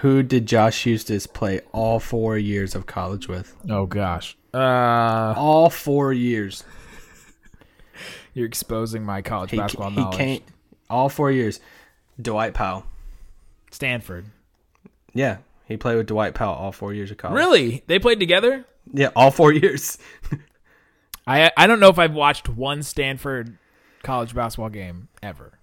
Who 0.02 0.24
did 0.24 0.46
Josh 0.46 0.84
Huestis 0.84 1.32
play 1.32 1.62
all 1.72 2.02
four 2.02 2.38
years 2.38 2.76
of 2.76 2.86
college 2.86 3.30
with? 3.30 3.56
Oh 3.70 3.86
gosh. 3.86 4.36
Uh, 4.54 5.34
All 5.38 5.70
four 5.70 6.12
years. 6.12 6.64
you're 8.34 8.46
exposing 8.46 9.04
my 9.04 9.22
college 9.22 9.52
He, 9.52 9.58
basketball 9.58 9.90
he 9.92 9.96
knowledge. 9.96 10.18
can't. 10.18 10.44
All 10.90 11.08
four 11.10 11.32
years. 11.32 11.60
Dwight 12.22 12.54
Powell. 12.54 12.86
Stanford. 13.72 14.26
Yeah, 15.14 15.38
he 15.66 15.78
played 15.78 15.96
with 15.96 16.08
Dwight 16.08 16.34
Powell 16.34 16.56
all 16.56 16.72
four 16.72 16.94
years 16.94 17.10
of 17.12 17.18
college. 17.18 17.36
Really? 17.38 17.84
They 17.88 18.00
played 18.00 18.20
together? 18.20 18.66
Yeah, 18.92 19.10
all 19.16 19.32
four 19.32 19.52
years. 19.64 19.98
I 21.26 21.52
I 21.56 21.68
don't 21.68 21.80
know 21.80 21.90
if 21.90 22.00
I've 22.00 22.14
watched 22.14 22.50
one 22.50 22.84
Stanford 22.84 23.58
college 24.04 24.36
basketball 24.36 24.70
game 24.70 25.08
ever. 25.22 25.60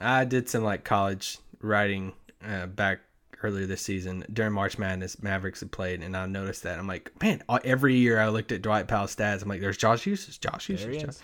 I 0.00 0.24
did 0.24 0.48
some 0.48 0.64
like 0.64 0.84
college 0.84 1.38
writing 1.60 2.12
uh, 2.46 2.66
back 2.66 3.00
earlier 3.42 3.66
this 3.66 3.82
season 3.82 4.24
during 4.32 4.52
March 4.52 4.78
Madness. 4.78 5.22
Mavericks 5.22 5.60
had 5.60 5.70
played, 5.70 6.02
and 6.02 6.16
I 6.16 6.26
noticed 6.26 6.62
that. 6.64 6.78
I'm 6.78 6.86
like, 6.86 7.10
man, 7.22 7.42
every 7.64 7.96
year 7.96 8.20
I 8.20 8.28
looked 8.28 8.52
at 8.52 8.62
Dwight 8.62 8.88
Powell's 8.88 9.14
stats. 9.14 9.42
I'm 9.42 9.48
like, 9.48 9.60
there's 9.60 9.76
Josh 9.76 10.04
Huestis, 10.04 10.40
Josh 10.40 10.66
Hughes, 10.66 10.84
Josh. 10.84 11.14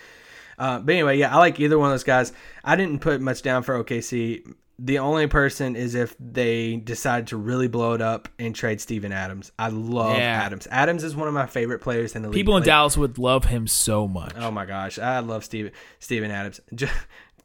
Uh, 0.59 0.79
but 0.79 0.93
anyway, 0.93 1.19
yeah, 1.19 1.35
I 1.35 1.39
like 1.39 1.59
either 1.61 1.79
one 1.79 1.89
of 1.89 1.95
those 1.95 2.05
guys. 2.05 2.33
I 2.65 2.77
didn't 2.77 3.01
put 3.01 3.21
much 3.21 3.43
down 3.43 3.63
for 3.63 3.83
OKC. 3.83 4.55
The 4.85 4.99
only 4.99 5.29
person 5.29 5.77
is 5.77 5.95
if 5.95 6.17
they 6.19 6.75
decide 6.77 7.29
to 7.29 7.37
really 7.37 7.69
blow 7.69 7.93
it 7.93 8.03
up 8.03 8.29
and 8.41 8.53
trade 8.53 8.81
Steven 8.81 9.13
Adams. 9.13 9.53
I 9.57 9.69
love 9.69 10.17
Yeah. 10.19 10.43
Adams. 10.45 10.67
Adams 10.73 11.05
is 11.05 11.15
one 11.15 11.29
of 11.29 11.35
my 11.35 11.47
favorite 11.47 11.81
players 11.81 12.17
in 12.17 12.23
the 12.23 12.29
league. 12.29 12.35
People 12.35 12.57
in 12.57 12.63
Like, 12.63 12.67
Dallas 12.67 12.97
would 12.97 13.17
love 13.17 13.45
him 13.45 13.69
so 13.69 14.09
much. 14.09 14.33
Oh 14.37 14.51
my 14.51 14.67
gosh, 14.67 14.99
I 14.99 15.21
love 15.21 15.45
Steven 15.45 15.71
Steven 16.01 16.31
Adams. 16.33 16.61
Just, 16.75 16.93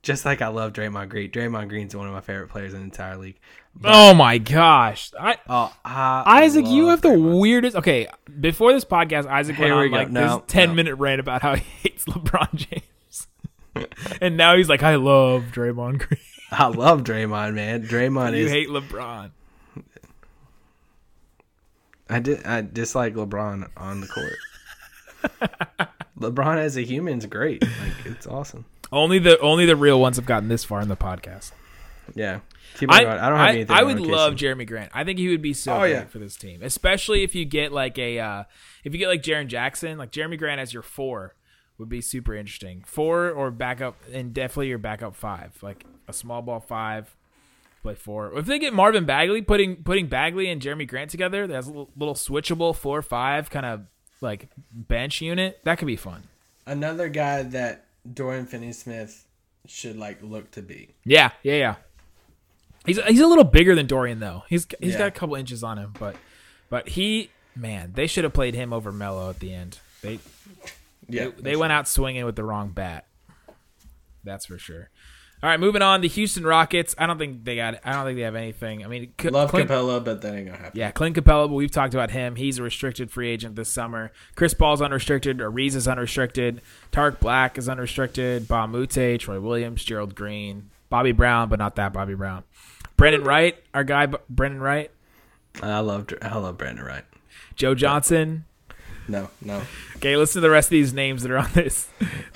just 0.04 0.26
like 0.26 0.42
I 0.42 0.48
love 0.48 0.74
Draymond 0.74 1.10
Green. 1.10 1.30
Draymond 1.30 1.70
Green's 1.70 1.96
one 1.96 2.08
of 2.08 2.14
my 2.14 2.22
favorite 2.22 2.50
players 2.50 2.74
in 2.74 2.80
the 2.80 2.86
entire 2.86 3.18
league. 3.18 3.40
Oh 3.84 4.14
my 4.16 4.38
gosh. 4.38 5.12
I 5.20 5.38
Oh, 5.50 5.72
I 5.86 6.44
Isaac, 6.44 6.66
you 6.66 6.84
love 6.86 6.90
have 6.92 7.02
the 7.02 7.10
Draymond. 7.10 7.40
weirdest. 7.40 7.76
Okay, 7.76 8.08
before 8.40 8.74
this 8.74 8.86
podcast, 8.86 9.26
Isaac 9.28 9.60
went 9.60 9.76
we 9.76 9.80
on 9.86 9.90
go. 9.92 9.96
like 9.96 10.10
No, 10.10 10.38
this 10.38 10.44
ten 10.48 10.70
no. 10.70 10.76
minute 10.76 10.96
rant 10.96 11.20
about 11.20 11.42
how 11.44 11.56
he 11.56 11.64
hates 11.84 12.06
LeBron 12.06 12.56
James, 12.56 13.28
and 14.22 14.38
now 14.38 14.56
he's 14.56 14.70
like, 14.70 14.82
I 14.82 14.96
love 14.96 15.46
Draymond 15.52 16.00
Green. 16.00 16.20
I 16.52 16.68
love 16.68 17.04
Draymond, 17.04 17.54
man. 17.56 17.86
Draymond 17.86 18.32
you 18.32 18.46
is. 18.46 18.52
You 18.52 18.58
hate 18.58 18.70
LeBron. 18.70 19.32
I 22.10 22.20
did. 22.20 22.46
I 22.46 22.62
dislike 22.62 23.16
LeBron 23.16 23.70
on 23.76 24.02
the 24.02 24.08
court. 24.08 25.90
LeBron 26.20 26.58
as 26.58 26.78
a 26.78 26.82
human's 26.82 27.26
great. 27.26 27.64
Like 27.64 28.06
it's 28.06 28.26
awesome. 28.26 28.66
Only 28.92 29.20
the 29.20 29.38
only 29.40 29.66
the 29.66 29.76
real 29.76 30.00
ones 30.00 30.16
have 30.16 30.26
gotten 30.26 30.48
this 30.48 30.64
far 30.64 30.82
in 30.82 30.88
the 30.88 30.96
podcast. 30.96 31.52
Yeah. 32.16 32.40
Keep 32.76 32.92
I, 32.92 33.04
going. 33.04 33.18
I 33.18 33.30
don't 33.30 33.38
have 33.38 33.48
I, 33.48 33.52
anything. 33.52 33.76
I 33.76 33.80
on 33.82 33.88
would 33.88 34.00
love 34.00 34.34
Jerami 34.36 34.68
Grant. 34.68 34.92
I 34.94 35.04
think 35.04 35.20
he 35.20 35.28
would 35.30 35.42
be 35.42 35.54
so 35.54 35.74
Oh, 35.76 35.80
great 35.80 35.92
yeah. 35.92 36.06
for 36.06 36.20
this 36.20 36.36
team, 36.38 36.62
especially 36.64 37.24
if 37.24 37.36
you 37.36 37.44
get 37.44 37.72
like 37.74 37.98
a 37.98 38.20
uh, 38.20 38.44
if 38.84 38.94
you 38.94 39.00
get 39.00 39.08
like 39.08 39.24
Jaren 39.24 39.48
Jackson, 39.48 39.98
like 39.98 40.12
Jerami 40.12 40.38
Grant 40.38 40.62
as 40.62 40.74
your 40.74 40.84
four 40.84 41.36
would 41.78 41.90
be 41.90 42.02
super 42.02 42.36
interesting. 42.36 42.84
Four 42.86 43.30
or 43.32 43.52
backup, 43.52 43.96
and 44.12 44.34
definitely 44.34 44.70
your 44.70 44.78
backup 44.80 45.16
five, 45.16 45.58
like 45.62 45.86
a 46.08 46.14
small 46.14 46.42
ball 46.42 46.60
five, 46.60 47.16
play 47.84 47.96
four. 47.96 48.38
If 48.38 48.46
they 48.46 48.60
get 48.60 48.74
Marvin 48.74 49.06
Bagley, 49.06 49.42
putting 49.42 49.78
putting 49.84 50.08
Bagley 50.08 50.50
and 50.50 50.62
Jerami 50.62 50.88
Grant 50.88 51.12
together, 51.12 51.48
that's 51.48 51.68
a 51.68 51.70
little, 51.70 51.90
little 51.98 52.16
switchable 52.16 52.76
four 52.76 53.02
five 53.02 53.50
kind 53.50 53.66
of 53.66 53.82
like 54.22 54.48
bench 54.72 55.22
unit. 55.22 55.60
That 55.64 55.78
could 55.78 55.88
be 55.88 55.96
fun. 55.96 56.24
another 56.66 57.08
guy 57.10 57.44
that 57.44 57.86
Dorian 58.12 58.46
Finney-Smith 58.46 59.26
should 59.68 59.98
like 59.98 60.22
look 60.24 60.50
to 60.52 60.62
be. 60.62 60.96
Yeah, 61.06 61.32
yeah, 61.44 61.56
yeah. 61.56 61.76
He's 62.86 63.00
he's 63.04 63.20
a 63.20 63.28
little 63.28 63.44
bigger 63.44 63.76
than 63.76 63.86
Dorian 63.86 64.20
though. 64.20 64.44
He's 64.50 64.66
he's 64.80 64.94
Yeah. 64.94 65.00
got 65.00 65.08
a 65.10 65.12
couple 65.12 65.36
inches 65.36 65.62
on 65.64 65.78
him, 65.78 65.94
but 66.00 66.16
but 66.70 66.90
he 66.90 67.30
man, 67.56 67.92
they 67.96 68.08
should 68.08 68.24
have 68.24 68.34
played 68.34 68.54
him 68.56 68.72
over 68.72 68.92
Melo 68.92 69.30
at 69.30 69.40
the 69.40 69.54
end. 69.54 69.80
They 70.02 70.20
Yeah. 71.10 71.26
they, 71.36 71.42
they 71.52 71.56
went 71.56 71.72
out 71.74 71.88
swinging 71.88 72.26
with 72.26 72.36
the 72.36 72.44
wrong 72.44 72.70
bat. 72.72 73.06
That's 74.24 74.46
for 74.46 74.58
sure. 74.58 74.90
All 75.44 75.50
right, 75.52 75.60
moving 75.60 75.84
on. 75.84 76.02
The 76.02 76.08
Houston 76.08 76.44
Rockets. 76.44 76.96
I 76.98 77.06
don't 77.06 77.20
think 77.20 77.46
they 77.46 77.56
got. 77.58 77.80
I 77.86 77.94
don't 77.94 78.06
think 78.06 78.18
they 78.18 78.24
have 78.24 78.34
anything. 78.36 78.84
I 78.84 78.88
mean, 78.88 79.14
C- 79.22 79.30
love 79.30 79.52
Clint- 79.52 79.68
Capella, 79.68 80.02
but 80.02 80.20
that 80.22 80.34
ain't 80.34 80.48
gonna 80.48 80.58
happen. 80.58 80.80
yeah, 80.80 80.90
Clint 80.90 81.16
Capela, 81.16 81.48
but 81.48 81.54
we've 81.54 81.70
talked 81.70 81.94
about 81.94 82.10
him. 82.10 82.36
He's 82.36 82.58
a 82.58 82.64
restricted 82.64 83.12
free 83.12 83.30
agent 83.30 83.56
this 83.56 83.70
summer. 83.72 84.12
Chris 84.36 84.56
Paul's 84.56 84.82
unrestricted. 84.82 85.38
Ariza 85.38 85.76
is 85.76 85.88
unrestricted. 85.88 86.62
Tarik 86.92 87.20
Black 87.20 87.60
is 87.60 87.70
unrestricted. 87.70 88.48
Mbah 88.48 88.64
a 88.64 88.68
Moute, 88.68 89.20
Troy 89.20 89.40
Williams, 89.40 89.84
Gerald 89.86 90.16
Green, 90.16 90.72
Bobby 90.90 91.12
Brown, 91.12 91.50
but 91.50 91.60
not 91.60 91.76
that 91.76 91.94
Bobby 91.94 92.16
Brown. 92.16 92.44
Brandan 92.98 93.24
Wright, 93.24 93.56
our 93.76 93.84
guy, 93.84 94.08
Brandan 94.28 94.60
Wright. 94.60 94.90
I 95.62 95.80
love 95.82 96.08
I 96.20 96.36
love 96.40 96.58
Brandan 96.58 96.84
Wright. 96.84 97.06
Joe 97.56 97.76
Johnson. 97.76 98.46
No, 99.08 99.30
no. 99.42 99.62
Okay, 99.98 100.18
listen 100.18 100.42
to 100.42 100.48
the 100.48 100.50
rest 100.52 100.68
of 100.68 100.72
these 100.72 100.94
names 100.94 101.24
that 101.24 101.32
are 101.32 101.38
on 101.38 101.50
this 101.54 101.88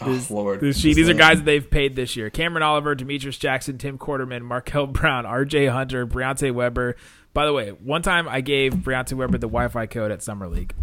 oh 0.01 0.25
Lord. 0.29 0.61
this 0.61 0.77
sheet. 0.79 0.93
These 0.95 1.09
are 1.09 1.13
guys 1.13 1.37
that 1.39 1.45
they've 1.45 1.69
paid 1.69 1.95
this 1.95 2.15
year: 2.15 2.29
Cameron 2.29 2.63
Oliver, 2.63 2.95
Demetrius 2.95 3.37
Jackson, 3.37 3.77
Tim 3.77 3.97
Quarterman, 3.97 4.41
Markel 4.43 4.87
Brown, 4.91 5.25
R.J. 5.25 5.67
Hunter, 5.67 6.07
Briante 6.07 6.53
Weber. 6.53 6.95
By 7.33 7.45
the 7.45 7.53
way, 7.53 7.69
one 7.69 8.01
time 8.01 8.27
I 8.27 8.41
gave 8.41 8.73
Briante 8.73 9.13
Weber 9.13 9.37
the 9.37 9.47
Wi-Fi 9.47 9.85
code 9.85 10.11
at 10.11 10.21
Summer 10.21 10.47
League. 10.47 10.73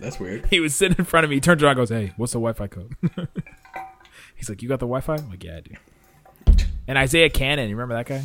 That's 0.00 0.18
weird. 0.20 0.46
He 0.50 0.60
was 0.60 0.74
sitting 0.74 0.96
in 0.98 1.04
front 1.04 1.24
of 1.24 1.30
me. 1.30 1.36
He 1.36 1.40
turns 1.40 1.62
around 1.62 1.72
and 1.72 1.78
goes, 1.78 1.90
Hey, 1.90 2.12
what's 2.16 2.32
the 2.32 2.38
Wi 2.40 2.52
Fi 2.52 2.68
code? 2.68 2.94
He's 4.36 4.48
like, 4.48 4.62
You 4.62 4.68
got 4.68 4.80
the 4.80 4.86
Wi 4.86 5.00
Fi? 5.00 5.16
I'm 5.16 5.28
like, 5.28 5.42
Yeah, 5.44 5.56
I 5.58 5.60
do. 5.60 6.64
And 6.86 6.96
Isaiah 6.96 7.28
Canaan, 7.28 7.68
you 7.68 7.76
remember 7.76 7.94
that 8.02 8.06
guy? 8.06 8.22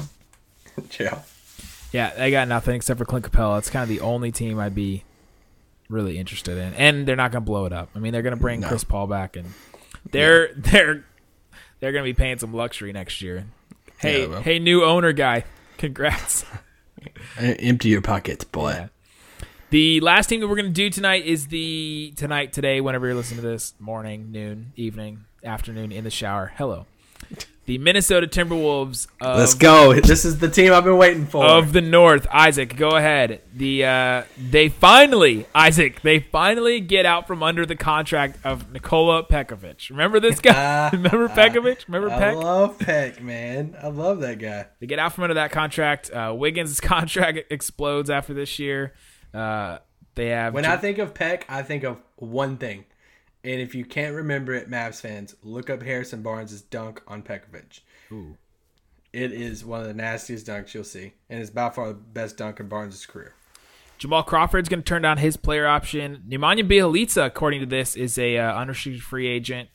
yeah. 1.00 1.22
Yeah, 1.92 2.14
they 2.16 2.32
got 2.32 2.48
nothing 2.48 2.76
except 2.76 2.98
for 2.98 3.06
Clint 3.06 3.30
Capela. 3.30 3.58
It's 3.60 3.70
kind 3.70 3.84
of 3.84 3.90
the 3.90 4.00
only 4.00 4.32
team 4.32 4.58
I'd 4.60 4.74
be 4.74 5.04
really 5.94 6.18
interested 6.18 6.58
in. 6.58 6.74
And 6.74 7.08
they're 7.08 7.16
not 7.16 7.32
gonna 7.32 7.46
blow 7.46 7.66
it 7.66 7.74
up. 7.74 7.90
I 7.96 8.00
mean 8.00 8.12
they're 8.12 8.22
gonna 8.22 8.36
bring 8.36 8.60
No. 8.60 8.68
Chris 8.68 8.84
Paul 8.84 9.08
back 9.08 9.36
and 9.36 9.54
they're 10.12 10.54
they're 10.56 11.06
they're 11.80 11.92
gonna 11.92 12.04
be 12.04 12.14
paying 12.14 12.40
some 12.40 12.54
luxury 12.54 12.92
next 12.92 13.22
year. 13.22 13.46
Hey, 13.98 14.28
will. 14.28 14.42
hey 14.42 14.60
new 14.60 14.84
owner 14.84 15.14
guy. 15.14 15.46
Congrats. 15.78 16.46
Empty 17.38 17.90
your 17.90 18.02
pockets, 18.02 18.44
boy. 18.44 18.72
Yeah. 18.72 18.88
The 19.70 20.02
last 20.02 20.28
team 20.28 20.40
that 20.40 20.48
we're 20.48 20.56
going 20.56 20.68
to 20.68 20.72
do 20.72 20.92
tonight 20.92 21.26
is 21.26 21.48
the 21.48 22.14
tonight, 22.16 22.54
today, 22.54 22.80
whenever 22.80 23.08
you're 23.08 23.16
listening 23.16 23.42
to 23.42 23.48
this, 23.48 23.74
morning, 23.80 24.32
noon, 24.32 24.72
evening, 24.76 25.26
afternoon, 25.44 25.92
in 25.92 26.04
the 26.04 26.12
shower. 26.12 26.54
Hello. 26.58 26.86
The 27.66 27.78
Minnesota 27.78 28.28
Timberwolves 28.28 29.08
of, 29.22 29.38
Let's 29.38 29.54
go. 29.54 29.94
This 29.94 30.26
is 30.26 30.40
the 30.40 30.50
team 30.50 30.74
I've 30.74 30.84
been 30.84 30.98
waiting 30.98 31.26
for. 31.26 31.46
of 31.46 31.72
the 31.72 31.80
North. 31.80 32.28
Isaac, 32.30 32.76
go 32.76 32.90
ahead. 32.90 33.42
The 33.56 33.86
uh, 33.86 34.24
they 34.38 34.68
finally, 34.68 35.46
Isaac, 35.56 36.02
they 36.02 36.20
finally 36.20 36.82
get 36.82 37.06
out 37.06 37.26
from 37.26 37.42
under 37.42 37.66
the 37.66 37.78
contract 37.78 38.38
of 38.44 38.72
Nikola 38.74 39.24
Pekovic. 39.24 39.90
Remember 39.90 40.20
this 40.20 40.42
guy? 40.42 40.90
Remember 40.94 41.30
Pekovic? 41.30 41.88
Remember 41.88 42.12
I 42.12 42.20
Peck? 42.20 42.36
I 42.36 42.38
love 42.38 42.80
Peck, 42.80 43.22
man. 43.22 43.78
I 43.82 43.88
love 43.88 44.20
that 44.20 44.40
guy. 44.40 44.66
They 44.82 44.88
get 44.88 45.00
out 45.00 45.14
from 45.14 45.24
under 45.24 45.36
that 45.36 45.52
contract. 45.52 46.12
Uh, 46.12 46.34
Wiggins' 46.36 46.80
contract 46.82 47.40
explodes 47.50 48.10
after 48.10 48.34
this 48.34 48.60
year. 48.60 48.94
Uh, 49.34 49.78
they 50.16 50.28
have 50.28 50.54
When 50.54 50.66
I 50.66 50.76
think 50.76 50.98
of 50.98 51.14
Peck, 51.14 51.46
I 51.48 51.62
think 51.64 51.84
of 51.84 51.98
one 52.18 52.58
thing. 52.58 52.84
And 53.44 53.60
if 53.60 53.76
you 53.76 53.84
can't 53.84 54.16
remember 54.16 54.54
it, 54.54 54.70
Mavs 54.70 55.02
fans, 55.02 55.36
look 55.44 55.70
up 55.70 55.84
Harrison 55.84 56.22
Barnes' 56.22 56.62
dunk 56.62 57.02
on 57.08 57.24
Pekovic. 57.24 57.82
it 59.12 59.32
is 59.32 59.66
one 59.66 59.82
of 59.82 59.88
the 59.88 59.94
nastiest 59.94 60.48
dunks 60.48 60.74
you'll 60.74 60.84
see, 60.84 61.14
and 61.30 61.42
it's 61.42 61.50
by 61.50 61.70
far 61.70 61.90
the 61.90 61.94
best 61.94 62.38
dunk 62.38 62.60
in 62.60 62.70
Barnes' 62.70 63.06
career. 63.06 63.34
Jamal 63.98 64.24
Crawford's 64.24 64.70
going 64.70 64.82
to 64.82 64.86
turn 64.86 65.02
down 65.02 65.18
his 65.18 65.38
player 65.38 65.68
option. 65.68 66.24
Nemanja 66.28 66.68
Bjelica, 66.68 67.26
according 67.26 67.60
to 67.60 67.66
this, 67.66 67.96
is 67.96 68.18
a 68.18 68.38
uh, 68.38 68.56
unrestricted 68.56 69.04
free 69.04 69.28
agent. 69.28 69.70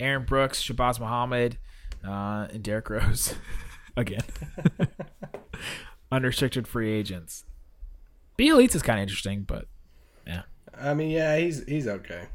Aaron 0.00 0.24
Brooks, 0.24 0.62
Shabazz 0.62 0.98
Muhammad, 1.00 1.58
uh, 2.06 2.48
and 2.52 2.62
Derrick 2.62 2.90
Rose 2.90 3.34
again. 3.96 4.22
unrestricted 6.12 6.68
free 6.68 6.92
agents. 6.92 7.44
Bjelica's 8.38 8.82
kind 8.82 8.98
of 8.98 9.02
interesting, 9.02 9.42
but 9.42 9.66
yeah. 10.26 10.42
I 10.78 10.94
mean, 10.94 11.10
yeah, 11.10 11.38
he's 11.38 11.64
he's 11.66 11.88
okay. 11.88 12.26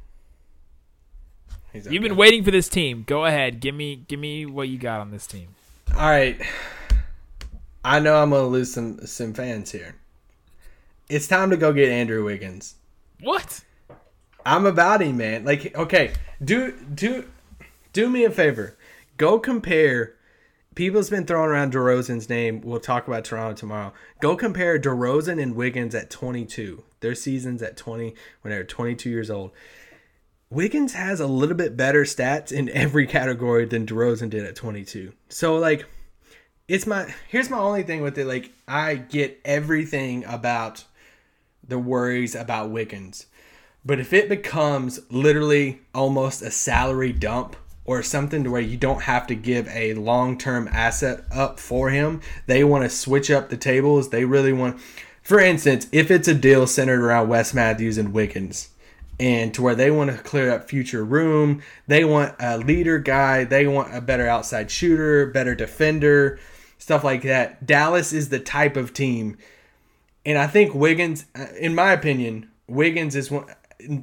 He's 1.73 1.87
You've 1.87 2.03
been 2.03 2.17
waiting 2.17 2.43
for 2.43 2.51
this 2.51 2.67
team. 2.67 3.03
Go 3.07 3.25
ahead. 3.25 3.59
Give 3.59 3.73
me 3.73 4.03
give 4.07 4.19
me 4.19 4.45
what 4.45 4.67
you 4.67 4.77
got 4.77 4.99
on 4.99 5.11
this 5.11 5.25
team. 5.25 5.49
All 5.95 6.09
right. 6.09 6.39
I 7.83 7.99
know 7.99 8.21
I'm 8.21 8.31
gonna 8.31 8.47
lose 8.47 8.73
some 8.73 9.05
some 9.05 9.33
fans 9.33 9.71
here. 9.71 9.95
It's 11.09 11.27
time 11.27 11.49
to 11.49 11.57
go 11.57 11.73
get 11.73 11.89
Andrew 11.89 12.23
Wiggins. 12.23 12.75
What? 13.21 13.63
I'm 14.45 14.65
about 14.65 15.01
him, 15.01 15.17
man. 15.17 15.45
Like, 15.45 15.75
okay, 15.75 16.13
do 16.43 16.73
do 16.93 17.25
do 17.93 18.09
me 18.09 18.23
a 18.23 18.31
favor. 18.31 18.77
Go 19.17 19.39
compare. 19.39 20.15
People's 20.73 21.09
been 21.09 21.25
throwing 21.25 21.49
around 21.49 21.73
DeRozan's 21.73 22.29
name. 22.29 22.61
We'll 22.61 22.79
talk 22.79 23.05
about 23.05 23.25
Toronto 23.25 23.53
tomorrow. 23.55 23.91
Go 24.21 24.37
compare 24.37 24.79
DeRozan 24.79 25.41
and 25.41 25.53
Wiggins 25.53 25.93
at 25.93 26.09
22. 26.09 26.83
Their 27.01 27.13
seasons 27.13 27.61
at 27.61 27.75
20 27.75 28.15
when 28.41 28.51
they're 28.53 28.63
22 28.63 29.09
years 29.09 29.29
old. 29.29 29.51
Wiggins 30.51 30.93
has 30.93 31.21
a 31.21 31.27
little 31.27 31.55
bit 31.55 31.77
better 31.77 32.03
stats 32.03 32.51
in 32.51 32.67
every 32.69 33.07
category 33.07 33.63
than 33.63 33.85
DeRozan 33.85 34.29
did 34.29 34.45
at 34.45 34.55
22. 34.55 35.13
So 35.29 35.55
like, 35.55 35.85
it's 36.67 36.85
my 36.85 37.13
here's 37.29 37.49
my 37.49 37.57
only 37.57 37.83
thing 37.83 38.01
with 38.01 38.17
it. 38.17 38.27
Like, 38.27 38.51
I 38.67 38.95
get 38.95 39.39
everything 39.45 40.25
about 40.25 40.83
the 41.65 41.79
worries 41.79 42.35
about 42.35 42.69
Wiggins. 42.69 43.27
But 43.85 43.99
if 43.99 44.11
it 44.11 44.27
becomes 44.27 44.99
literally 45.09 45.81
almost 45.95 46.41
a 46.41 46.51
salary 46.51 47.13
dump 47.13 47.55
or 47.85 48.03
something 48.03 48.43
to 48.43 48.51
where 48.51 48.61
you 48.61 48.77
don't 48.77 49.03
have 49.03 49.25
to 49.27 49.35
give 49.35 49.69
a 49.69 49.93
long 49.93 50.37
term 50.37 50.67
asset 50.67 51.23
up 51.31 51.61
for 51.61 51.91
him, 51.91 52.19
they 52.45 52.65
want 52.65 52.83
to 52.83 52.89
switch 52.89 53.31
up 53.31 53.49
the 53.49 53.57
tables. 53.57 54.09
They 54.09 54.25
really 54.25 54.53
want, 54.53 54.81
for 55.21 55.39
instance, 55.39 55.87
if 55.93 56.11
it's 56.11 56.27
a 56.27 56.35
deal 56.35 56.67
centered 56.67 57.01
around 57.01 57.29
Wes 57.29 57.53
Matthews 57.53 57.97
and 57.97 58.13
Wiggins, 58.13 58.69
and 59.21 59.53
to 59.53 59.61
where 59.61 59.75
they 59.75 59.91
want 59.91 60.09
to 60.11 60.17
clear 60.17 60.51
up 60.51 60.67
future 60.69 61.05
room, 61.05 61.61
they 61.87 62.03
want 62.03 62.35
a 62.39 62.57
leader 62.57 62.97
guy, 62.97 63.43
they 63.43 63.67
want 63.67 63.95
a 63.95 64.01
better 64.01 64.27
outside 64.27 64.71
shooter, 64.71 65.25
better 65.27 65.53
defender, 65.55 66.39
stuff 66.77 67.03
like 67.03 67.21
that. 67.21 67.65
Dallas 67.65 68.11
is 68.13 68.29
the 68.29 68.39
type 68.39 68.75
of 68.75 68.93
team 68.93 69.37
and 70.25 70.37
I 70.37 70.47
think 70.47 70.73
Wiggins, 70.75 71.25
uh, 71.35 71.47
in 71.59 71.73
my 71.73 71.91
opinion, 71.93 72.49
Wiggins 72.67 73.15
is 73.15 73.31
one 73.31 73.45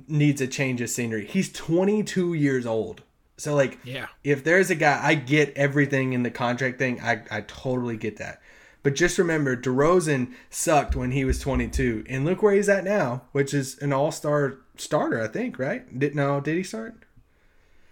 needs 0.09 0.41
a 0.41 0.47
change 0.49 0.81
of 0.81 0.91
scenery. 0.91 1.25
He's 1.27 1.53
22 1.53 2.35
years 2.35 2.67
old. 2.67 3.03
So 3.37 3.55
like, 3.55 3.79
Yeah. 3.85 4.07
if 4.25 4.43
there's 4.43 4.69
a 4.71 4.75
guy, 4.75 4.99
I 5.01 5.15
get 5.15 5.53
everything 5.57 6.13
in 6.13 6.25
the 6.25 6.31
contract 6.31 6.79
thing. 6.79 7.01
I 7.01 7.23
I 7.31 7.43
totally 7.43 7.97
get 7.97 8.17
that. 8.17 8.41
But 8.83 8.97
just 8.97 9.19
remember, 9.19 9.57
DeRozan 9.57 10.33
sucked 10.51 10.97
when 10.97 11.13
he 11.13 11.25
was 11.25 11.39
22, 11.39 12.05
and 12.09 12.25
look 12.25 12.43
where 12.43 12.55
he's 12.55 12.69
at 12.69 12.83
now, 12.85 13.23
which 13.33 13.53
is 13.55 13.79
an 13.81 13.93
All-Star 13.93 14.59
starter, 14.81 15.23
I 15.23 15.29
think. 15.29 15.59
Right? 15.59 15.99
Did 15.99 16.15
no? 16.15 16.41
Did 16.41 16.57
he 16.57 16.63
start? 16.63 16.95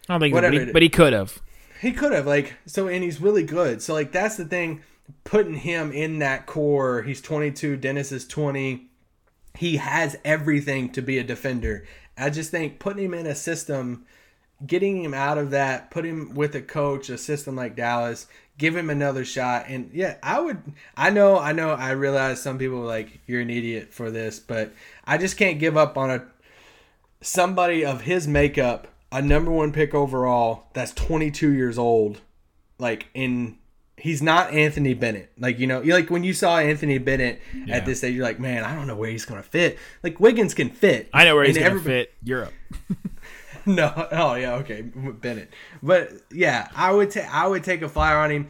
I 0.08 0.14
don't 0.14 0.20
think, 0.20 0.34
Whatever 0.34 0.58
but 0.58 0.66
he, 0.66 0.72
but 0.72 0.82
he 0.82 0.88
could 0.88 1.12
have. 1.12 1.40
He 1.80 1.92
could 1.92 2.12
have 2.12 2.26
like 2.26 2.54
so, 2.66 2.88
and 2.88 3.02
he's 3.02 3.20
really 3.20 3.42
good. 3.42 3.82
So 3.82 3.92
like 3.92 4.12
that's 4.12 4.36
the 4.36 4.44
thing, 4.44 4.82
putting 5.24 5.54
him 5.54 5.92
in 5.92 6.20
that 6.20 6.46
core. 6.46 7.02
He's 7.02 7.20
22. 7.20 7.76
Dennis 7.76 8.12
is 8.12 8.26
20. 8.26 8.86
He 9.56 9.76
has 9.76 10.16
everything 10.24 10.90
to 10.92 11.02
be 11.02 11.18
a 11.18 11.24
defender. 11.24 11.86
I 12.16 12.30
just 12.30 12.50
think 12.50 12.78
putting 12.78 13.04
him 13.04 13.14
in 13.14 13.26
a 13.26 13.34
system, 13.34 14.06
getting 14.66 15.02
him 15.02 15.14
out 15.14 15.38
of 15.38 15.50
that, 15.50 15.90
put 15.90 16.04
him 16.04 16.34
with 16.34 16.54
a 16.54 16.62
coach, 16.62 17.10
a 17.10 17.18
system 17.18 17.56
like 17.56 17.76
Dallas, 17.76 18.26
give 18.58 18.76
him 18.76 18.90
another 18.90 19.24
shot. 19.24 19.66
And 19.68 19.90
yeah, 19.92 20.16
I 20.22 20.40
would. 20.40 20.62
I 20.96 21.10
know. 21.10 21.38
I 21.38 21.52
know. 21.52 21.70
I 21.70 21.90
realize 21.90 22.40
some 22.40 22.58
people 22.58 22.82
are 22.82 22.86
like 22.86 23.20
you're 23.26 23.40
an 23.40 23.50
idiot 23.50 23.92
for 23.92 24.10
this, 24.10 24.38
but 24.38 24.72
I 25.04 25.18
just 25.18 25.36
can't 25.36 25.58
give 25.58 25.76
up 25.76 25.98
on 25.98 26.10
a 26.10 26.26
somebody 27.26 27.84
of 27.84 28.02
his 28.02 28.26
makeup, 28.28 28.88
a 29.12 29.20
number 29.22 29.50
one 29.50 29.72
pick 29.72 29.94
overall, 29.94 30.64
that's 30.74 30.92
22 30.92 31.52
years 31.52 31.78
old, 31.78 32.20
like 32.78 33.08
in. 33.14 33.58
He's 33.98 34.20
not 34.20 34.52
Anthony 34.52 34.92
Bennett. 34.92 35.32
Like, 35.38 35.58
you 35.58 35.66
know, 35.66 35.80
like 35.80 36.10
when 36.10 36.22
you 36.22 36.34
saw 36.34 36.58
Anthony 36.58 36.98
Bennett 36.98 37.40
Yeah. 37.64 37.76
at 37.76 37.86
this 37.86 38.04
age, 38.04 38.14
you're 38.14 38.26
like, 38.26 38.38
man, 38.38 38.62
I 38.62 38.74
don't 38.74 38.86
know 38.86 38.94
where 38.94 39.08
he's 39.08 39.24
going 39.24 39.42
to 39.42 39.48
fit. 39.48 39.78
Like, 40.02 40.20
Wiggins 40.20 40.52
can 40.52 40.68
fit. 40.68 41.08
I 41.14 41.24
know 41.24 41.34
where 41.34 41.46
he's 41.46 41.56
everybody- 41.56 42.04
fit. 42.04 42.14
Europe. 42.22 42.52
No, 43.68 43.90
oh 44.12 44.34
yeah, 44.36 44.54
okay, 44.56 44.82
Bennett. 44.82 45.50
But 45.82 46.12
yeah, 46.30 46.68
I 46.76 46.92
would 46.92 47.10
take 47.10 47.26
I 47.34 47.48
would 47.48 47.64
take 47.64 47.82
a 47.82 47.88
flyer 47.88 48.18
on 48.18 48.30
him 48.30 48.48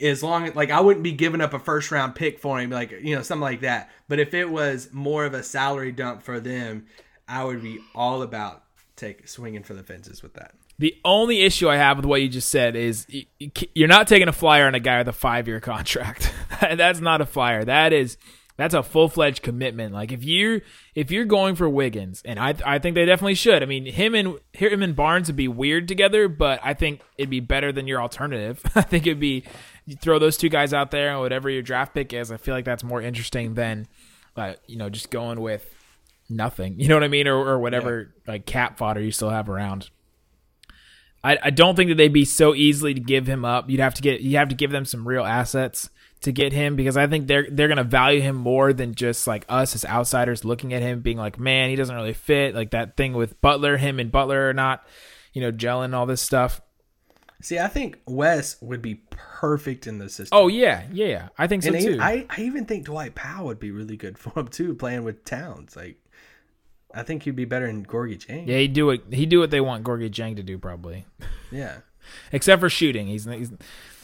as 0.00 0.22
long 0.22 0.46
as 0.46 0.54
like 0.54 0.70
I 0.70 0.80
wouldn't 0.80 1.02
be 1.04 1.12
giving 1.12 1.42
up 1.42 1.52
a 1.52 1.58
first 1.58 1.90
round 1.90 2.14
pick 2.14 2.38
for 2.38 2.58
him, 2.58 2.70
like 2.70 2.90
you 3.02 3.14
know 3.14 3.20
something 3.20 3.42
like 3.42 3.60
that. 3.60 3.90
But 4.08 4.20
if 4.20 4.32
it 4.32 4.48
was 4.48 4.88
more 4.94 5.26
of 5.26 5.34
a 5.34 5.42
salary 5.42 5.92
dump 5.92 6.22
for 6.22 6.40
them, 6.40 6.86
I 7.28 7.44
would 7.44 7.62
be 7.62 7.80
all 7.94 8.22
about 8.22 8.64
take 8.96 9.28
swinging 9.28 9.62
for 9.62 9.74
the 9.74 9.82
fences 9.82 10.22
with 10.22 10.34
that. 10.34 10.54
The 10.78 10.96
only 11.04 11.42
issue 11.42 11.68
I 11.68 11.76
have 11.76 11.98
with 11.98 12.06
what 12.06 12.20
you 12.20 12.28
just 12.28 12.48
said 12.48 12.74
is 12.74 13.06
you're 13.74 13.88
not 13.88 14.08
taking 14.08 14.28
a 14.28 14.32
flyer 14.32 14.66
on 14.66 14.74
a 14.74 14.80
guy 14.80 14.98
with 14.98 15.08
a 15.08 15.12
five 15.12 15.46
year 15.46 15.60
contract. 15.60 16.32
that's 16.60 17.00
not 17.00 17.20
a 17.20 17.26
flyer. 17.26 17.64
That 17.64 17.92
is 17.92 18.16
that's 18.56 18.74
a 18.74 18.82
full 18.82 19.08
fledged 19.08 19.42
commitment. 19.42 19.94
Like 19.94 20.10
if 20.10 20.24
you 20.24 20.62
if 20.94 21.10
you're 21.10 21.24
going 21.24 21.54
for 21.54 21.68
Wiggins, 21.68 22.22
and 22.24 22.40
I 22.40 22.54
I 22.64 22.78
think 22.80 22.94
they 22.94 23.04
definitely 23.04 23.34
should. 23.34 23.62
I 23.62 23.66
mean 23.66 23.86
him 23.86 24.14
and 24.14 24.38
him 24.52 24.82
and 24.82 24.96
Barnes 24.96 25.28
would 25.28 25.36
be 25.36 25.48
weird 25.48 25.86
together, 25.86 26.28
but 26.28 26.60
I 26.62 26.74
think 26.74 27.00
it'd 27.18 27.30
be 27.30 27.40
better 27.40 27.70
than 27.70 27.86
your 27.86 28.00
alternative. 28.00 28.60
I 28.74 28.82
think 28.82 29.06
it'd 29.06 29.20
be 29.20 29.44
you 29.86 29.96
throw 29.96 30.18
those 30.18 30.36
two 30.36 30.48
guys 30.48 30.72
out 30.72 30.90
there 30.90 31.10
and 31.10 31.20
whatever 31.20 31.50
your 31.50 31.62
draft 31.62 31.94
pick 31.94 32.12
is. 32.12 32.32
I 32.32 32.36
feel 32.36 32.54
like 32.54 32.64
that's 32.64 32.84
more 32.84 33.02
interesting 33.02 33.54
than 33.54 33.86
uh, 34.36 34.54
you 34.66 34.76
know 34.76 34.88
just 34.88 35.10
going 35.10 35.40
with 35.40 35.73
nothing. 36.28 36.74
You 36.78 36.88
know 36.88 36.96
what 36.96 37.04
I 37.04 37.08
mean, 37.08 37.26
or 37.28 37.36
or 37.36 37.58
whatever 37.58 38.14
like 38.26 38.46
cap 38.46 38.78
fodder 38.78 39.00
you 39.00 39.10
still 39.10 39.30
have 39.30 39.48
around. 39.48 39.90
I, 41.22 41.38
I 41.44 41.50
don't 41.50 41.74
think 41.74 41.88
that 41.88 41.94
they'd 41.94 42.12
be 42.12 42.26
so 42.26 42.54
easily 42.54 42.92
to 42.92 43.00
give 43.00 43.26
him 43.26 43.44
up. 43.46 43.70
You'd 43.70 43.80
have 43.80 43.94
to 43.94 44.02
get 44.02 44.20
you 44.20 44.36
have 44.36 44.50
to 44.50 44.54
give 44.54 44.70
them 44.70 44.84
some 44.84 45.08
real 45.08 45.24
assets 45.24 45.88
to 46.20 46.32
get 46.32 46.52
him 46.52 46.76
because 46.76 46.96
I 46.96 47.06
think 47.06 47.26
they're 47.26 47.46
they're 47.50 47.68
gonna 47.68 47.84
value 47.84 48.20
him 48.20 48.36
more 48.36 48.72
than 48.72 48.94
just 48.94 49.26
like 49.26 49.46
us 49.48 49.74
as 49.74 49.84
outsiders 49.84 50.44
looking 50.44 50.74
at 50.74 50.82
him 50.82 51.00
being 51.00 51.16
like, 51.16 51.38
man, 51.38 51.70
he 51.70 51.76
doesn't 51.76 51.94
really 51.94 52.12
fit. 52.12 52.54
Like 52.54 52.70
that 52.72 52.96
thing 52.96 53.14
with 53.14 53.40
Butler, 53.40 53.76
him 53.78 53.98
and 53.98 54.12
Butler 54.12 54.50
are 54.50 54.54
not, 54.54 54.86
you 55.32 55.40
know, 55.40 55.52
gelling 55.52 55.94
all 55.94 56.06
this 56.06 56.20
stuff. 56.20 56.60
See, 57.40 57.58
I 57.58 57.68
think 57.68 57.98
Wes 58.06 58.56
would 58.62 58.80
be 58.80 59.02
perfect 59.10 59.86
in 59.86 59.98
the 59.98 60.08
system. 60.08 60.38
Oh 60.38 60.48
yeah, 60.48 60.84
yeah, 60.92 61.06
yeah. 61.06 61.28
I 61.36 61.46
think 61.46 61.62
so 61.62 61.74
and 61.74 61.82
too. 61.82 61.98
I, 62.00 62.26
I 62.30 62.40
even 62.40 62.64
think 62.64 62.86
Dwight 62.86 63.14
Powell 63.14 63.46
would 63.46 63.60
be 63.60 63.70
really 63.70 63.96
good 63.96 64.18
for 64.18 64.38
him 64.38 64.48
too, 64.48 64.74
playing 64.74 65.04
with 65.04 65.24
Towns. 65.24 65.76
Like, 65.76 65.98
I 66.94 67.02
think 67.02 67.24
he'd 67.24 67.36
be 67.36 67.44
better 67.44 67.66
than 67.66 67.84
Gorgui 67.84 68.18
Dieng. 68.18 68.46
yeah, 68.46 68.58
he 68.58 68.68
do 68.68 68.90
it. 68.90 69.02
He 69.10 69.26
do 69.26 69.40
what 69.40 69.50
they 69.50 69.60
want 69.60 69.84
Gorgui 69.84 70.10
Dieng 70.10 70.36
to 70.36 70.42
do 70.42 70.58
probably, 70.58 71.06
yeah. 71.50 71.78
except 72.32 72.60
for 72.60 72.68
shooting. 72.68 73.06
He's 73.06 73.24
he's 73.24 73.52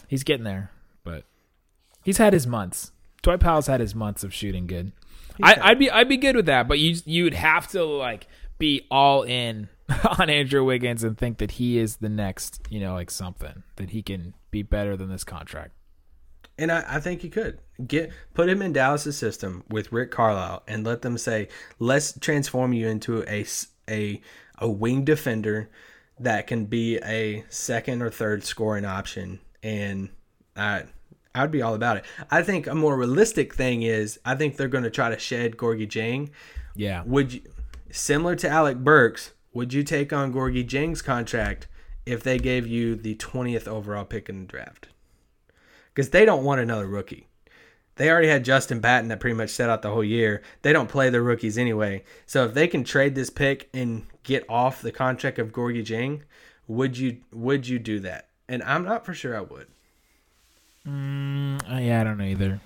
he's 0.09 0.25
getting 0.25 0.45
there, 0.45 0.71
but 1.05 1.25
he's 2.05 2.19
had 2.19 2.33
his 2.33 2.47
months. 2.47 2.93
Dwight 3.23 3.41
Powell's 3.41 3.67
had 3.67 3.81
his 3.81 3.95
months 3.95 4.25
of 4.25 4.33
shooting 4.33 4.67
good. 4.67 4.93
I, 5.43 5.57
I'd 5.61 5.79
be 5.79 5.91
I'd 5.91 6.09
be 6.09 6.17
good 6.17 6.37
with 6.37 6.47
that, 6.47 6.69
but 6.69 6.79
you 6.79 6.97
you'd 7.05 7.35
have 7.35 7.69
to 7.69 7.85
like 7.85 8.27
be 8.59 8.87
all 8.91 9.23
in 9.23 9.69
on 10.19 10.31
Andrew 10.31 10.65
Wiggins 10.65 11.03
and 11.03 11.17
think 11.17 11.39
that 11.39 11.53
he 11.53 11.79
is 11.79 11.97
the 11.97 12.09
next, 12.09 12.61
you 12.71 12.81
know, 12.81 12.95
like 12.95 13.11
something 13.11 13.63
that 13.77 13.91
he 13.91 14.03
can 14.03 14.35
be 14.51 14.63
better 14.63 14.97
than 14.97 15.09
this 15.09 15.25
contract. 15.25 15.73
And 16.61 16.71
I, 16.71 16.85
I 16.87 17.01
think 17.01 17.23
he 17.23 17.31
could 17.31 17.59
get 17.87 18.11
put 18.35 18.49
him 18.49 18.61
in 18.61 18.73
Dallas' 18.73 19.17
system 19.17 19.65
with 19.69 19.93
Rick 19.93 20.11
Carlisle 20.11 20.63
and 20.69 20.85
let 20.85 21.03
them 21.03 21.17
say, 21.17 21.49
let's 21.79 22.19
transform 22.19 22.73
you 22.73 22.87
into 22.87 23.25
a 23.25 23.47
a 23.89 24.21
a 24.59 24.69
wing 24.69 25.05
defender 25.05 25.71
that 26.19 26.47
can 26.47 26.67
be 26.67 26.99
a 26.99 27.45
second 27.49 28.03
or 28.03 28.11
third 28.11 28.45
scoring 28.45 28.85
option, 28.85 29.41
and 29.63 30.11
I 30.55 30.85
I'd 31.35 31.51
be 31.51 31.63
all 31.63 31.75
about 31.75 31.97
it. 31.97 32.05
I 32.31 32.43
think 32.43 32.67
a 32.67 32.75
more 32.75 32.97
realistic 32.97 33.55
thing 33.55 33.83
is 33.83 34.21
I 34.25 34.35
think 34.35 34.57
they're 34.57 34.69
going 34.69 34.85
to 34.85 34.91
try 34.91 35.09
to 35.09 35.19
shed 35.19 35.57
Gorgui 35.57 35.89
Dieng. 35.89 36.31
Yeah. 36.77 37.03
Would 37.07 37.33
you, 37.33 37.41
similar 37.91 38.37
to 38.37 38.49
Alec 38.49 38.79
Burks, 38.79 39.33
would 39.53 39.73
you 39.73 39.83
take 39.83 40.13
on 40.13 40.33
Gorgui 40.33 40.67
Dieng's 40.67 41.03
contract 41.03 41.69
if 42.05 42.23
they 42.23 42.39
gave 42.39 42.67
you 42.67 42.97
the 42.97 43.15
20th 43.15 43.69
overall 43.69 44.05
pick 44.05 44.29
in 44.29 44.41
the 44.41 44.47
draft? 44.47 44.89
Because 45.95 46.11
they 46.11 46.25
don't 46.25 46.45
want 46.45 46.61
another 46.61 46.87
rookie. 46.87 47.27
They 47.97 48.11
already 48.11 48.29
had 48.29 48.45
Justin 48.45 48.81
Patton 48.81 49.09
that 49.09 49.21
pretty 49.21 49.37
much 49.37 49.51
set 49.51 49.69
out 49.69 49.83
the 49.83 49.91
whole 49.91 50.05
year. 50.05 50.43
They 50.63 50.73
don't 50.73 50.89
play 50.89 51.11
their 51.11 51.23
rookies 51.23 51.59
anyway. 51.59 52.05
So 52.25 52.45
if 52.45 52.55
they 52.55 52.67
can 52.67 52.83
trade 52.85 53.15
this 53.15 53.29
pick 53.29 53.69
and 53.75 54.07
get 54.23 54.45
off 54.49 54.81
the 54.81 54.93
contract 54.93 55.39
of 55.39 55.53
Gorgui 55.53 55.85
Dieng, 55.85 56.23
would 56.67 56.97
you 56.97 57.19
would 57.33 57.69
you 57.69 57.79
do 57.79 58.01
that? 58.01 58.29
And 58.49 58.63
I'm 58.63 58.85
not 58.85 59.05
for 59.05 59.13
sure 59.13 59.37
I 59.37 59.41
would. 59.41 59.67
Uh, 60.87 61.79
yeah, 61.79 62.01
I 62.01 62.05
don't 62.05 62.17
know 62.17 62.25
either. 62.25 62.61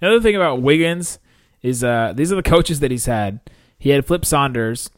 Another 0.00 0.20
thing 0.20 0.36
about 0.36 0.62
Wiggins 0.62 1.18
is 1.60 1.84
uh, 1.84 2.12
these 2.14 2.32
are 2.32 2.36
the 2.36 2.42
coaches 2.42 2.80
that 2.80 2.90
he's 2.90 3.06
had. 3.06 3.40
He 3.78 3.90
had 3.90 4.06
Flip 4.06 4.24
Saunders, 4.24 4.90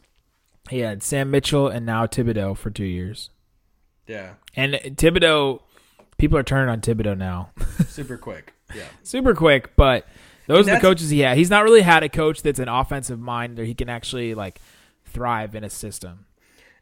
he 0.69 0.79
had 0.79 1.03
Sam 1.03 1.31
Mitchell, 1.31 1.67
and 1.67 1.85
now 1.85 2.05
Thibodeau 2.05 2.55
for 2.55 2.69
two 2.69 2.85
years. 2.85 3.29
Yeah, 4.07 4.35
And 4.55 4.73
Thibodeau, 4.73 5.61
people 6.17 6.37
are 6.37 6.43
turning 6.43 6.69
on 6.69 6.81
Thibodeau 6.81 7.17
now, 7.17 7.49
super 7.87 8.17
quick. 8.17 8.53
Yeah, 8.75 8.87
super 9.03 9.33
quick. 9.35 9.75
But 9.75 10.07
those 10.47 10.67
are 10.67 10.75
the 10.75 10.81
coaches 10.81 11.09
he 11.09 11.19
had. 11.19 11.37
He's 11.37 11.49
not 11.49 11.63
really 11.63 11.81
had 11.81 12.03
a 12.03 12.09
coach 12.09 12.41
that's 12.41 12.59
an 12.59 12.67
offensive 12.69 13.19
mind, 13.19 13.57
that 13.57 13.65
he 13.65 13.73
can 13.73 13.89
actually 13.89 14.33
like 14.35 14.59
thrive 15.05 15.55
in 15.55 15.63
a 15.63 15.69
system. 15.69 16.25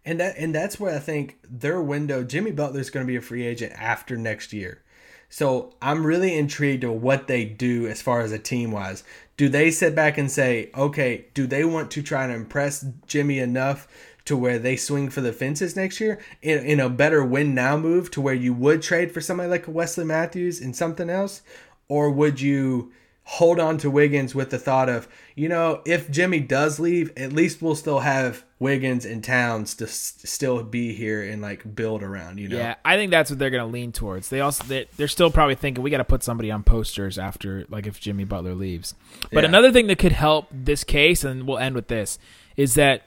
and 0.05 0.19
that 0.19 0.35
and 0.37 0.53
that's 0.53 0.79
where 0.79 0.95
I 0.95 0.99
think 0.99 1.39
their 1.49 1.81
window. 1.81 2.23
Jimmy 2.23 2.51
Butler's 2.51 2.89
going 2.89 3.05
to 3.05 3.11
be 3.11 3.15
a 3.17 3.21
free 3.21 3.45
agent 3.45 3.73
after 3.77 4.17
next 4.17 4.53
year, 4.53 4.81
so 5.29 5.73
I'm 5.81 6.05
really 6.05 6.37
intrigued 6.37 6.81
to 6.81 6.91
what 6.91 7.27
they 7.27 7.45
do 7.45 7.87
as 7.87 8.01
far 8.01 8.21
as 8.21 8.31
a 8.31 8.39
team 8.39 8.71
wise. 8.71 9.03
Do 9.35 9.49
they 9.49 9.71
sit 9.71 9.95
back 9.95 10.19
and 10.19 10.29
say, 10.29 10.69
okay, 10.77 11.25
do 11.33 11.47
they 11.47 11.63
want 11.65 11.89
to 11.91 12.03
try 12.03 12.27
to 12.27 12.33
impress 12.33 12.85
Jimmy 13.07 13.39
enough? 13.39 13.87
To 14.25 14.37
where 14.37 14.57
they 14.57 14.77
swing 14.77 15.09
for 15.09 15.19
the 15.19 15.33
fences 15.33 15.75
next 15.75 15.99
year 15.99 16.17
in, 16.41 16.59
in 16.59 16.79
a 16.79 16.89
better 16.89 17.23
win 17.25 17.53
now 17.53 17.75
move 17.75 18.09
to 18.11 18.21
where 18.21 18.33
you 18.33 18.53
would 18.53 18.81
trade 18.81 19.11
for 19.11 19.19
somebody 19.19 19.49
like 19.49 19.65
Wesley 19.67 20.05
Matthews 20.05 20.61
and 20.61 20.73
something 20.73 21.09
else, 21.09 21.41
or 21.89 22.09
would 22.09 22.39
you 22.39 22.93
hold 23.25 23.59
on 23.59 23.77
to 23.79 23.89
Wiggins 23.89 24.33
with 24.35 24.49
the 24.49 24.57
thought 24.59 24.87
of, 24.89 25.07
you 25.35 25.47
know, 25.49 25.81
if 25.85 26.09
Jimmy 26.11 26.39
does 26.41 26.79
leave, 26.79 27.11
at 27.17 27.31
least 27.33 27.61
we'll 27.61 27.75
still 27.75 27.99
have 27.99 28.43
Wiggins 28.59 29.05
and 29.05 29.23
Towns 29.23 29.75
to 29.75 29.85
s- 29.85 30.19
still 30.25 30.61
be 30.63 30.93
here 30.93 31.21
and 31.21 31.41
like 31.41 31.73
build 31.75 32.03
around, 32.03 32.37
you 32.39 32.47
know? 32.49 32.57
Yeah, 32.57 32.75
I 32.83 32.95
think 32.97 33.11
that's 33.11 33.29
what 33.29 33.39
they're 33.39 33.49
going 33.49 33.65
to 33.65 33.71
lean 33.71 33.91
towards. 33.93 34.27
They 34.29 34.39
also 34.41 34.63
they, 34.65 34.87
they're 34.97 35.07
still 35.09 35.31
probably 35.31 35.55
thinking 35.55 35.83
we 35.83 35.89
got 35.89 35.97
to 35.99 36.03
put 36.05 36.21
somebody 36.23 36.49
on 36.51 36.63
posters 36.63 37.17
after 37.17 37.65
like 37.69 37.87
if 37.87 37.99
Jimmy 37.99 38.23
Butler 38.25 38.55
leaves. 38.55 38.93
But 39.33 39.43
Yeah. 39.43 39.49
another 39.49 39.71
thing 39.73 39.87
that 39.87 39.99
could 39.99 40.11
help 40.13 40.47
this 40.51 40.83
case, 40.85 41.23
and 41.25 41.45
we'll 41.47 41.59
end 41.59 41.75
with 41.75 41.87
this, 41.87 42.19
is 42.57 42.73
that 42.75 43.03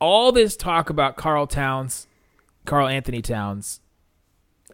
all 0.00 0.32
this 0.32 0.56
talk 0.56 0.90
about 0.90 1.16
Karl 1.16 1.46
Towns, 1.46 2.06
Karl-Anthony 2.64 3.22
Towns, 3.22 3.80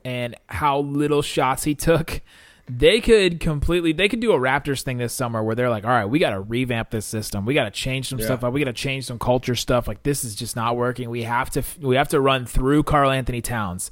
and 0.05 0.37
how 0.49 0.81
little 0.81 1.23
shots 1.23 1.65
he 1.65 1.75
took. 1.75 2.21
They 2.67 3.01
could 3.01 3.41
completely 3.41 3.93
they 3.93 4.09
could 4.09 4.21
do 4.21 4.33
a 4.33 4.39
Raptors 4.39 4.83
thing 4.83 4.97
this 4.97 5.13
summer 5.13 5.43
where 5.43 5.55
they're 5.55 5.69
like, 5.69 5.85
all 5.85 5.91
right, 5.91 6.07
we 6.07 6.19
got 6.19 6.31
to 6.31 6.41
revamp 6.41 6.91
this 6.91 7.05
system. 7.05 7.45
We 7.45 7.53
got 7.53 7.65
to 7.65 7.71
change 7.71 8.09
some 8.09 8.19
stuff 8.19 8.43
up. 8.43 8.55
We 8.55 8.61
got 8.61 8.67
to 8.67 8.73
change 8.73 9.05
some 9.05 9.19
culture 9.19 9.55
stuff. 9.55 9.87
Like 9.87 10.03
this 10.03 10.25
is 10.25 10.35
just 10.35 10.57
not 10.57 10.75
working. 10.75 11.11
We 11.11 11.25
have 11.25 11.51
to 11.51 11.63
we 11.81 11.97
have 11.97 12.09
to 12.09 12.21
run 12.21 12.47
through 12.47 12.85
Karl-Anthony 12.85 13.43
Towns. 13.43 13.91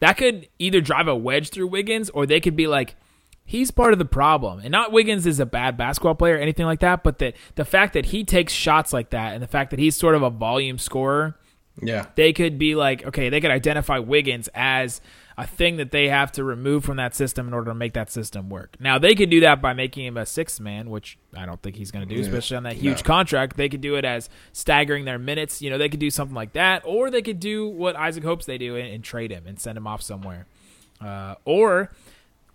That 0.00 0.16
could 0.16 0.48
either 0.58 0.80
drive 0.80 1.06
a 1.06 1.14
wedge 1.14 1.50
through 1.50 1.68
Wiggins 1.68 2.10
or 2.10 2.26
they 2.26 2.40
could 2.40 2.56
be 2.56 2.66
like 2.66 2.96
he's 3.48 3.70
part 3.70 3.94
of 3.94 3.98
the 3.98 4.04
problem. 4.04 4.60
And 4.60 4.70
not 4.70 4.92
Wiggins 4.92 5.26
is 5.26 5.40
a 5.40 5.46
bad 5.46 5.76
basketball 5.78 6.14
player 6.14 6.34
or 6.36 6.38
anything 6.38 6.66
like 6.66 6.80
that, 6.80 7.02
but 7.02 7.18
that 7.18 7.34
the 7.54 7.64
fact 7.64 7.94
that 7.94 8.06
he 8.06 8.22
takes 8.22 8.52
shots 8.52 8.92
like 8.92 9.08
that 9.10 9.32
and 9.32 9.42
the 9.42 9.46
fact 9.48 9.70
that 9.70 9.78
he's 9.78 9.96
sort 9.96 10.14
of 10.14 10.22
a 10.22 10.28
volume 10.30 10.76
scorer 10.76 11.34
Yeah. 11.80 12.06
they 12.14 12.34
could 12.34 12.58
be 12.58 12.74
like, 12.74 13.06
okay, 13.06 13.30
they 13.30 13.40
could 13.40 13.50
identify 13.50 13.98
Wiggins 13.98 14.50
as 14.54 15.00
a 15.38 15.46
thing 15.46 15.76
that 15.76 15.92
they 15.92 16.08
have 16.08 16.30
to 16.32 16.42
remove 16.44 16.84
from 16.84 16.96
that 16.98 17.14
system 17.14 17.46
in 17.46 17.54
order 17.54 17.70
to 17.70 17.74
make 17.74 17.94
that 17.94 18.10
system 18.10 18.50
work. 18.50 18.76
Now 18.80 18.98
they 18.98 19.14
could 19.14 19.30
do 19.30 19.40
that 19.40 19.62
by 19.62 19.72
making 19.72 20.04
him 20.04 20.16
a 20.18 20.26
sixth 20.26 20.60
man, 20.60 20.90
which 20.90 21.16
I 21.34 21.46
don't 21.46 21.62
think 21.62 21.76
he's 21.76 21.90
going 21.92 22.06
to 22.06 22.14
do, 22.14 22.20
especially 22.20 22.56
on 22.58 22.64
that 22.64 22.72
huge 22.74 23.02
contract. 23.04 23.56
They 23.56 23.68
could 23.70 23.80
do 23.80 23.94
it 23.94 24.04
as 24.04 24.28
staggering 24.52 25.04
their 25.06 25.18
minutes. 25.18 25.62
You 25.62 25.70
know, 25.70 25.78
they 25.78 25.88
could 25.88 26.00
do 26.00 26.10
something 26.10 26.34
like 26.34 26.52
that, 26.54 26.82
or 26.84 27.10
they 27.10 27.22
could 27.22 27.38
do 27.40 27.66
what 27.68 27.94
Isaac 27.96 28.24
hopes 28.24 28.44
they 28.46 28.58
do 28.58 28.74
and, 28.76 28.92
and 28.92 29.02
trade 29.04 29.30
him 29.30 29.44
and 29.46 29.58
send 29.60 29.78
him 29.78 29.86
off 29.86 30.02
somewhere. 30.02 30.46
Uh, 31.00 31.36
or 31.44 31.92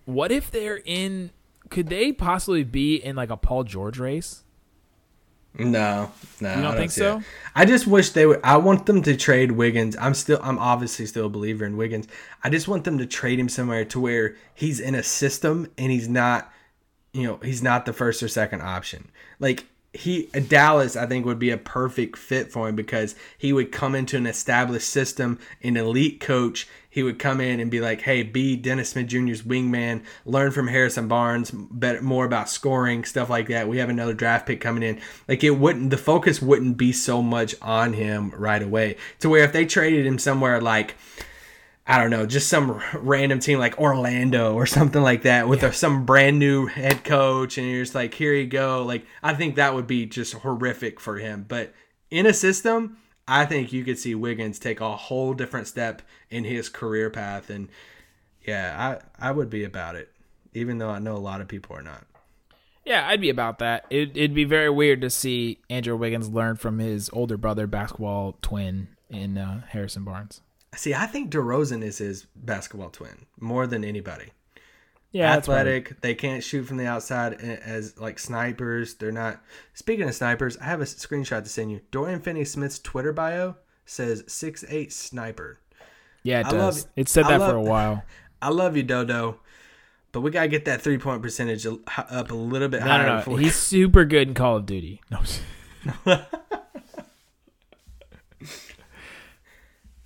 what 0.06 0.32
if 0.32 0.52
they're 0.52 0.82
in? 0.86 1.32
Could 1.70 1.88
they 1.88 2.12
possibly 2.12 2.64
be 2.64 2.96
in 2.96 3.16
like 3.16 3.30
a 3.30 3.38
Paul 3.38 3.64
George 3.64 4.00
race? 4.00 4.44
No, 5.56 6.12
no. 6.42 6.56
You 6.56 6.62
don't 6.64 6.74
I 6.74 6.78
think 6.78 6.92
so? 6.92 7.18
it. 7.20 7.24
I 7.54 7.66
just 7.66 7.86
wish 7.86 8.10
they 8.10 8.26
would. 8.26 8.40
I 8.44 8.58
want 8.58 8.88
them 8.88 9.04
to 9.04 9.16
trade 9.16 9.52
Wiggins. 9.52 9.96
I'm 10.00 10.16
still. 10.16 10.40
I'm 10.42 10.58
obviously 10.58 11.06
still 11.06 11.28
a 11.28 11.30
believer 11.30 11.66
in 11.66 11.78
Wiggins. 11.78 12.08
I 12.44 12.50
just 12.50 12.68
want 12.68 12.86
them 12.86 12.98
to 12.98 13.06
trade 13.06 13.40
him 13.40 13.50
somewhere 13.50 13.86
to 13.86 14.00
where 14.00 14.36
he's 14.56 14.80
in 14.80 14.96
a 14.96 15.04
system 15.04 15.72
and 15.78 15.92
he's 15.92 16.10
not. 16.10 16.52
You 17.14 17.28
know, 17.28 17.40
he's 17.44 17.62
not 17.62 17.86
the 17.86 17.94
first 17.94 18.24
or 18.24 18.28
second 18.28 18.62
option. 18.62 19.12
Like 19.40 19.66
he 19.94 20.26
Dallas, 20.48 20.96
I 20.96 21.06
think 21.06 21.26
would 21.26 21.38
be 21.38 21.52
a 21.52 21.58
perfect 21.58 22.18
fit 22.18 22.52
for 22.52 22.68
him 22.68 22.76
because 22.76 23.16
he 23.38 23.54
would 23.54 23.72
come 23.72 23.94
into 23.94 24.18
an 24.18 24.26
established 24.26 24.90
system, 24.90 25.40
an 25.62 25.78
elite 25.78 26.20
coach. 26.20 26.68
He 26.94 27.02
would 27.02 27.18
come 27.18 27.42
in 27.42 27.60
and 27.60 27.72
be 27.72 27.82
like, 27.82 28.02
"Hey, 28.02 28.22
be 28.22 28.56
Dennis 28.56 28.90
Smith 28.90 29.08
Jr.'s 29.08 29.42
wingman. 29.42 30.04
Learn 30.26 30.52
from 30.52 30.68
Harrison 30.68 31.08
Barnes, 31.08 31.50
better, 31.50 32.04
more 32.04 32.24
about 32.24 32.50
scoring 32.50 33.04
stuff 33.04 33.32
like 33.32 33.48
that. 33.48 33.68
We 33.68 33.80
have 33.80 33.90
another 33.90 34.14
draft 34.14 34.46
pick 34.46 34.62
coming 34.62 34.84
in. 34.84 35.02
Like 35.28 35.44
it 35.44 35.58
wouldn't, 35.58 35.90
the 35.90 35.98
focus 35.98 36.40
wouldn't 36.40 36.78
be 36.78 36.92
so 36.92 37.24
much 37.24 37.56
on 37.64 37.94
him 37.94 38.30
right 38.38 38.62
away. 38.62 38.98
To 39.22 39.30
where 39.30 39.44
if 39.44 39.54
they 39.54 39.66
traded 39.66 40.06
him 40.06 40.20
somewhere 40.20 40.62
like." 40.62 40.94
I 41.86 42.00
don't 42.00 42.12
know, 42.12 42.26
just 42.26 42.48
some 42.48 42.82
random 42.94 43.40
team 43.40 43.60
like 43.60 43.78
Orlando 43.78 44.54
or 44.54 44.66
something 44.68 45.02
like 45.02 45.24
that 45.24 45.50
with 45.50 45.64
a, 45.64 45.74
some 45.74 46.06
brand 46.06 46.40
new 46.40 46.68
head 46.68 47.04
coach, 47.04 47.58
and 47.58 47.68
you're 47.68 47.82
just 47.82 47.96
like, 47.96 48.14
here 48.14 48.34
you 48.34 48.46
go. 48.46 48.84
Like, 48.86 49.06
I 49.22 49.34
think 49.34 49.56
that 49.56 49.74
would 49.74 49.88
be 49.88 50.06
just 50.06 50.34
horrific 50.34 51.02
for 51.02 51.18
him. 51.18 51.44
But 51.46 51.74
in 52.10 52.26
a 52.26 52.34
system, 52.34 52.98
I 53.28 53.46
think 53.46 53.72
you 53.72 53.84
could 53.84 53.98
see 53.98 54.16
Wiggins 54.16 54.60
take 54.60 54.82
a 54.82 54.96
whole 54.96 55.34
different 55.34 55.68
step 55.68 56.02
in 56.30 56.44
his 56.44 56.70
career 56.70 57.10
path. 57.10 57.50
And 57.50 57.70
yeah, 58.46 59.00
I, 59.20 59.30
I 59.30 59.32
would 59.32 59.50
be 59.50 59.64
about 59.64 59.96
it, 59.96 60.12
even 60.54 60.78
though 60.78 60.90
I 60.90 61.00
know 61.00 61.16
a 61.16 61.18
lot 61.18 61.42
of 61.42 61.48
people 61.48 61.76
are 61.76 61.82
not. 61.82 62.06
Yeah, 62.86 63.08
I'd 63.08 63.22
be 63.22 63.30
about 63.30 63.60
that. 63.60 63.86
It, 63.90 64.12
it'd 64.16 64.34
be 64.34 64.44
very 64.44 64.70
weird 64.70 65.02
to 65.02 65.10
see 65.10 65.60
Andrew 65.70 65.96
Wiggins 65.96 66.30
learn 66.30 66.58
from 66.58 66.80
his 66.80 67.10
older 67.14 67.38
brother, 67.38 67.66
basketball 67.66 68.38
twin, 68.42 68.90
in 69.10 69.38
uh, 69.38 69.62
Harrison 69.70 70.04
Barnes. 70.04 70.42
See, 70.76 70.94
I 70.94 71.06
think 71.06 71.32
DeRozan 71.32 71.84
is 71.84 72.00
his 72.00 72.26
basketball 72.36 72.90
twin 72.90 73.26
more 73.40 73.68
than 73.68 73.86
anybody. 73.86 74.32
Yeah, 75.14 75.32
athletic. 75.34 76.02
They 76.02 76.16
can't 76.16 76.44
shoot 76.44 76.64
from 76.64 76.78
the 76.78 76.88
outside 76.88 77.34
as 77.36 77.98
like 78.00 78.18
snipers. 78.20 78.96
They're 78.96 79.12
not. 79.12 79.42
Speaking 79.76 80.10
of 80.10 80.16
snipers, 80.16 80.58
I 80.58 80.66
have 80.66 80.82
a 80.82 80.86
screenshot 80.86 81.44
to 81.44 81.50
send 81.50 81.72
you. 81.72 81.82
Dorian 81.92 82.20
Finney-Smith's 82.20 82.80
Twitter 82.80 83.14
bio 83.14 83.56
says 83.86 84.24
six 84.28 84.66
eight 84.70 84.92
sniper. 84.92 85.60
Yeah, 86.24 86.40
it 86.42 86.48
I 86.48 86.50
does. 86.52 86.84
it. 86.86 86.90
It 86.96 87.10
said 87.10 87.28
that 87.28 87.40
for 87.40 87.56
a 87.56 87.62
while. 87.62 88.04
I 88.42 88.50
love 88.50 88.76
you, 88.76 88.82
Dodo, 88.84 89.40
but 90.12 90.22
we 90.22 90.32
gotta 90.32 90.48
get 90.50 90.66
that 90.66 90.82
three 90.82 90.98
point 90.98 91.22
percentage 91.22 91.66
up 91.68 92.32
a 92.32 92.36
little 92.36 92.68
bit 92.70 92.80
No, 92.82 92.88
higher. 92.88 93.06
no, 93.06 93.24
no. 93.28 93.36
He's 93.38 93.56
super 93.56 94.06
good 94.06 94.28
in 94.28 94.34
Call 94.34 94.58
of 94.58 94.66
Duty. 94.66 95.00
No. 96.06 96.22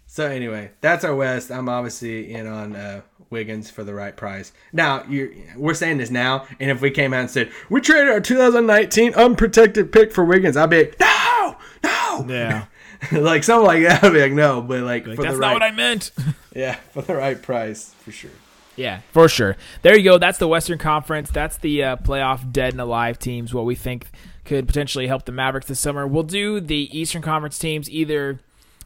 So 0.05 0.26
anyway, 0.26 0.72
that's 0.82 1.03
our 1.03 1.14
West. 1.16 1.51
I'm 1.51 1.70
obviously 1.70 2.34
in 2.34 2.47
on 2.47 2.76
uh, 2.76 3.01
Wiggins 3.30 3.69
for 3.69 3.84
the 3.84 3.93
right 3.93 4.15
price. 4.15 4.51
Now 4.73 5.03
you're 5.07 5.30
we're 5.55 5.73
saying 5.73 5.97
this 5.97 6.09
now, 6.11 6.45
and 6.59 6.71
if 6.71 6.82
we 6.82 6.91
came 6.91 7.13
out 7.13 7.21
and 7.21 7.30
said 7.32 7.51
we 7.69 7.82
traded 7.82 8.09
our 8.09 8.21
2019 8.21 9.13
unprotected 9.15 9.91
pick 9.91 10.11
for 10.11 10.23
Wiggins, 10.25 10.57
I'd 10.57 10.69
be 10.69 10.86
like, 10.86 10.99
no, 10.99 11.55
no, 11.84 12.25
Yeah. 12.30 12.65
like 13.11 13.43
something 13.43 13.67
like 13.67 13.84
that. 13.84 14.03
I'd 14.03 14.13
be 14.13 14.21
like, 14.21 14.32
no, 14.34 14.61
but 14.61 14.82
like, 14.82 15.05
Like, 15.05 15.17
for 15.17 15.23
that's 15.23 15.36
the 15.36 15.41
not 15.41 15.53
what 15.53 15.63
I 15.63 15.71
meant. 15.71 16.11
yeah, 16.55 16.75
for 16.93 17.01
the 17.03 17.15
right 17.15 17.39
price 17.41 17.93
for 17.99 18.11
sure. 18.11 18.32
Yeah, 18.75 19.01
for 19.11 19.28
sure. 19.28 19.57
There 19.82 19.97
you 19.97 20.03
go. 20.03 20.17
That's 20.17 20.38
the 20.38 20.47
Western 20.47 20.78
Conference. 20.78 21.30
That's 21.32 21.57
the 21.57 21.84
uh, 21.84 21.95
playoff 21.97 22.51
dead 22.51 22.73
and 22.73 22.82
alive 22.82 23.17
teams. 23.19 23.53
What 23.53 23.65
we 23.65 23.73
think 23.75 24.07
could 24.45 24.67
potentially 24.67 25.07
help 25.07 25.25
the 25.25 25.32
Mavericks 25.32 25.67
this 25.67 25.80
summer. 25.80 26.05
We'll 26.07 26.23
do 26.23 26.59
the 26.59 26.88
Eastern 26.97 27.21
Conference 27.23 27.57
teams 27.59 27.89
either. 27.89 28.39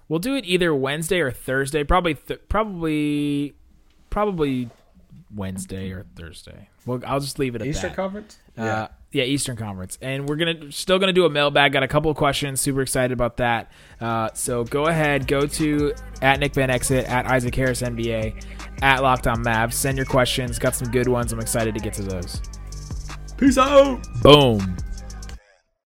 We'll 0.10 0.20
do 0.20 0.36
it 0.36 0.46
either 0.46 0.74
Wednesday 0.74 1.20
or 1.20 1.30
Thursday. 1.32 1.84
Probably, 1.84 2.16
th- 2.16 2.40
probably, 2.50 3.54
probably 4.12 4.70
Wednesday 5.34 5.92
or 5.92 6.06
Thursday. 6.16 6.70
Well, 6.86 7.02
I'll 7.08 7.20
just 7.20 7.40
leave 7.40 7.56
it 7.56 7.62
at 7.62 7.68
Eastern 7.68 7.90
that. 7.90 7.96
Conference. 7.96 8.38
Uh, 8.56 8.88
yeah, 9.12 9.24
Eastern 9.24 9.58
Conference, 9.58 9.98
and 10.02 10.30
we're 10.30 10.36
gonna 10.36 10.72
still 10.72 11.00
gonna 11.00 11.12
do 11.14 11.26
a 11.26 11.30
mailbag. 11.30 11.74
Got 11.74 11.84
a 11.84 11.88
couple 11.88 12.12
of 12.12 12.18
questions. 12.18 12.62
Super 12.62 12.82
excited 12.82 13.12
about 13.12 13.38
that. 13.38 13.72
Uh, 14.00 14.30
so 14.34 14.64
go 14.64 14.86
ahead, 14.86 15.28
go 15.28 15.48
to 15.48 15.94
at 16.22 16.40
Nick 16.40 16.54
Van 16.54 16.70
Exit, 16.70 17.06
at 17.08 17.26
Isaac 17.26 17.56
Harris 17.56 17.82
NBA, 17.82 18.44
at 18.82 19.02
Locked 19.02 19.28
On 19.28 19.44
Mavs. 19.44 19.74
Send 19.74 19.98
your 19.98 20.06
questions. 20.06 20.60
Got 20.60 20.76
some 20.76 20.92
good 20.92 21.08
ones. 21.08 21.34
I'm 21.34 21.40
excited 21.40 21.74
to 21.74 21.80
get 21.82 21.94
to 21.96 22.04
those. 22.04 22.42
Peace 23.38 23.58
out. 23.58 24.06
Boom. 24.22 24.78